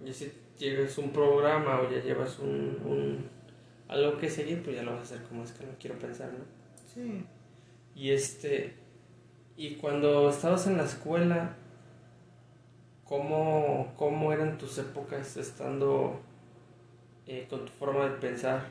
Y 0.06 0.14
si 0.14 0.32
llevas 0.60 0.98
un 0.98 1.12
programa 1.12 1.82
o 1.82 1.90
ya 1.90 2.02
llevas 2.04 2.38
un, 2.40 2.78
un 2.86 3.26
algo 3.88 4.18
que 4.18 4.30
seguir, 4.30 4.62
pues 4.64 4.76
ya 4.76 4.84
lo 4.84 4.92
vas 4.92 5.00
a 5.00 5.04
hacer 5.04 5.24
como 5.24 5.44
es 5.44 5.52
que 5.54 5.66
no 5.66 5.72
quiero 5.80 5.98
pensar, 5.98 6.32
¿no? 6.34 6.44
Sí. 6.94 7.26
Y 7.96 8.12
este, 8.12 8.76
y 9.58 9.76
cuando 9.76 10.30
estabas 10.30 10.68
en 10.68 10.78
la 10.78 10.84
escuela, 10.84 11.56
¿cómo, 13.04 13.92
cómo 13.98 14.32
eran 14.32 14.60
tus 14.60 14.78
épocas 14.78 15.36
estando 15.36 16.22
eh, 17.26 17.48
con 17.50 17.66
tu 17.66 17.72
forma 17.72 18.06
de 18.06 18.12
pensar? 18.18 18.68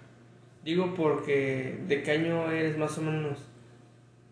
Digo 0.64 0.94
porque, 0.94 1.80
¿de 1.88 2.02
qué 2.04 2.12
año 2.12 2.50
eres 2.52 2.78
más 2.78 2.96
o 2.98 3.02
menos? 3.02 3.38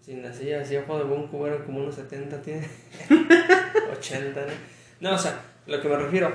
Sin 0.01 0.25
así, 0.25 0.53
así 0.53 0.77
ojo 0.77 0.97
de 0.99 1.05
buen 1.05 1.27
cubo 1.27 1.49
eran 1.49 1.65
como 1.65 1.81
unos 1.81 1.97
70, 1.97 2.41
tiene 2.41 2.69
80, 3.99 4.41
¿no? 4.47 4.53
No, 5.01 5.17
o 5.17 5.19
sea, 5.19 5.41
lo 5.67 5.81
que 5.81 5.89
me 5.89 5.97
refiero, 5.97 6.33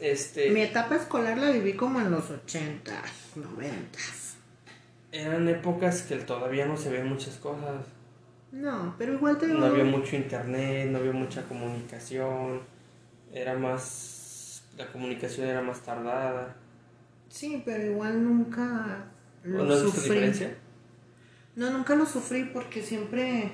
este, 0.00 0.50
Mi 0.50 0.62
etapa 0.62 0.96
escolar 0.96 1.38
la 1.38 1.50
viví 1.50 1.74
como 1.74 2.00
en 2.00 2.10
los 2.10 2.28
80 2.28 3.02
noventas. 3.36 4.36
Eran 5.12 5.48
épocas 5.48 6.02
que 6.02 6.16
todavía 6.16 6.66
no 6.66 6.76
se 6.76 6.90
ven 6.90 7.08
muchas 7.08 7.36
cosas. 7.36 7.84
No, 8.52 8.94
pero 8.98 9.14
igual 9.14 9.38
te 9.38 9.46
No 9.46 9.66
había 9.66 9.84
mucho 9.84 10.16
internet, 10.16 10.90
no 10.90 10.98
había 10.98 11.12
mucha 11.12 11.42
comunicación. 11.44 12.60
Era 13.32 13.56
más. 13.56 14.62
La 14.76 14.90
comunicación 14.90 15.46
era 15.48 15.62
más 15.62 15.80
tardada. 15.80 16.56
Sí, 17.28 17.62
pero 17.64 17.84
igual 17.84 18.24
nunca 18.24 19.04
lo 19.44 19.64
¿No 19.64 19.76
sufrí. 19.76 20.02
Diferencia? 20.02 20.54
No, 21.56 21.70
nunca 21.70 21.94
lo 21.94 22.06
sufrí 22.06 22.44
porque 22.44 22.82
siempre 22.82 23.52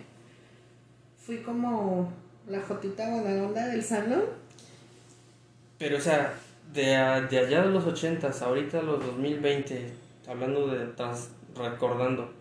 fui 1.18 1.38
como 1.38 2.12
la 2.49 2.62
jotita 2.62 3.09
onda 3.09 3.66
del 3.66 3.82
salón 3.82 4.22
pero, 5.78 5.99
o 5.99 6.01
sea, 6.01 6.34
de, 6.72 6.82
de 6.82 7.38
allá 7.38 7.62
de 7.62 7.70
los 7.70 7.84
80 7.84 8.30
ahorita 8.40 8.82
los 8.82 9.05
2020, 9.05 9.92
hablando 10.26 10.68
de, 10.68 10.86
tras, 10.86 11.30
recordando, 11.55 12.32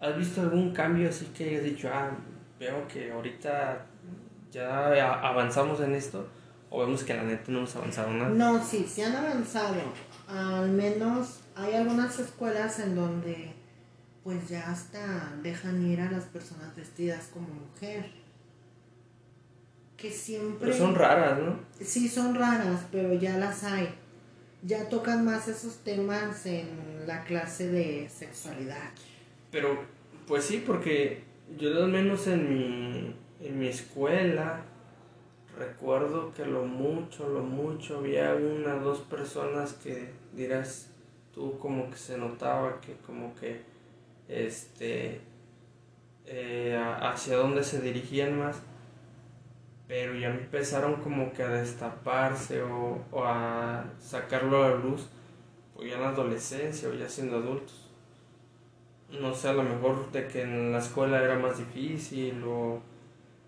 ¿has 0.00 0.16
visto 0.16 0.40
algún 0.40 0.72
cambio 0.72 1.08
así 1.08 1.26
que 1.26 1.50
hayas 1.50 1.64
dicho, 1.64 1.88
ah, 1.92 2.10
veo 2.58 2.88
que 2.88 3.12
ahorita 3.12 3.86
ya 4.50 5.20
avanzamos 5.20 5.80
en 5.80 5.94
esto? 5.94 6.26
¿O 6.70 6.80
vemos 6.80 7.02
que 7.02 7.14
la 7.14 7.24
neta 7.24 7.44
no 7.48 7.58
hemos 7.58 7.76
avanzado 7.76 8.10
nada? 8.10 8.30
No, 8.30 8.64
sí, 8.64 8.86
sí 8.88 9.02
han 9.02 9.14
avanzado. 9.14 9.76
Al 10.28 10.70
menos 10.70 11.40
hay 11.56 11.74
algunas 11.74 12.18
escuelas 12.18 12.78
en 12.78 12.94
donde 12.94 13.52
pues 14.22 14.48
ya 14.48 14.70
hasta 14.70 15.34
dejan 15.42 15.84
ir 15.84 16.00
a 16.00 16.10
las 16.10 16.24
personas 16.24 16.74
vestidas 16.76 17.30
como 17.32 17.48
mujer 17.48 18.10
que 19.96 20.10
siempre... 20.10 20.70
Pero 20.70 20.76
son 20.76 20.94
raras, 20.94 21.38
¿no? 21.38 21.58
Sí, 21.80 22.08
son 22.08 22.34
raras, 22.34 22.86
pero 22.90 23.12
ya 23.14 23.36
las 23.36 23.64
hay. 23.64 23.94
Ya 24.62 24.88
tocan 24.88 25.24
más 25.24 25.48
esos 25.48 25.78
temas 25.78 26.46
en 26.46 26.68
la 27.06 27.24
clase 27.24 27.68
de 27.68 28.08
sexualidad. 28.08 28.90
Pero, 29.50 29.78
pues 30.26 30.44
sí, 30.44 30.62
porque 30.64 31.22
yo 31.58 31.70
al 31.82 31.88
menos 31.90 32.26
en 32.26 32.48
mi, 32.48 33.14
en 33.40 33.58
mi 33.58 33.68
escuela 33.68 34.62
recuerdo 35.58 36.32
que 36.32 36.46
lo 36.46 36.64
mucho, 36.64 37.28
lo 37.28 37.40
mucho 37.40 37.98
había 37.98 38.34
una, 38.34 38.76
dos 38.76 39.00
personas 39.00 39.74
que 39.74 40.10
dirás 40.32 40.90
tú 41.34 41.58
como 41.58 41.90
que 41.90 41.96
se 41.96 42.16
notaba 42.16 42.80
que 42.80 42.94
como 43.06 43.34
que 43.34 43.60
este 44.28 45.20
eh, 46.26 46.80
hacia 47.00 47.36
dónde 47.36 47.62
se 47.62 47.80
dirigían 47.80 48.38
más 48.38 48.62
pero 49.90 50.14
ya 50.14 50.28
empezaron 50.28 51.02
como 51.02 51.32
que 51.32 51.42
a 51.42 51.48
destaparse 51.48 52.62
o, 52.62 53.04
a 53.24 53.82
sacarlo 53.98 54.62
a 54.62 54.68
la 54.68 54.76
luz, 54.76 55.08
pues 55.74 55.90
ya 55.90 55.96
en 55.96 56.02
la 56.02 56.10
adolescencia 56.10 56.88
o 56.88 56.94
ya 56.94 57.08
siendo 57.08 57.38
adultos. 57.38 57.79
No 59.18 59.34
sé, 59.34 59.48
a 59.48 59.52
lo 59.52 59.62
mejor 59.62 60.10
de 60.12 60.26
que 60.26 60.42
en 60.42 60.72
la 60.72 60.78
escuela 60.78 61.22
era 61.22 61.38
más 61.38 61.58
difícil 61.58 62.42
o... 62.44 62.80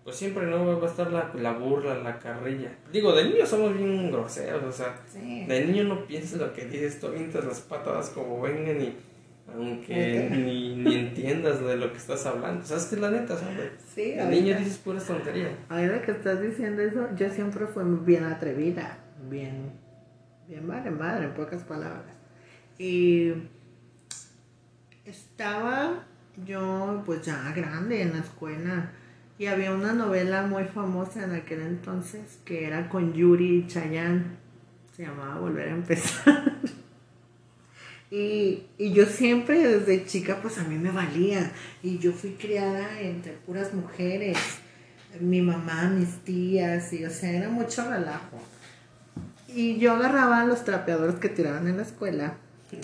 Pues 0.03 0.17
siempre 0.17 0.45
no 0.45 0.65
va 0.65 0.85
a 0.85 0.89
estar 0.89 1.09
la, 1.11 1.31
la 1.33 1.53
burla, 1.53 1.95
la 1.95 2.19
carrilla. 2.19 2.75
Digo, 2.91 3.13
de 3.13 3.23
niño 3.23 3.45
somos 3.45 3.77
bien 3.77 4.11
groseros, 4.11 4.61
o 4.61 4.71
sea, 4.71 5.01
de 5.13 5.65
niño 5.65 5.85
no 5.85 6.05
piensas 6.05 6.39
lo 6.39 6.51
que 6.51 6.65
dices, 6.65 6.99
tú 6.99 7.07
avientas 7.07 7.45
las 7.45 7.61
patadas 7.61 8.09
como 8.09 8.41
vengan 8.41 8.81
y 8.81 8.93
aunque 9.51 10.29
ni, 10.31 10.75
ni, 10.75 10.95
entiendas 10.95 11.63
de 11.63 11.75
lo 11.75 11.91
que 11.91 11.97
estás 11.97 12.25
hablando. 12.25 12.65
¿Sabes 12.65 12.85
qué 12.85 12.95
es 12.95 13.01
la 13.01 13.11
neta? 13.11 13.37
¿sabes? 13.37 13.71
Sí, 13.93 14.13
El 14.13 14.29
niño 14.29 14.57
dices 14.57 14.77
puras 14.77 15.05
tonterías. 15.05 15.51
Ahora 15.69 16.01
que 16.01 16.11
estás 16.11 16.41
diciendo 16.41 16.81
eso, 16.81 17.07
yo 17.15 17.29
siempre 17.29 17.67
fui 17.67 17.83
bien 18.05 18.23
atrevida, 18.23 18.97
bien, 19.29 19.71
bien 20.47 20.65
madre, 20.65 20.91
madre, 20.91 21.25
en 21.25 21.33
pocas 21.33 21.63
palabras. 21.63 22.15
Y 22.77 23.33
estaba 25.05 26.05
yo 26.45 27.03
pues 27.05 27.21
ya 27.21 27.51
grande 27.55 28.01
en 28.01 28.13
la 28.13 28.19
escuela 28.19 28.91
Y 29.37 29.45
había 29.47 29.73
una 29.73 29.93
novela 29.93 30.43
muy 30.43 30.63
famosa 30.65 31.23
en 31.23 31.33
aquel 31.33 31.61
entonces 31.61 32.39
que 32.45 32.65
era 32.65 32.89
con 32.89 33.13
Yuri 33.13 33.59
y 33.59 33.67
Chayanne. 33.67 34.23
Se 34.95 35.03
llamaba 35.03 35.39
Volver 35.39 35.69
a 35.69 35.71
empezar. 35.71 36.53
y, 38.11 38.63
y 38.77 38.93
yo 38.93 39.05
siempre 39.05 39.67
desde 39.67 40.05
chica 40.05 40.39
pues 40.41 40.59
a 40.59 40.63
mí 40.63 40.77
me 40.77 40.91
valía. 40.91 41.51
Y 41.81 41.97
yo 41.97 42.13
fui 42.13 42.33
criada 42.33 42.99
entre 43.01 43.33
puras 43.33 43.73
mujeres. 43.73 44.37
Mi 45.19 45.41
mamá, 45.41 45.89
mis 45.89 46.23
tías, 46.23 46.91
y 46.93 47.05
o 47.05 47.09
sea, 47.09 47.31
era 47.31 47.49
mucho 47.49 47.87
relajo. 47.87 48.41
Y 49.47 49.77
yo 49.77 49.93
agarraba 49.93 50.43
los 50.45 50.63
trapeadores 50.63 51.15
que 51.15 51.29
tiraban 51.29 51.67
en 51.67 51.77
la 51.77 51.83
escuela 51.83 52.37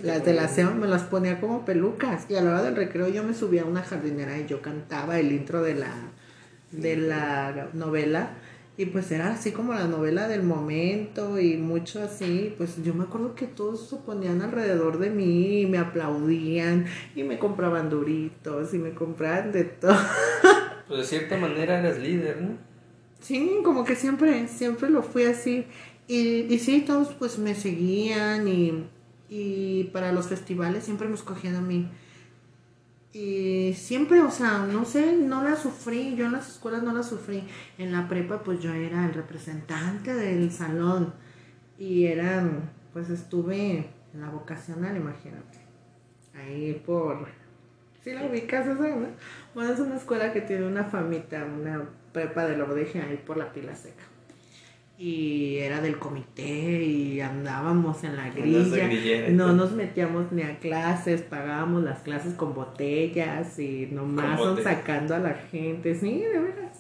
las 0.04 0.26
de 0.26 0.34
la 0.34 0.48
SEO 0.48 0.74
me 0.76 0.88
las 0.88 1.04
ponía 1.04 1.40
como 1.40 1.66
pelucas. 1.66 2.26
Y 2.30 2.36
a 2.36 2.42
la 2.42 2.52
hora 2.52 2.64
del 2.64 2.76
recreo 2.76 3.08
yo 3.10 3.24
me 3.24 3.34
subía 3.34 3.64
a 3.64 3.66
una 3.66 3.84
jardinera 3.84 4.38
y 4.38 4.46
yo 4.46 4.62
cantaba 4.62 5.20
el 5.20 5.32
intro 5.32 5.62
de 5.62 5.76
la, 5.76 5.94
de 6.72 6.98
la 6.98 7.70
novela. 7.74 8.32
Y 8.78 8.86
pues 8.86 9.12
era 9.12 9.34
así 9.34 9.52
como 9.52 9.74
la 9.74 9.88
novela 9.88 10.30
del 10.30 10.44
momento 10.44 11.38
y 11.40 11.58
mucho 11.58 12.02
así. 12.02 12.54
Pues 12.58 12.82
yo 12.84 12.94
me 12.94 13.04
acuerdo 13.04 13.36
que 13.36 13.46
todos 13.46 13.90
se 13.90 13.98
ponían 13.98 14.42
alrededor 14.42 15.00
de 15.00 15.10
mí 15.10 15.62
y 15.62 15.66
me 15.66 15.78
aplaudían 15.78 16.86
y 17.16 17.24
me 17.24 17.38
compraban 17.38 17.90
duritos 17.90 18.74
y 18.74 18.78
me 18.78 18.92
compraban 18.92 19.52
de 19.52 19.66
todo. 19.66 19.98
Pues 20.88 21.02
de 21.02 21.06
cierta 21.06 21.38
manera 21.38 21.78
eras 21.78 22.00
líder, 22.00 22.42
¿no? 22.42 22.58
Sí, 23.20 23.60
como 23.64 23.84
que 23.84 23.96
siempre, 23.96 24.48
siempre 24.48 24.90
lo 24.90 25.04
fui 25.04 25.26
así. 25.26 25.68
Y, 26.08 26.52
y 26.52 26.58
sí, 26.58 26.82
todos 26.82 27.10
pues 27.14 27.38
me 27.38 27.54
seguían 27.54 28.48
y 28.48 28.88
y 29.30 29.86
para 29.86 30.12
los 30.12 30.28
festivales 30.28 30.84
siempre 30.84 31.08
me 31.08 31.16
escogían 31.16 31.56
a 31.56 31.62
mí. 31.62 31.90
Y 33.14 33.74
siempre, 33.76 34.22
o 34.22 34.30
sea, 34.30 34.60
no 34.60 34.86
sé, 34.86 35.18
no 35.18 35.44
la 35.44 35.56
sufrí, 35.56 36.16
yo 36.16 36.26
en 36.26 36.34
las 36.34 36.50
escuelas 36.50 36.84
no 36.84 36.94
la 36.94 37.04
sufrí. 37.04 37.44
En 37.78 37.92
la 37.92 38.08
prepa 38.08 38.44
pues 38.44 38.60
yo 38.60 38.74
era 38.74 39.06
el 39.06 39.14
representante 39.14 40.14
del 40.14 40.52
salón 40.52 41.14
y 41.78 42.06
eran, 42.06 42.72
pues 42.94 43.10
estuve 43.10 43.92
en 44.14 44.22
la 44.22 44.30
vocacional, 44.30 44.98
imagínate. 44.98 45.60
Ahí 46.36 46.82
por... 46.86 47.28
¿Sí 48.04 48.14
la 48.14 48.26
ubicas 48.26 48.66
esa, 48.66 48.96
no? 48.96 49.08
Bueno, 49.54 49.74
es 49.74 49.80
una 49.80 49.98
escuela 49.98 50.32
que 50.32 50.42
tiene 50.42 50.66
una 50.66 50.86
famita, 50.86 51.44
una 51.44 51.90
prepa 52.14 52.46
de 52.46 52.58
lo 52.58 52.74
dije 52.74 53.02
ahí 53.02 53.18
por 53.18 53.38
la 53.38 53.52
pila 53.52 53.76
seca 53.76 54.09
y 55.02 55.60
era 55.60 55.80
del 55.80 55.98
comité 55.98 56.84
y 56.84 57.22
andábamos 57.22 58.04
en 58.04 58.18
la 58.18 58.30
grilla. 58.32 59.30
No 59.30 59.54
nos 59.54 59.72
metíamos 59.72 60.30
ni 60.34 60.42
a 60.42 60.60
clases, 60.60 61.22
pagábamos 61.22 61.86
las 61.86 62.00
clases 62.00 62.34
con 62.34 62.54
botellas 62.54 63.58
y 63.60 63.88
nomás 63.90 64.38
son 64.38 64.62
sacando 64.62 65.16
a 65.16 65.20
la 65.20 65.36
gente, 65.36 65.96
sí, 65.96 66.20
de 66.20 66.40
veras. 66.40 66.80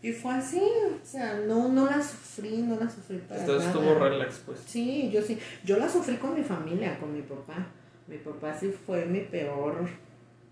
Y 0.00 0.12
fue 0.12 0.34
así, 0.34 0.62
o 0.62 1.04
sea, 1.04 1.40
no, 1.48 1.68
no 1.68 1.86
la 1.86 2.00
sufrí, 2.00 2.58
no 2.58 2.78
la 2.78 2.88
sufrí 2.88 3.18
para 3.28 3.40
Entonces 3.40 3.66
estuvo 3.66 3.98
relax, 3.98 4.40
pues. 4.46 4.60
Sí, 4.64 5.10
yo 5.12 5.20
sí, 5.20 5.36
yo 5.64 5.78
la 5.78 5.88
sufrí 5.88 6.14
con 6.14 6.36
mi 6.36 6.44
familia, 6.44 6.96
con 7.00 7.12
mi 7.12 7.22
papá. 7.22 7.66
Mi 8.06 8.18
papá 8.18 8.56
sí 8.56 8.72
fue 8.86 9.04
mi 9.04 9.20
peor, 9.22 9.88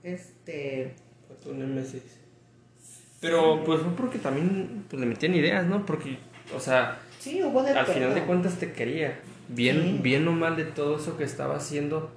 este... 0.02 0.92
Fue 1.28 1.36
tu 1.36 1.54
nemesis. 1.54 2.02
Pero 3.20 3.62
pues 3.64 3.80
fue 3.80 3.92
porque 3.92 4.18
también 4.18 4.84
pues, 4.90 4.98
le 4.98 5.06
metían 5.06 5.36
ideas, 5.36 5.64
¿no? 5.66 5.86
Porque 5.86 6.18
o 6.54 6.60
sea, 6.60 7.00
al 7.74 7.86
final 7.86 8.14
de 8.14 8.22
cuentas 8.24 8.54
te 8.58 8.72
quería. 8.72 9.18
Bien, 9.48 10.02
bien 10.02 10.26
o 10.28 10.32
mal 10.32 10.56
de 10.56 10.64
todo 10.64 10.96
eso 10.96 11.16
que 11.16 11.24
estaba 11.24 11.56
haciendo, 11.56 12.10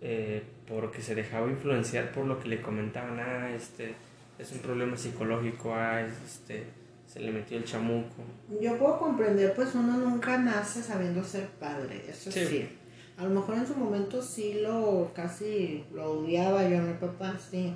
eh, 0.00 0.42
porque 0.66 1.00
se 1.00 1.14
dejaba 1.14 1.48
influenciar 1.48 2.12
por 2.12 2.26
lo 2.26 2.40
que 2.40 2.48
le 2.48 2.60
comentaban, 2.60 3.20
ah, 3.20 3.50
este, 3.54 3.94
es 4.38 4.50
un 4.52 4.58
problema 4.58 4.96
psicológico, 4.96 5.74
ah, 5.74 6.00
este, 6.00 6.64
se 7.06 7.20
le 7.20 7.30
metió 7.30 7.56
el 7.56 7.64
chamuco. 7.64 8.24
Yo 8.60 8.76
puedo 8.78 8.98
comprender, 8.98 9.54
pues 9.54 9.74
uno 9.74 9.96
nunca 9.98 10.38
nace 10.38 10.82
sabiendo 10.82 11.22
ser 11.22 11.46
padre, 11.60 12.04
eso 12.08 12.32
sí. 12.32 12.68
A 13.16 13.24
lo 13.24 13.30
mejor 13.30 13.56
en 13.56 13.66
su 13.66 13.76
momento 13.76 14.20
sí 14.20 14.60
lo, 14.60 15.12
casi 15.14 15.84
lo 15.92 16.12
odiaba 16.12 16.68
yo 16.68 16.78
a 16.78 16.82
mi 16.82 16.94
papá, 16.94 17.36
sí, 17.38 17.72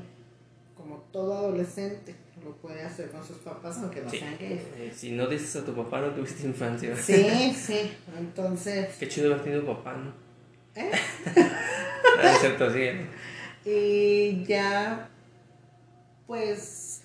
como 0.76 0.96
todo 1.12 1.36
adolescente 1.36 2.25
lo 2.46 2.56
puede 2.58 2.82
hacer 2.82 3.10
con 3.10 3.24
sus 3.24 3.38
papás, 3.38 3.78
aunque 3.78 4.00
no 4.02 4.10
sean 4.10 4.36
gays. 4.38 4.62
Eh, 4.76 4.92
si 4.94 5.10
no 5.12 5.26
dices 5.26 5.56
a 5.56 5.64
tu 5.64 5.74
papá, 5.74 6.00
no 6.00 6.10
tuviste 6.10 6.46
infancia. 6.46 6.96
Sí, 6.96 7.52
sí, 7.52 7.92
entonces... 8.16 8.94
Qué 8.98 9.08
chido 9.08 9.32
haber 9.32 9.42
tenido 9.42 9.66
papá, 9.66 9.94
¿no? 9.94 10.12
¿Eh? 10.80 10.90
ah, 12.20 12.32
es 12.32 12.40
cierto, 12.40 12.72
sí. 12.72 12.88
Y 13.68 14.44
ya, 14.44 15.08
pues, 16.28 17.02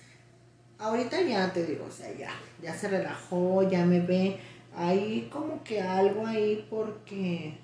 ahorita 0.78 1.20
ya 1.22 1.52
te 1.52 1.66
digo, 1.66 1.86
o 1.88 1.90
sea, 1.90 2.16
ya, 2.16 2.30
ya 2.62 2.72
se 2.72 2.86
relajó, 2.86 3.68
ya 3.68 3.84
me 3.84 3.98
ve. 3.98 4.38
Hay 4.76 5.28
como 5.32 5.64
que 5.64 5.80
algo 5.80 6.24
ahí 6.24 6.64
porque, 6.70 7.58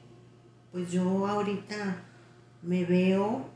pues 0.72 0.90
yo 0.90 1.28
ahorita 1.28 2.02
me 2.62 2.84
veo 2.84 3.48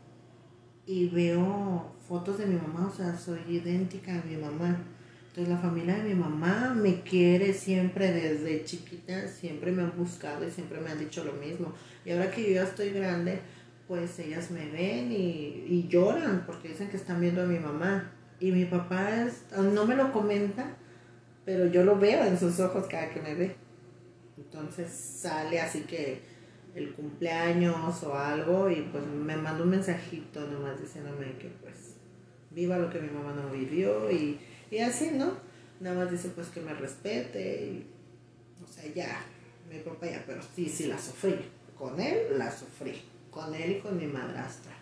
y 0.86 1.08
veo 1.08 1.92
fotos 2.12 2.36
de 2.36 2.44
mi 2.44 2.56
mamá, 2.56 2.90
o 2.92 2.94
sea, 2.94 3.16
soy 3.16 3.40
idéntica 3.48 4.12
a 4.12 4.22
mi 4.22 4.36
mamá. 4.36 4.76
Entonces 5.28 5.48
la 5.48 5.58
familia 5.58 5.96
de 5.96 6.02
mi 6.02 6.14
mamá 6.14 6.74
me 6.76 7.00
quiere 7.00 7.54
siempre 7.54 8.12
desde 8.12 8.66
chiquita, 8.66 9.26
siempre 9.28 9.72
me 9.72 9.80
han 9.80 9.96
buscado 9.96 10.46
y 10.46 10.50
siempre 10.50 10.78
me 10.82 10.90
han 10.90 10.98
dicho 10.98 11.24
lo 11.24 11.32
mismo. 11.32 11.72
Y 12.04 12.10
ahora 12.10 12.30
que 12.30 12.42
yo 12.42 12.50
ya 12.50 12.64
estoy 12.64 12.90
grande, 12.90 13.40
pues 13.88 14.18
ellas 14.18 14.50
me 14.50 14.68
ven 14.68 15.10
y, 15.10 15.88
lloran 15.88 16.44
porque 16.44 16.68
dicen 16.68 16.90
que 16.90 16.98
están 16.98 17.18
viendo 17.18 17.44
a 17.44 17.46
mi 17.46 17.58
mamá. 17.58 18.12
Y 18.40 18.52
mi 18.52 18.66
papá 18.66 19.08
no 19.56 19.86
me 19.86 19.96
lo 19.96 20.12
comenta, 20.12 20.66
pero 21.46 21.64
yo 21.68 21.82
lo 21.82 21.98
veo 21.98 22.26
en 22.26 22.38
sus 22.38 22.60
ojos 22.60 22.88
cada 22.88 23.08
que 23.08 23.22
me 23.22 23.34
ve. 23.34 23.56
Entonces 24.36 24.90
sale 24.90 25.62
así 25.62 25.80
que 25.84 26.20
el 26.74 26.92
cumpleaños 26.92 28.02
o 28.02 28.14
algo 28.14 28.70
y 28.70 28.82
pues 28.92 29.02
me 29.06 29.36
manda 29.36 29.62
un 29.62 29.70
mensajito 29.70 30.40
nomás 30.46 30.78
diciéndome 30.78 31.38
que 31.38 31.48
pues 31.62 31.81
viva 32.54 32.78
lo 32.78 32.90
que 32.90 33.00
mi 33.00 33.10
mamá 33.10 33.32
no 33.32 33.50
vivió 33.50 34.10
y, 34.10 34.38
y 34.70 34.78
así, 34.78 35.12
¿no? 35.12 35.32
Nada 35.80 35.96
más 35.96 36.10
dice 36.10 36.28
pues 36.28 36.48
que 36.48 36.60
me 36.60 36.74
respete 36.74 37.64
y, 37.64 37.86
o 38.62 38.66
sea, 38.66 38.84
ya, 38.94 39.24
mi 39.70 39.78
papá 39.80 40.06
ya, 40.06 40.22
pero 40.26 40.40
sí, 40.54 40.68
sí 40.68 40.86
la 40.86 40.98
sufrí. 40.98 41.36
Con 41.76 42.00
él 42.00 42.38
la 42.38 42.50
sufrí, 42.50 43.02
con 43.30 43.54
él 43.54 43.72
y 43.72 43.78
con 43.80 43.96
mi 43.96 44.06
madrastra. 44.06 44.72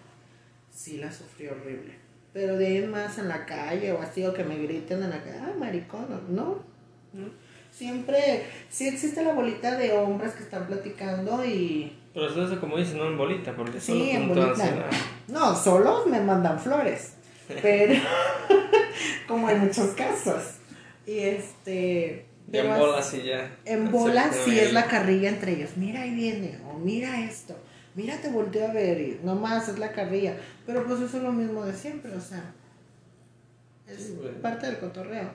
Sí 0.70 0.98
la 0.98 1.10
sufrí 1.10 1.48
horrible. 1.48 1.94
Pero 2.32 2.56
de 2.56 2.66
ahí 2.66 2.86
más 2.86 3.18
en 3.18 3.28
la 3.28 3.46
calle 3.46 3.92
o 3.92 4.00
así, 4.00 4.24
o 4.24 4.34
que 4.34 4.44
me 4.44 4.58
griten 4.58 5.02
en 5.02 5.10
la 5.10 5.22
calle, 5.22 5.38
ah, 5.40 5.54
maricón, 5.58 6.06
no. 6.28 6.58
Siempre, 7.72 8.44
sí 8.68 8.88
existe 8.88 9.24
la 9.24 9.32
bolita 9.32 9.76
de 9.76 9.92
hombres 9.92 10.32
que 10.34 10.42
están 10.42 10.66
platicando 10.66 11.44
y... 11.44 11.96
Pero 12.12 12.28
eso 12.28 12.52
es 12.52 12.58
como 12.58 12.76
dicen, 12.76 12.98
no 12.98 13.06
en 13.06 13.16
bolita, 13.16 13.56
porque 13.56 13.80
solo 13.80 14.04
sí, 14.04 14.10
en 14.10 14.28
bolita. 14.28 14.90
No, 15.28 15.56
solo 15.56 16.06
me 16.06 16.20
mandan 16.20 16.58
flores 16.58 17.14
pero 17.62 17.94
como 19.28 19.48
en 19.51 19.61
muchos 19.61 19.90
casos. 19.90 20.57
Y 21.07 21.18
este... 21.18 22.26
en 22.53 22.78
bolas 22.78 23.09
sí 23.09 23.22
ya. 23.22 23.57
En 23.64 23.90
bolas 23.90 24.36
sí 24.44 24.59
es 24.59 24.72
la 24.72 24.86
carrilla 24.86 25.28
entre 25.28 25.53
ellos. 25.53 25.70
Mira, 25.76 26.03
ahí 26.03 26.14
viene, 26.14 26.59
o 26.68 26.78
mira 26.78 27.20
esto, 27.24 27.57
mira, 27.94 28.16
te 28.18 28.28
volteo 28.28 28.68
a 28.68 28.72
ver, 28.72 29.01
y 29.01 29.20
nomás 29.24 29.68
es 29.68 29.78
la 29.78 29.92
carrilla. 29.92 30.36
Pero 30.66 30.84
pues 30.86 31.01
eso 31.01 31.16
es 31.16 31.22
lo 31.22 31.32
mismo 31.32 31.64
de 31.64 31.74
siempre, 31.74 32.14
o 32.14 32.20
sea, 32.20 32.55
es 33.86 34.12
parte 34.42 34.66
del 34.66 34.78
cotorreo. 34.78 35.32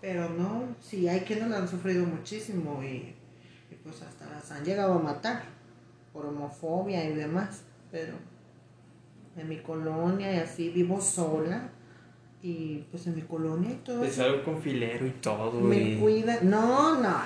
Pero 0.00 0.28
no, 0.30 0.76
sí, 0.80 1.08
hay 1.08 1.20
quienes 1.20 1.48
lo 1.48 1.56
han 1.56 1.68
sufrido 1.68 2.06
muchísimo 2.06 2.82
y, 2.82 3.14
y 3.70 3.74
pues 3.82 4.00
hasta 4.02 4.26
las 4.26 4.50
han 4.52 4.64
llegado 4.64 4.94
a 4.94 4.98
matar 4.98 5.42
por 6.12 6.26
homofobia 6.26 7.04
y 7.04 7.14
demás. 7.14 7.62
Pero 7.90 8.14
en 9.38 9.48
mi 9.48 9.58
colonia 9.58 10.32
y 10.32 10.38
así 10.38 10.70
vivo 10.70 11.00
sola. 11.00 11.70
Y 12.40 12.84
pues 12.90 13.06
en 13.06 13.16
mi 13.16 13.22
colonia 13.22 13.70
y 13.70 13.76
todo. 13.76 14.04
Es 14.04 14.18
algo 14.18 14.44
con 14.44 14.62
filero 14.62 15.06
y 15.06 15.10
todo. 15.10 15.60
Me 15.60 15.98
cuida. 15.98 16.38
No, 16.42 17.00
no. 17.00 17.22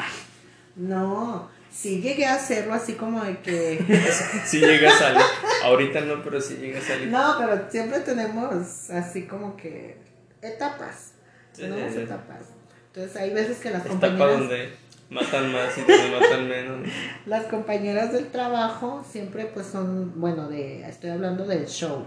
No. 0.76 1.50
Sí 1.70 2.00
llegué 2.00 2.26
a 2.26 2.34
hacerlo 2.34 2.74
así 2.74 2.94
como 2.94 3.22
de 3.24 3.38
que. 3.40 3.84
sí 4.46 4.60
llega 4.60 4.90
a 4.90 4.98
salir. 4.98 5.22
Ahorita 5.64 6.00
no, 6.02 6.22
pero 6.22 6.40
sí 6.40 6.56
llega 6.56 6.78
a 6.78 6.82
salir. 6.82 7.08
No, 7.08 7.34
pero 7.38 7.70
siempre 7.70 8.00
tenemos 8.00 8.90
así 8.90 9.26
como 9.26 9.56
que 9.56 9.98
etapas. 10.40 11.12
tenemos 11.54 11.94
etapas. 11.94 12.46
Entonces 12.88 13.16
hay 13.16 13.32
veces 13.32 13.58
que 13.58 13.70
las 13.70 13.86
compañeras. 13.86 14.20
Etapa 14.20 14.38
donde 14.38 14.72
matan 15.12 15.52
más 15.52 15.76
y 15.78 15.82
te 15.82 16.10
matan 16.10 16.48
menos. 16.48 16.88
Las 17.26 17.44
compañeras 17.44 18.12
del 18.12 18.26
trabajo 18.28 19.04
siempre 19.08 19.46
pues 19.46 19.66
son, 19.66 20.20
bueno, 20.20 20.48
de 20.48 20.82
estoy 20.88 21.10
hablando 21.10 21.46
del 21.46 21.66
show 21.66 22.06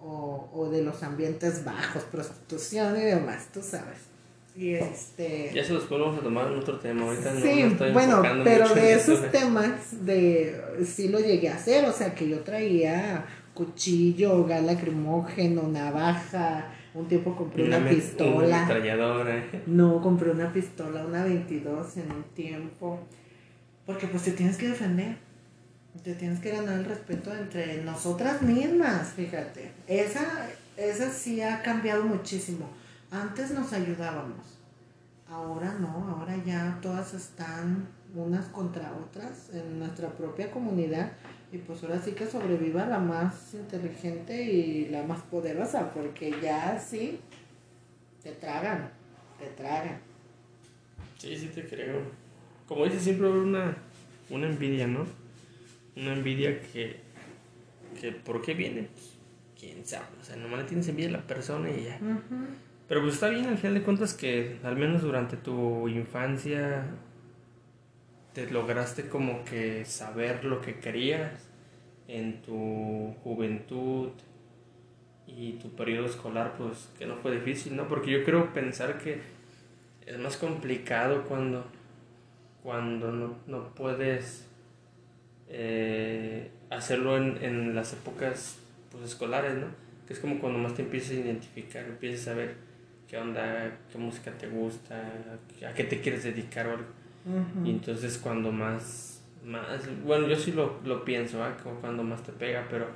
o, 0.00 0.48
o 0.52 0.68
de 0.70 0.82
los 0.82 1.02
ambientes 1.02 1.64
bajos, 1.64 2.02
prostitución 2.04 2.96
y 2.96 3.04
demás, 3.04 3.48
tú 3.52 3.60
sabes. 3.62 3.98
Y 4.56 4.74
este... 4.74 5.50
Ya 5.54 5.62
se 5.62 5.74
los 5.74 5.84
podemos 5.84 6.22
tomar 6.22 6.50
en 6.50 6.58
otro 6.58 6.78
tema, 6.78 7.04
ahorita 7.04 7.34
no, 7.34 7.40
sí, 7.40 7.60
estoy 7.60 7.92
bueno, 7.92 8.22
pero 8.42 8.68
de 8.70 8.94
esos 8.94 9.30
temas 9.30 10.04
de 10.06 10.58
sí 10.84 11.08
lo 11.08 11.20
llegué 11.20 11.50
a 11.50 11.56
hacer, 11.56 11.84
o 11.84 11.92
sea 11.92 12.14
que 12.14 12.26
yo 12.26 12.40
traía 12.40 13.26
cuchillo, 13.52 14.44
gas 14.44 14.62
lacrimógeno, 14.62 15.68
navaja, 15.68 16.72
Un 16.96 17.06
tiempo 17.08 17.36
compré 17.36 17.64
una, 17.64 17.86
pistola. 17.86 18.66
No, 19.66 20.00
compré 20.00 20.30
una 20.30 20.50
pistola, 20.50 21.04
una 21.04 21.24
22 21.24 21.98
en 21.98 22.10
un 22.10 22.22
tiempo. 22.34 23.00
Porque 23.84 24.06
pues 24.06 24.22
te 24.22 24.32
tienes 24.32 24.56
que 24.56 24.68
defender. 24.68 25.18
Te 26.02 26.14
tienes 26.14 26.40
que 26.40 26.52
ganar 26.52 26.78
el 26.78 26.86
respeto 26.86 27.34
entre 27.34 27.82
nosotras 27.82 28.40
mismas, 28.40 29.12
fíjate. 29.12 29.72
Esa, 29.86 30.48
esa 30.78 31.10
sí 31.10 31.42
ha 31.42 31.62
cambiado 31.62 32.04
muchísimo. 32.04 32.66
Antes 33.10 33.50
nos 33.50 33.74
ayudábamos. 33.74 34.58
Ahora 35.28 35.76
no, 35.78 36.08
ahora 36.08 36.34
ya 36.46 36.78
todas 36.80 37.12
están 37.12 37.88
unas 38.14 38.46
contra 38.46 38.92
otras 38.92 39.50
en 39.52 39.78
nuestra 39.78 40.08
propia 40.08 40.50
comunidad 40.50 41.12
y 41.52 41.58
pues 41.58 41.82
ahora 41.82 42.00
sí 42.00 42.12
que 42.12 42.26
sobreviva 42.26 42.86
la 42.86 42.98
más 42.98 43.54
inteligente 43.54 44.42
y 44.42 44.88
la 44.88 45.02
más 45.04 45.22
poderosa 45.22 45.90
porque 45.92 46.34
ya 46.42 46.78
sí 46.78 47.20
te 48.22 48.32
tragan, 48.32 48.90
te 49.38 49.46
tragan. 49.50 50.00
Sí, 51.18 51.36
sí 51.36 51.48
te 51.54 51.64
creo. 51.66 52.00
Como 52.66 52.84
dice 52.84 52.98
siempre 53.00 53.28
una, 53.28 53.76
una 54.30 54.48
envidia, 54.48 54.86
¿no? 54.86 55.06
Una 55.96 56.14
envidia 56.14 56.60
que, 56.60 57.00
que 58.00 58.12
¿por 58.12 58.42
qué 58.42 58.54
viene? 58.54 58.88
Pues, 58.92 59.16
quién 59.58 59.86
sabe, 59.86 60.06
o 60.20 60.24
sea, 60.24 60.36
nomás 60.36 60.60
le 60.60 60.64
tienes 60.66 60.88
envidia 60.88 61.10
a 61.10 61.12
la 61.12 61.26
persona 61.26 61.70
y 61.70 61.84
ya. 61.84 61.98
Pero 62.88 63.02
pues 63.02 63.14
está 63.14 63.28
bien 63.28 63.46
al 63.46 63.56
final 63.58 63.74
de 63.74 63.82
cuentas 63.82 64.14
que 64.14 64.58
al 64.62 64.76
menos 64.76 65.02
durante 65.02 65.36
tu 65.36 65.88
infancia 65.88 66.86
te 68.36 68.50
lograste 68.50 69.08
como 69.08 69.46
que 69.46 69.86
saber 69.86 70.44
lo 70.44 70.60
que 70.60 70.78
querías 70.78 71.48
en 72.06 72.42
tu 72.42 73.14
juventud 73.24 74.10
y 75.26 75.52
tu 75.52 75.74
periodo 75.74 76.04
escolar, 76.04 76.52
pues 76.58 76.90
que 76.98 77.06
no 77.06 77.16
fue 77.16 77.32
difícil, 77.32 77.74
¿no? 77.74 77.88
Porque 77.88 78.10
yo 78.10 78.24
creo 78.24 78.52
pensar 78.52 78.98
que 78.98 79.20
es 80.04 80.18
más 80.18 80.36
complicado 80.36 81.24
cuando, 81.24 81.64
cuando 82.62 83.10
no, 83.46 83.74
puedes 83.74 84.46
eh, 85.48 86.50
hacerlo 86.68 87.16
en, 87.16 87.42
en, 87.42 87.74
las 87.74 87.94
épocas 87.94 88.58
pues, 88.92 89.04
escolares, 89.04 89.54
¿no? 89.54 89.68
Que 90.06 90.12
es 90.12 90.18
como 90.18 90.40
cuando 90.40 90.58
más 90.58 90.74
te 90.74 90.82
empiezas 90.82 91.12
a 91.12 91.20
identificar, 91.20 91.86
empiezas 91.86 92.28
a 92.28 92.34
ver 92.34 92.54
qué 93.08 93.16
onda, 93.16 93.78
qué 93.90 93.96
música 93.96 94.30
te 94.32 94.46
gusta, 94.46 95.10
a 95.66 95.72
qué 95.72 95.84
te 95.84 96.02
quieres 96.02 96.22
dedicar 96.22 96.66
o 96.66 96.72
algo. 96.72 97.05
Y 97.64 97.70
entonces 97.70 98.18
cuando 98.18 98.52
más, 98.52 99.22
más, 99.44 99.82
bueno, 100.04 100.28
yo 100.28 100.36
sí 100.36 100.52
lo, 100.52 100.80
lo 100.84 101.04
pienso, 101.04 101.44
¿eh? 101.46 101.54
como 101.62 101.80
cuando 101.80 102.04
más 102.04 102.22
te 102.22 102.32
pega, 102.32 102.66
pero 102.70 102.86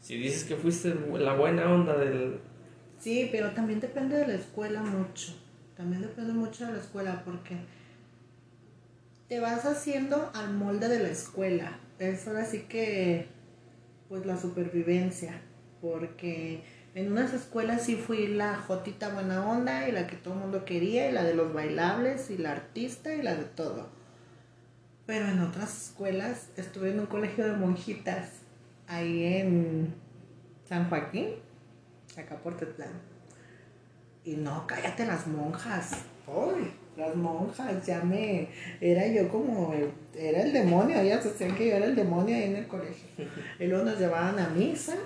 si 0.00 0.18
dices 0.18 0.44
que 0.44 0.56
fuiste 0.56 0.94
la 1.18 1.34
buena 1.34 1.72
onda 1.72 1.96
del... 1.96 2.40
Sí, 2.98 3.28
pero 3.32 3.52
también 3.52 3.80
depende 3.80 4.16
de 4.16 4.26
la 4.26 4.34
escuela 4.34 4.82
mucho, 4.82 5.34
también 5.76 6.02
depende 6.02 6.34
mucho 6.34 6.66
de 6.66 6.72
la 6.72 6.78
escuela 6.78 7.22
porque 7.24 7.56
te 9.28 9.40
vas 9.40 9.64
haciendo 9.64 10.30
al 10.34 10.52
molde 10.52 10.88
de 10.88 10.98
la 10.98 11.08
escuela, 11.08 11.78
es 11.98 12.28
ahora 12.28 12.44
sí 12.44 12.66
que, 12.68 13.28
pues 14.10 14.26
la 14.26 14.38
supervivencia, 14.38 15.40
porque 15.80 16.62
en 16.94 17.12
unas 17.12 17.32
escuelas 17.32 17.82
sí 17.82 17.96
fui 17.96 18.26
la 18.26 18.56
jotita 18.56 19.10
buena 19.10 19.48
onda 19.48 19.88
y 19.88 19.92
la 19.92 20.06
que 20.06 20.16
todo 20.16 20.34
el 20.34 20.40
mundo 20.40 20.64
quería 20.64 21.08
y 21.08 21.12
la 21.12 21.22
de 21.22 21.34
los 21.34 21.52
bailables 21.52 22.30
y 22.30 22.38
la 22.38 22.52
artista 22.52 23.14
y 23.14 23.22
la 23.22 23.34
de 23.36 23.44
todo. 23.44 23.88
Pero 25.06 25.28
en 25.28 25.40
otras 25.40 25.86
escuelas 25.86 26.48
estuve 26.56 26.90
en 26.90 27.00
un 27.00 27.06
colegio 27.06 27.46
de 27.46 27.52
monjitas 27.52 28.30
ahí 28.88 29.24
en 29.24 29.94
San 30.68 30.88
Joaquín, 30.88 31.36
acá 32.16 32.36
por 32.38 32.56
Tetlán. 32.56 32.92
Y 34.24 34.36
no, 34.36 34.66
cállate 34.66 35.06
las 35.06 35.26
monjas. 35.26 36.04
Uy, 36.26 36.72
las 36.96 37.14
monjas, 37.16 37.86
ya 37.86 38.02
me. 38.02 38.48
Era 38.80 39.06
yo 39.06 39.28
como. 39.28 39.72
Era 40.14 40.42
el 40.42 40.52
demonio, 40.52 41.00
ellas 41.00 41.24
decían 41.24 41.56
que 41.56 41.68
yo 41.68 41.76
era 41.76 41.86
el 41.86 41.96
demonio 41.96 42.36
ahí 42.36 42.44
en 42.44 42.56
el 42.56 42.66
colegio. 42.66 43.08
Y 43.58 43.66
luego 43.66 43.84
nos 43.84 43.98
llevaban 43.98 44.38
a 44.38 44.48
misa 44.48 44.96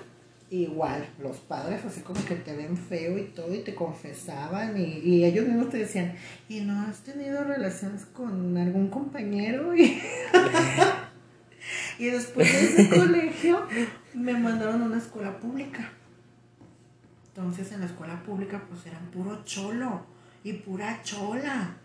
igual, 0.49 1.07
los 1.21 1.37
padres 1.37 1.83
así 1.85 2.01
como 2.01 2.23
que 2.23 2.35
te 2.35 2.55
ven 2.55 2.77
feo 2.77 3.17
y 3.17 3.23
todo 3.23 3.53
y 3.53 3.59
te 3.59 3.73
confesaban 3.73 4.79
y, 4.79 5.23
ellos 5.23 5.47
mismos 5.47 5.69
te 5.69 5.77
decían, 5.77 6.13
¿y 6.47 6.61
no 6.61 6.81
has 6.81 6.99
tenido 6.99 7.43
relaciones 7.43 8.05
con 8.05 8.57
algún 8.57 8.89
compañero? 8.89 9.75
Y, 9.75 9.99
y 11.99 12.05
después 12.05 12.51
de 12.51 12.83
ese 12.83 12.89
colegio 12.95 13.67
me 14.13 14.33
mandaron 14.33 14.81
a 14.83 14.85
una 14.85 14.97
escuela 14.97 15.37
pública. 15.39 15.89
Entonces 17.29 17.71
en 17.71 17.81
la 17.81 17.87
escuela 17.87 18.21
pública 18.23 18.63
pues 18.69 18.85
eran 18.85 19.05
puro 19.07 19.43
cholo 19.43 20.05
y 20.43 20.53
pura 20.53 21.01
chola. 21.03 21.75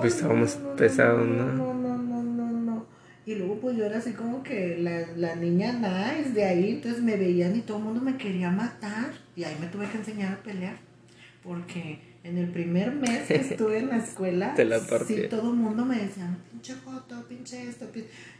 pues 0.00 0.14
estábamos 0.14 0.52
pesados, 0.76 1.26
¿no? 1.26 1.44
No, 1.44 1.74
no, 1.74 1.98
no, 1.98 2.22
no, 2.22 2.50
no. 2.50 2.86
Y 3.26 3.36
luego 3.36 3.58
pues 3.58 3.76
yo 3.76 3.84
era 3.84 3.98
así 3.98 4.12
como 4.12 4.42
que 4.42 4.76
la, 4.78 5.06
la 5.16 5.34
niña 5.36 5.72
nice 5.72 6.30
de 6.30 6.44
ahí, 6.44 6.70
entonces 6.72 7.02
me 7.02 7.16
veían 7.16 7.56
y 7.56 7.60
todo 7.60 7.78
el 7.78 7.84
mundo 7.84 8.00
me 8.00 8.16
quería 8.16 8.50
matar. 8.50 9.12
Y 9.34 9.44
ahí 9.44 9.56
me 9.60 9.66
tuve 9.68 9.88
que 9.88 9.98
enseñar 9.98 10.34
a 10.34 10.42
pelear. 10.42 10.76
Porque 11.42 11.98
en 12.22 12.38
el 12.38 12.48
primer 12.48 12.92
mes 12.92 13.28
que 13.28 13.34
estuve 13.36 13.78
en 13.78 13.88
la 13.88 13.98
escuela, 13.98 14.54
sí, 15.06 15.22
todo 15.28 15.50
el 15.50 15.56
mundo 15.56 15.84
me 15.84 15.98
decía, 15.98 16.36
pinche 16.50 16.74
joto, 16.84 17.26
pinche 17.28 17.68
esto, 17.68 17.86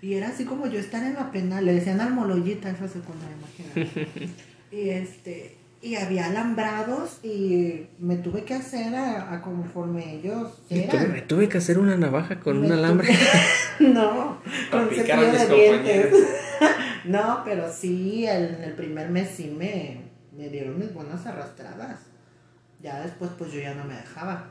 Y 0.01 0.15
era 0.15 0.29
así 0.29 0.45
como 0.45 0.67
yo 0.67 0.81
estar 0.81 1.03
en 1.05 1.15
la 1.15 1.31
pena, 1.31 1.61
le 1.61 1.75
decían 1.75 2.01
al 2.01 2.13
moloyita 2.15 2.71
esa 2.71 2.89
secundaria, 2.89 3.37
imagínate. 3.37 4.29
y 4.73 4.89
este, 4.89 5.57
y 5.85 5.97
había 5.97 6.27
alambrados 6.27 7.19
y 7.23 7.89
me 7.99 8.17
tuve 8.17 8.45
que 8.45 8.55
hacer 8.55 8.95
a, 8.95 9.43
conforme 9.43 10.15
ellos 10.15 10.59
eran. 10.71 11.13
me 11.13 11.21
tuve 11.21 11.47
que 11.51 11.59
hacer 11.59 11.79
una 11.79 11.95
navaja 11.95 12.41
con 12.41 12.65
un 12.65 12.73
alambre. 12.73 13.09
no, 13.81 14.39
con 14.71 14.89
cepillo 14.89 15.31
de 15.31 15.47
dientes. 15.47 16.15
no, 17.05 17.43
pero 17.45 17.71
sí, 17.71 18.27
en 18.27 18.65
el 18.65 18.73
primer 18.73 19.11
mes 19.11 19.29
sí 19.37 19.55
me, 19.55 20.01
me 20.35 20.49
dieron 20.49 20.79
mis 20.79 20.93
buenas 20.95 21.27
arrastradas. 21.27 21.99
Ya 22.81 23.03
después 23.03 23.33
pues 23.37 23.53
yo 23.53 23.61
ya 23.61 23.75
no 23.75 23.85
me 23.85 23.95
dejaba. 23.95 24.47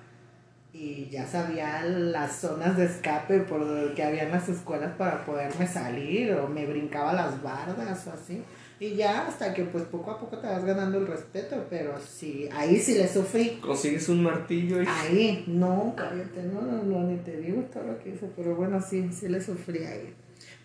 Y 0.72 1.10
ya 1.10 1.26
sabía 1.26 1.84
las 1.84 2.36
zonas 2.36 2.78
de 2.78 2.86
escape 2.86 3.40
por 3.40 3.94
que 3.96 4.04
había 4.04 4.24
en 4.24 4.32
las 4.32 4.50
escuelas 4.50 4.92
para 4.98 5.26
poderme 5.26 5.66
salir 5.66 6.34
o 6.34 6.48
me 6.48 6.68
brincaba 6.68 7.14
las 7.14 7.42
bardas 7.42 8.06
o 8.06 8.14
así. 8.14 8.44
Y 8.84 8.96
ya 8.98 9.28
hasta 9.28 9.54
que 9.54 9.64
pues 9.64 9.86
poco 9.86 10.12
a 10.12 10.20
poco 10.20 10.40
te 10.40 10.46
vas 10.46 10.66
ganando 10.66 10.98
el 10.98 11.08
respeto, 11.08 11.66
pero 11.70 11.98
sí, 12.06 12.50
ahí 12.52 12.78
sí 12.78 12.96
le 12.96 13.08
sufrí. 13.08 13.60
Consigues 13.62 14.10
un 14.10 14.22
martillo 14.22 14.84
y... 14.84 14.86
Ahí, 14.86 15.46
no, 15.48 15.94
cállate, 15.96 16.44
no, 16.44 16.60
no, 16.62 16.84
no, 16.84 17.04
ni 17.04 17.16
te 17.20 17.38
digo 17.38 17.62
todo 17.72 17.84
lo 17.86 18.00
que 18.00 18.10
hice, 18.10 18.30
pero 18.36 18.58
bueno, 18.58 18.82
sí, 18.82 19.10
sí 19.14 19.30
le 19.30 19.42
sufrí 19.42 19.86
ahí. 19.86 20.14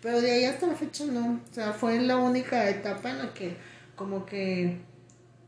Pero 0.01 0.19
de 0.19 0.31
ahí 0.31 0.43
hasta 0.43 0.67
la 0.67 0.75
fecha 0.75 1.05
no, 1.05 1.39
o 1.49 1.53
sea, 1.53 1.71
fue 1.71 1.97
la 2.01 2.17
única 2.17 2.69
etapa 2.69 3.09
en 3.09 3.19
la 3.19 3.33
que 3.33 3.55
como 3.95 4.25
que 4.25 4.79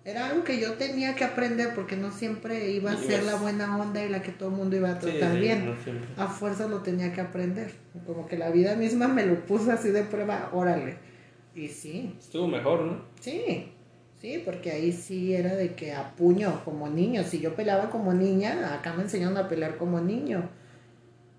era 0.05 0.27
algo 0.27 0.45
que 0.45 0.57
yo 0.57 0.75
tenía 0.75 1.13
que 1.13 1.25
aprender 1.25 1.75
porque 1.75 1.97
no 1.97 2.09
siempre 2.09 2.71
iba 2.71 2.93
a 2.93 2.97
ser 2.97 3.23
la 3.23 3.35
buena 3.35 3.77
onda 3.77 4.01
y 4.01 4.07
la 4.07 4.21
que 4.21 4.31
todo 4.31 4.47
el 4.47 4.55
mundo 4.55 4.77
iba 4.77 4.91
a 4.91 4.99
tratar 4.99 5.37
bien. 5.37 5.75
a 6.15 6.27
fuerza 6.27 6.69
lo 6.69 6.77
tenía 6.77 7.11
que 7.11 7.19
aprender. 7.19 7.73
Como 8.07 8.27
que 8.27 8.37
la 8.37 8.49
vida 8.49 8.77
misma 8.77 9.09
me 9.09 9.25
lo 9.25 9.45
puso 9.45 9.73
así 9.73 9.89
de 9.89 10.03
prueba, 10.03 10.51
órale 10.53 11.10
y 11.53 11.67
sí. 11.67 12.13
Estuvo 12.17 12.47
mejor, 12.47 12.81
¿no? 12.81 13.01
Sí, 13.19 13.71
sí, 14.19 14.41
porque 14.45 14.71
ahí 14.71 14.91
sí 14.91 15.33
era 15.33 15.55
de 15.55 15.75
que 15.75 15.93
a 15.93 16.15
puño, 16.15 16.63
como 16.63 16.87
niño. 16.89 17.23
Si 17.23 17.39
yo 17.39 17.55
peleaba 17.55 17.89
como 17.89 18.13
niña, 18.13 18.73
acá 18.73 18.93
me 18.93 19.03
enseñaron 19.03 19.37
a 19.37 19.47
pelear 19.47 19.77
como 19.77 19.99
niño. 19.99 20.49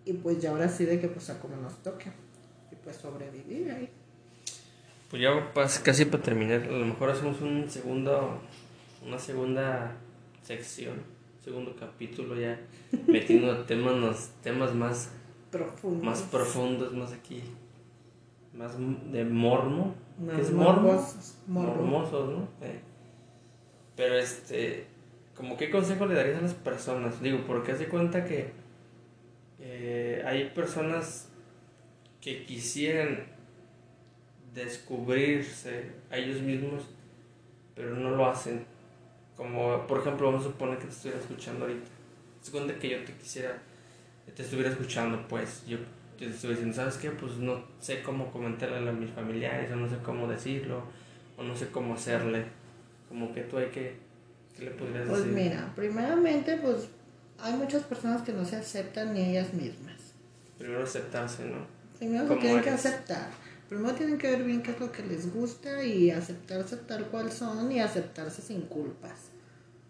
Y 0.04 0.14
pues 0.14 0.40
ya 0.40 0.50
ahora 0.50 0.68
sí 0.68 0.84
de 0.84 1.00
que 1.00 1.08
pues 1.08 1.30
a 1.30 1.40
como 1.40 1.56
nos 1.56 1.82
toque. 1.82 2.10
Y 2.70 2.76
pues 2.76 2.96
sobrevivir 2.96 3.70
ahí. 3.70 3.88
Pues 5.08 5.22
ya 5.22 5.52
casi 5.82 6.06
para 6.06 6.22
terminar, 6.22 6.62
a 6.62 6.72
lo 6.72 6.86
mejor 6.86 7.10
hacemos 7.10 7.40
un 7.40 7.70
segundo, 7.70 8.40
una 9.06 9.18
segunda 9.18 9.94
sección, 10.42 11.02
segundo 11.44 11.76
capítulo 11.78 12.34
ya, 12.34 12.58
metiendo 13.06 13.64
temas, 13.64 14.30
temas 14.42 14.74
más 14.74 15.10
profundos. 15.50 16.02
Más 16.02 16.22
profundos, 16.22 16.94
más 16.94 17.12
aquí 17.12 17.42
más 18.55 18.76
de 18.78 19.24
mormo. 19.24 19.94
es 20.38 20.50
mormosos, 20.53 21.38
mormosos, 21.46 22.30
¿no? 22.30 22.48
Pero 23.96 24.16
este, 24.16 24.86
como 25.36 25.57
qué 25.57 25.70
consejo 25.70 26.07
le 26.07 26.14
darías 26.14 26.38
a 26.38 26.42
las 26.42 26.55
personas? 26.55 27.20
Digo, 27.22 27.44
porque 27.46 27.72
hace 27.72 27.88
cuenta 27.88 28.24
que 28.24 28.53
eh, 29.61 30.22
hay 30.26 30.50
personas 30.50 31.28
que 32.20 32.44
quisieran 32.44 33.26
descubrirse 34.55 35.92
a 36.11 36.16
ellos 36.16 36.40
mismos, 36.40 36.84
pero 37.74 37.94
no 37.94 38.11
lo 38.11 38.26
hacen. 38.26 38.64
Como, 39.36 39.86
por 39.86 40.00
ejemplo, 40.00 40.26
vamos 40.26 40.46
a 40.46 40.50
suponer 40.50 40.78
que 40.78 40.84
te 40.84 40.92
estuviera 40.92 41.20
escuchando 41.20 41.64
ahorita. 41.64 41.88
Se 42.40 42.50
cuenta 42.50 42.78
que 42.78 42.90
yo 42.90 43.05
te 43.05 43.12
quisiera, 43.14 43.62
te 44.34 44.42
estuviera 44.42 44.70
escuchando, 44.70 45.26
pues 45.26 45.64
yo 45.66 45.78
te 46.26 46.34
estoy 46.34 46.50
diciendo, 46.50 46.74
¿sabes 46.74 46.96
qué? 46.96 47.10
Pues 47.10 47.36
no 47.36 47.64
sé 47.80 48.02
cómo 48.02 48.30
comentarle 48.30 48.88
a 48.88 48.92
mis 48.92 49.10
familiares, 49.10 49.70
o 49.72 49.76
no 49.76 49.88
sé 49.88 49.96
cómo 50.04 50.28
decirlo, 50.28 50.82
o 51.36 51.42
no 51.42 51.56
sé 51.56 51.68
cómo 51.68 51.94
hacerle. 51.94 52.44
Como 53.08 53.32
que 53.32 53.42
tú 53.42 53.58
hay 53.58 53.66
que 53.66 53.96
¿Qué 54.56 54.64
le 54.64 54.70
podrías 54.72 55.08
pues 55.08 55.24
decir? 55.24 55.32
Pues 55.32 55.44
mira, 55.44 55.72
primeramente, 55.74 56.58
pues 56.58 56.88
hay 57.38 57.54
muchas 57.54 57.82
personas 57.84 58.22
que 58.22 58.32
no 58.32 58.44
se 58.44 58.56
aceptan 58.56 59.14
ni 59.14 59.30
ellas 59.30 59.54
mismas. 59.54 59.96
Primero 60.58 60.82
aceptarse, 60.82 61.44
¿no? 61.44 61.66
Primero 61.98 62.28
se 62.28 62.36
tienen 62.36 62.62
que 62.62 62.70
aceptar. 62.70 63.30
Primero 63.68 63.94
tienen 63.94 64.18
que 64.18 64.30
ver 64.30 64.44
bien 64.44 64.62
qué 64.62 64.72
es 64.72 64.80
lo 64.80 64.92
que 64.92 65.02
les 65.02 65.32
gusta 65.32 65.82
y 65.82 66.10
aceptarse 66.10 66.76
tal 66.76 67.06
cual 67.06 67.32
son 67.32 67.72
y 67.72 67.80
aceptarse 67.80 68.42
sin 68.42 68.62
culpas. 68.62 69.30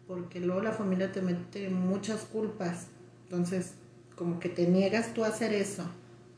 Porque 0.06 0.40
luego 0.40 0.62
la 0.62 0.72
familia 0.72 1.10
te 1.10 1.20
mete 1.20 1.68
muchas 1.68 2.20
culpas. 2.20 2.86
Entonces, 3.24 3.74
como 4.14 4.38
que 4.38 4.48
te 4.48 4.68
niegas 4.68 5.14
tú 5.14 5.24
a 5.24 5.28
hacer 5.28 5.52
eso 5.52 5.84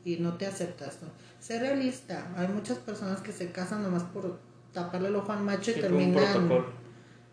y 0.05 0.17
no 0.17 0.37
te 0.37 0.45
aceptas. 0.45 0.99
¿no? 1.01 1.09
Ser 1.39 1.61
realista. 1.61 2.31
Hay 2.37 2.47
muchas 2.47 2.77
personas 2.77 3.19
que 3.19 3.33
se 3.33 3.51
casan 3.51 3.83
nomás 3.83 4.03
por 4.03 4.39
taparle 4.71 5.09
el 5.09 5.15
ojo 5.15 5.33
al 5.33 5.43
macho 5.43 5.71
y 5.71 5.81
terminan, 5.81 6.49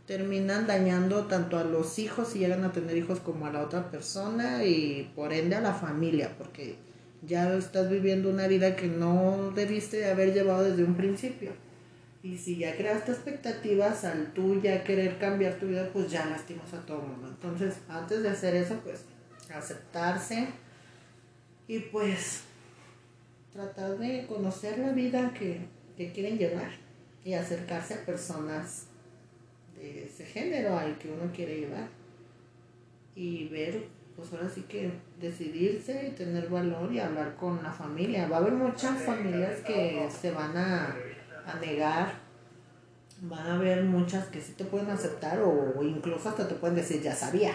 terminan 0.06 0.66
dañando 0.66 1.26
tanto 1.26 1.58
a 1.58 1.64
los 1.64 1.98
hijos 1.98 2.28
si 2.28 2.40
llegan 2.40 2.64
a 2.64 2.72
tener 2.72 2.96
hijos 2.96 3.20
como 3.20 3.46
a 3.46 3.52
la 3.52 3.60
otra 3.60 3.90
persona 3.90 4.64
y 4.64 5.12
por 5.14 5.32
ende 5.32 5.54
a 5.54 5.60
la 5.60 5.74
familia, 5.74 6.34
porque 6.38 6.76
ya 7.20 7.54
estás 7.54 7.88
viviendo 7.88 8.30
una 8.30 8.48
vida 8.48 8.74
que 8.74 8.88
no 8.88 9.52
debiste 9.54 10.10
haber 10.10 10.32
llevado 10.32 10.64
desde 10.64 10.82
un 10.82 10.96
principio. 10.96 11.52
Y 12.22 12.38
si 12.38 12.56
ya 12.56 12.76
creaste 12.76 13.10
expectativas 13.10 14.04
al 14.04 14.32
tú 14.32 14.60
ya 14.62 14.84
querer 14.84 15.18
cambiar 15.18 15.54
tu 15.54 15.66
vida, 15.66 15.88
pues 15.92 16.10
ya 16.10 16.24
lastimas 16.26 16.72
a 16.72 16.80
todo 16.86 17.02
el 17.02 17.08
mundo. 17.08 17.28
Entonces, 17.28 17.74
antes 17.88 18.22
de 18.22 18.28
hacer 18.28 18.54
eso, 18.54 18.76
pues 18.84 19.04
aceptarse 19.52 20.48
y 21.66 21.80
pues 21.80 22.42
tratar 23.52 23.98
de 23.98 24.26
conocer 24.26 24.78
la 24.78 24.92
vida 24.92 25.32
que, 25.34 25.66
que 25.96 26.12
quieren 26.12 26.38
llevar 26.38 26.70
y 27.24 27.34
acercarse 27.34 27.94
a 27.94 28.04
personas 28.04 28.86
de 29.76 30.04
ese 30.04 30.24
género 30.24 30.78
al 30.78 30.98
que 30.98 31.10
uno 31.10 31.30
quiere 31.32 31.60
llevar. 31.60 31.88
Y 33.14 33.48
ver, 33.48 33.88
pues 34.16 34.32
ahora 34.32 34.48
sí 34.48 34.62
que 34.62 34.92
decidirse 35.20 36.08
y 36.08 36.10
tener 36.12 36.48
valor 36.48 36.92
y 36.92 37.00
hablar 37.00 37.36
con 37.36 37.62
la 37.62 37.72
familia. 37.72 38.28
Va 38.28 38.36
a 38.36 38.40
haber 38.40 38.54
muchas 38.54 39.02
familias 39.02 39.60
que 39.60 40.08
se 40.10 40.30
van 40.30 40.56
a, 40.56 40.96
negar, 41.60 42.14
van 43.20 43.46
a 43.46 43.54
haber 43.54 43.84
muchas 43.84 44.26
que 44.26 44.40
sí 44.40 44.52
te 44.52 44.64
pueden 44.64 44.90
aceptar 44.90 45.40
o, 45.40 45.82
incluso 45.82 46.28
hasta 46.28 46.48
te 46.48 46.54
pueden 46.54 46.76
decir, 46.76 47.02
ya 47.02 47.14
sabía. 47.14 47.54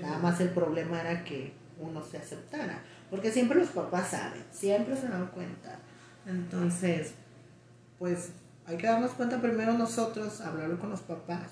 Nada 0.00 0.18
más 0.18 0.40
el 0.40 0.48
problema 0.48 1.02
era 1.02 1.22
que 1.22 1.52
uno 1.78 2.02
se 2.02 2.16
aceptara, 2.16 2.82
porque 3.12 3.30
siempre 3.30 3.58
los 3.58 3.68
papás 3.68 4.12
saben, 4.12 4.42
siempre 4.50 4.96
se 4.96 5.06
dan 5.06 5.26
cuenta. 5.26 5.78
Entonces, 6.24 7.12
pues 7.98 8.30
hay 8.64 8.78
que 8.78 8.86
darnos 8.86 9.10
cuenta 9.10 9.38
primero 9.38 9.74
nosotros, 9.74 10.40
hablarlo 10.40 10.78
con 10.78 10.88
los 10.88 11.02
papás 11.02 11.50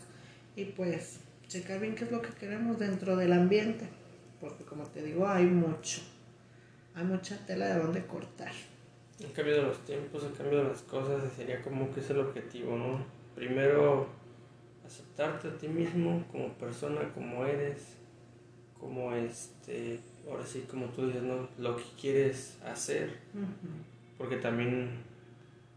y 0.56 0.64
pues 0.64 1.20
checar 1.48 1.78
bien 1.78 1.94
qué 1.94 2.04
es 2.04 2.12
lo 2.12 2.22
que 2.22 2.30
queremos 2.30 2.78
dentro 2.78 3.14
del 3.14 3.34
ambiente, 3.34 3.86
porque 4.40 4.64
como 4.64 4.84
te 4.84 5.02
digo, 5.02 5.28
hay 5.28 5.44
mucho, 5.44 6.00
hay 6.94 7.04
mucha 7.04 7.36
tela 7.44 7.66
de 7.66 7.78
donde 7.78 8.06
cortar. 8.06 8.52
Han 9.22 9.32
cambiado 9.32 9.64
los 9.64 9.84
tiempos, 9.84 10.24
han 10.24 10.32
cambiado 10.32 10.64
las 10.64 10.80
cosas 10.80 11.22
y 11.30 11.36
sería 11.36 11.60
como 11.60 11.92
que 11.92 12.00
es 12.00 12.08
el 12.08 12.20
objetivo, 12.20 12.74
¿no? 12.74 13.04
Primero 13.34 14.06
aceptarte 14.86 15.48
a 15.48 15.58
ti 15.58 15.68
mismo 15.68 16.24
como 16.32 16.54
persona, 16.54 17.12
como 17.12 17.44
eres, 17.44 17.82
como 18.78 19.12
este, 19.12 20.00
ahora 20.28 20.44
sí, 20.46 20.64
como 20.70 20.86
tú 20.86 21.06
dices, 21.06 21.22
¿no? 21.22 21.48
Lo 21.58 21.76
que 21.76 21.84
quieres 22.00 22.56
hacer, 22.64 23.18
porque 24.18 24.36
también 24.36 24.90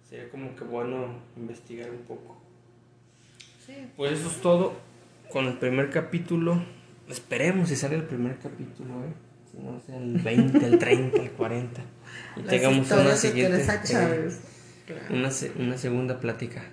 sería 0.09 0.29
como 0.29 0.55
que 0.55 0.63
bueno 0.63 1.19
investigar 1.37 1.89
un 1.89 1.99
poco. 1.99 2.41
Pues 3.95 4.19
eso 4.19 4.29
es 4.29 4.41
todo 4.41 4.73
con 5.31 5.45
el 5.47 5.57
primer 5.57 5.89
capítulo. 5.89 6.63
Esperemos 7.09 7.69
si 7.69 7.75
sale 7.75 7.95
el 7.95 8.03
primer 8.03 8.37
capítulo, 8.39 9.03
¿eh? 9.05 9.13
Si 9.51 9.57
no 9.57 9.79
sea 9.85 9.97
el 9.97 10.17
20, 10.19 10.65
el 10.65 10.79
30, 10.79 11.21
el 11.21 11.31
40. 11.31 11.81
Y 12.37 12.41
tengamos 12.41 12.91
una 12.91 13.15
siguiente. 13.15 13.65
una, 15.09 15.29
una 15.59 15.77
segunda 15.77 16.19
plática. 16.19 16.63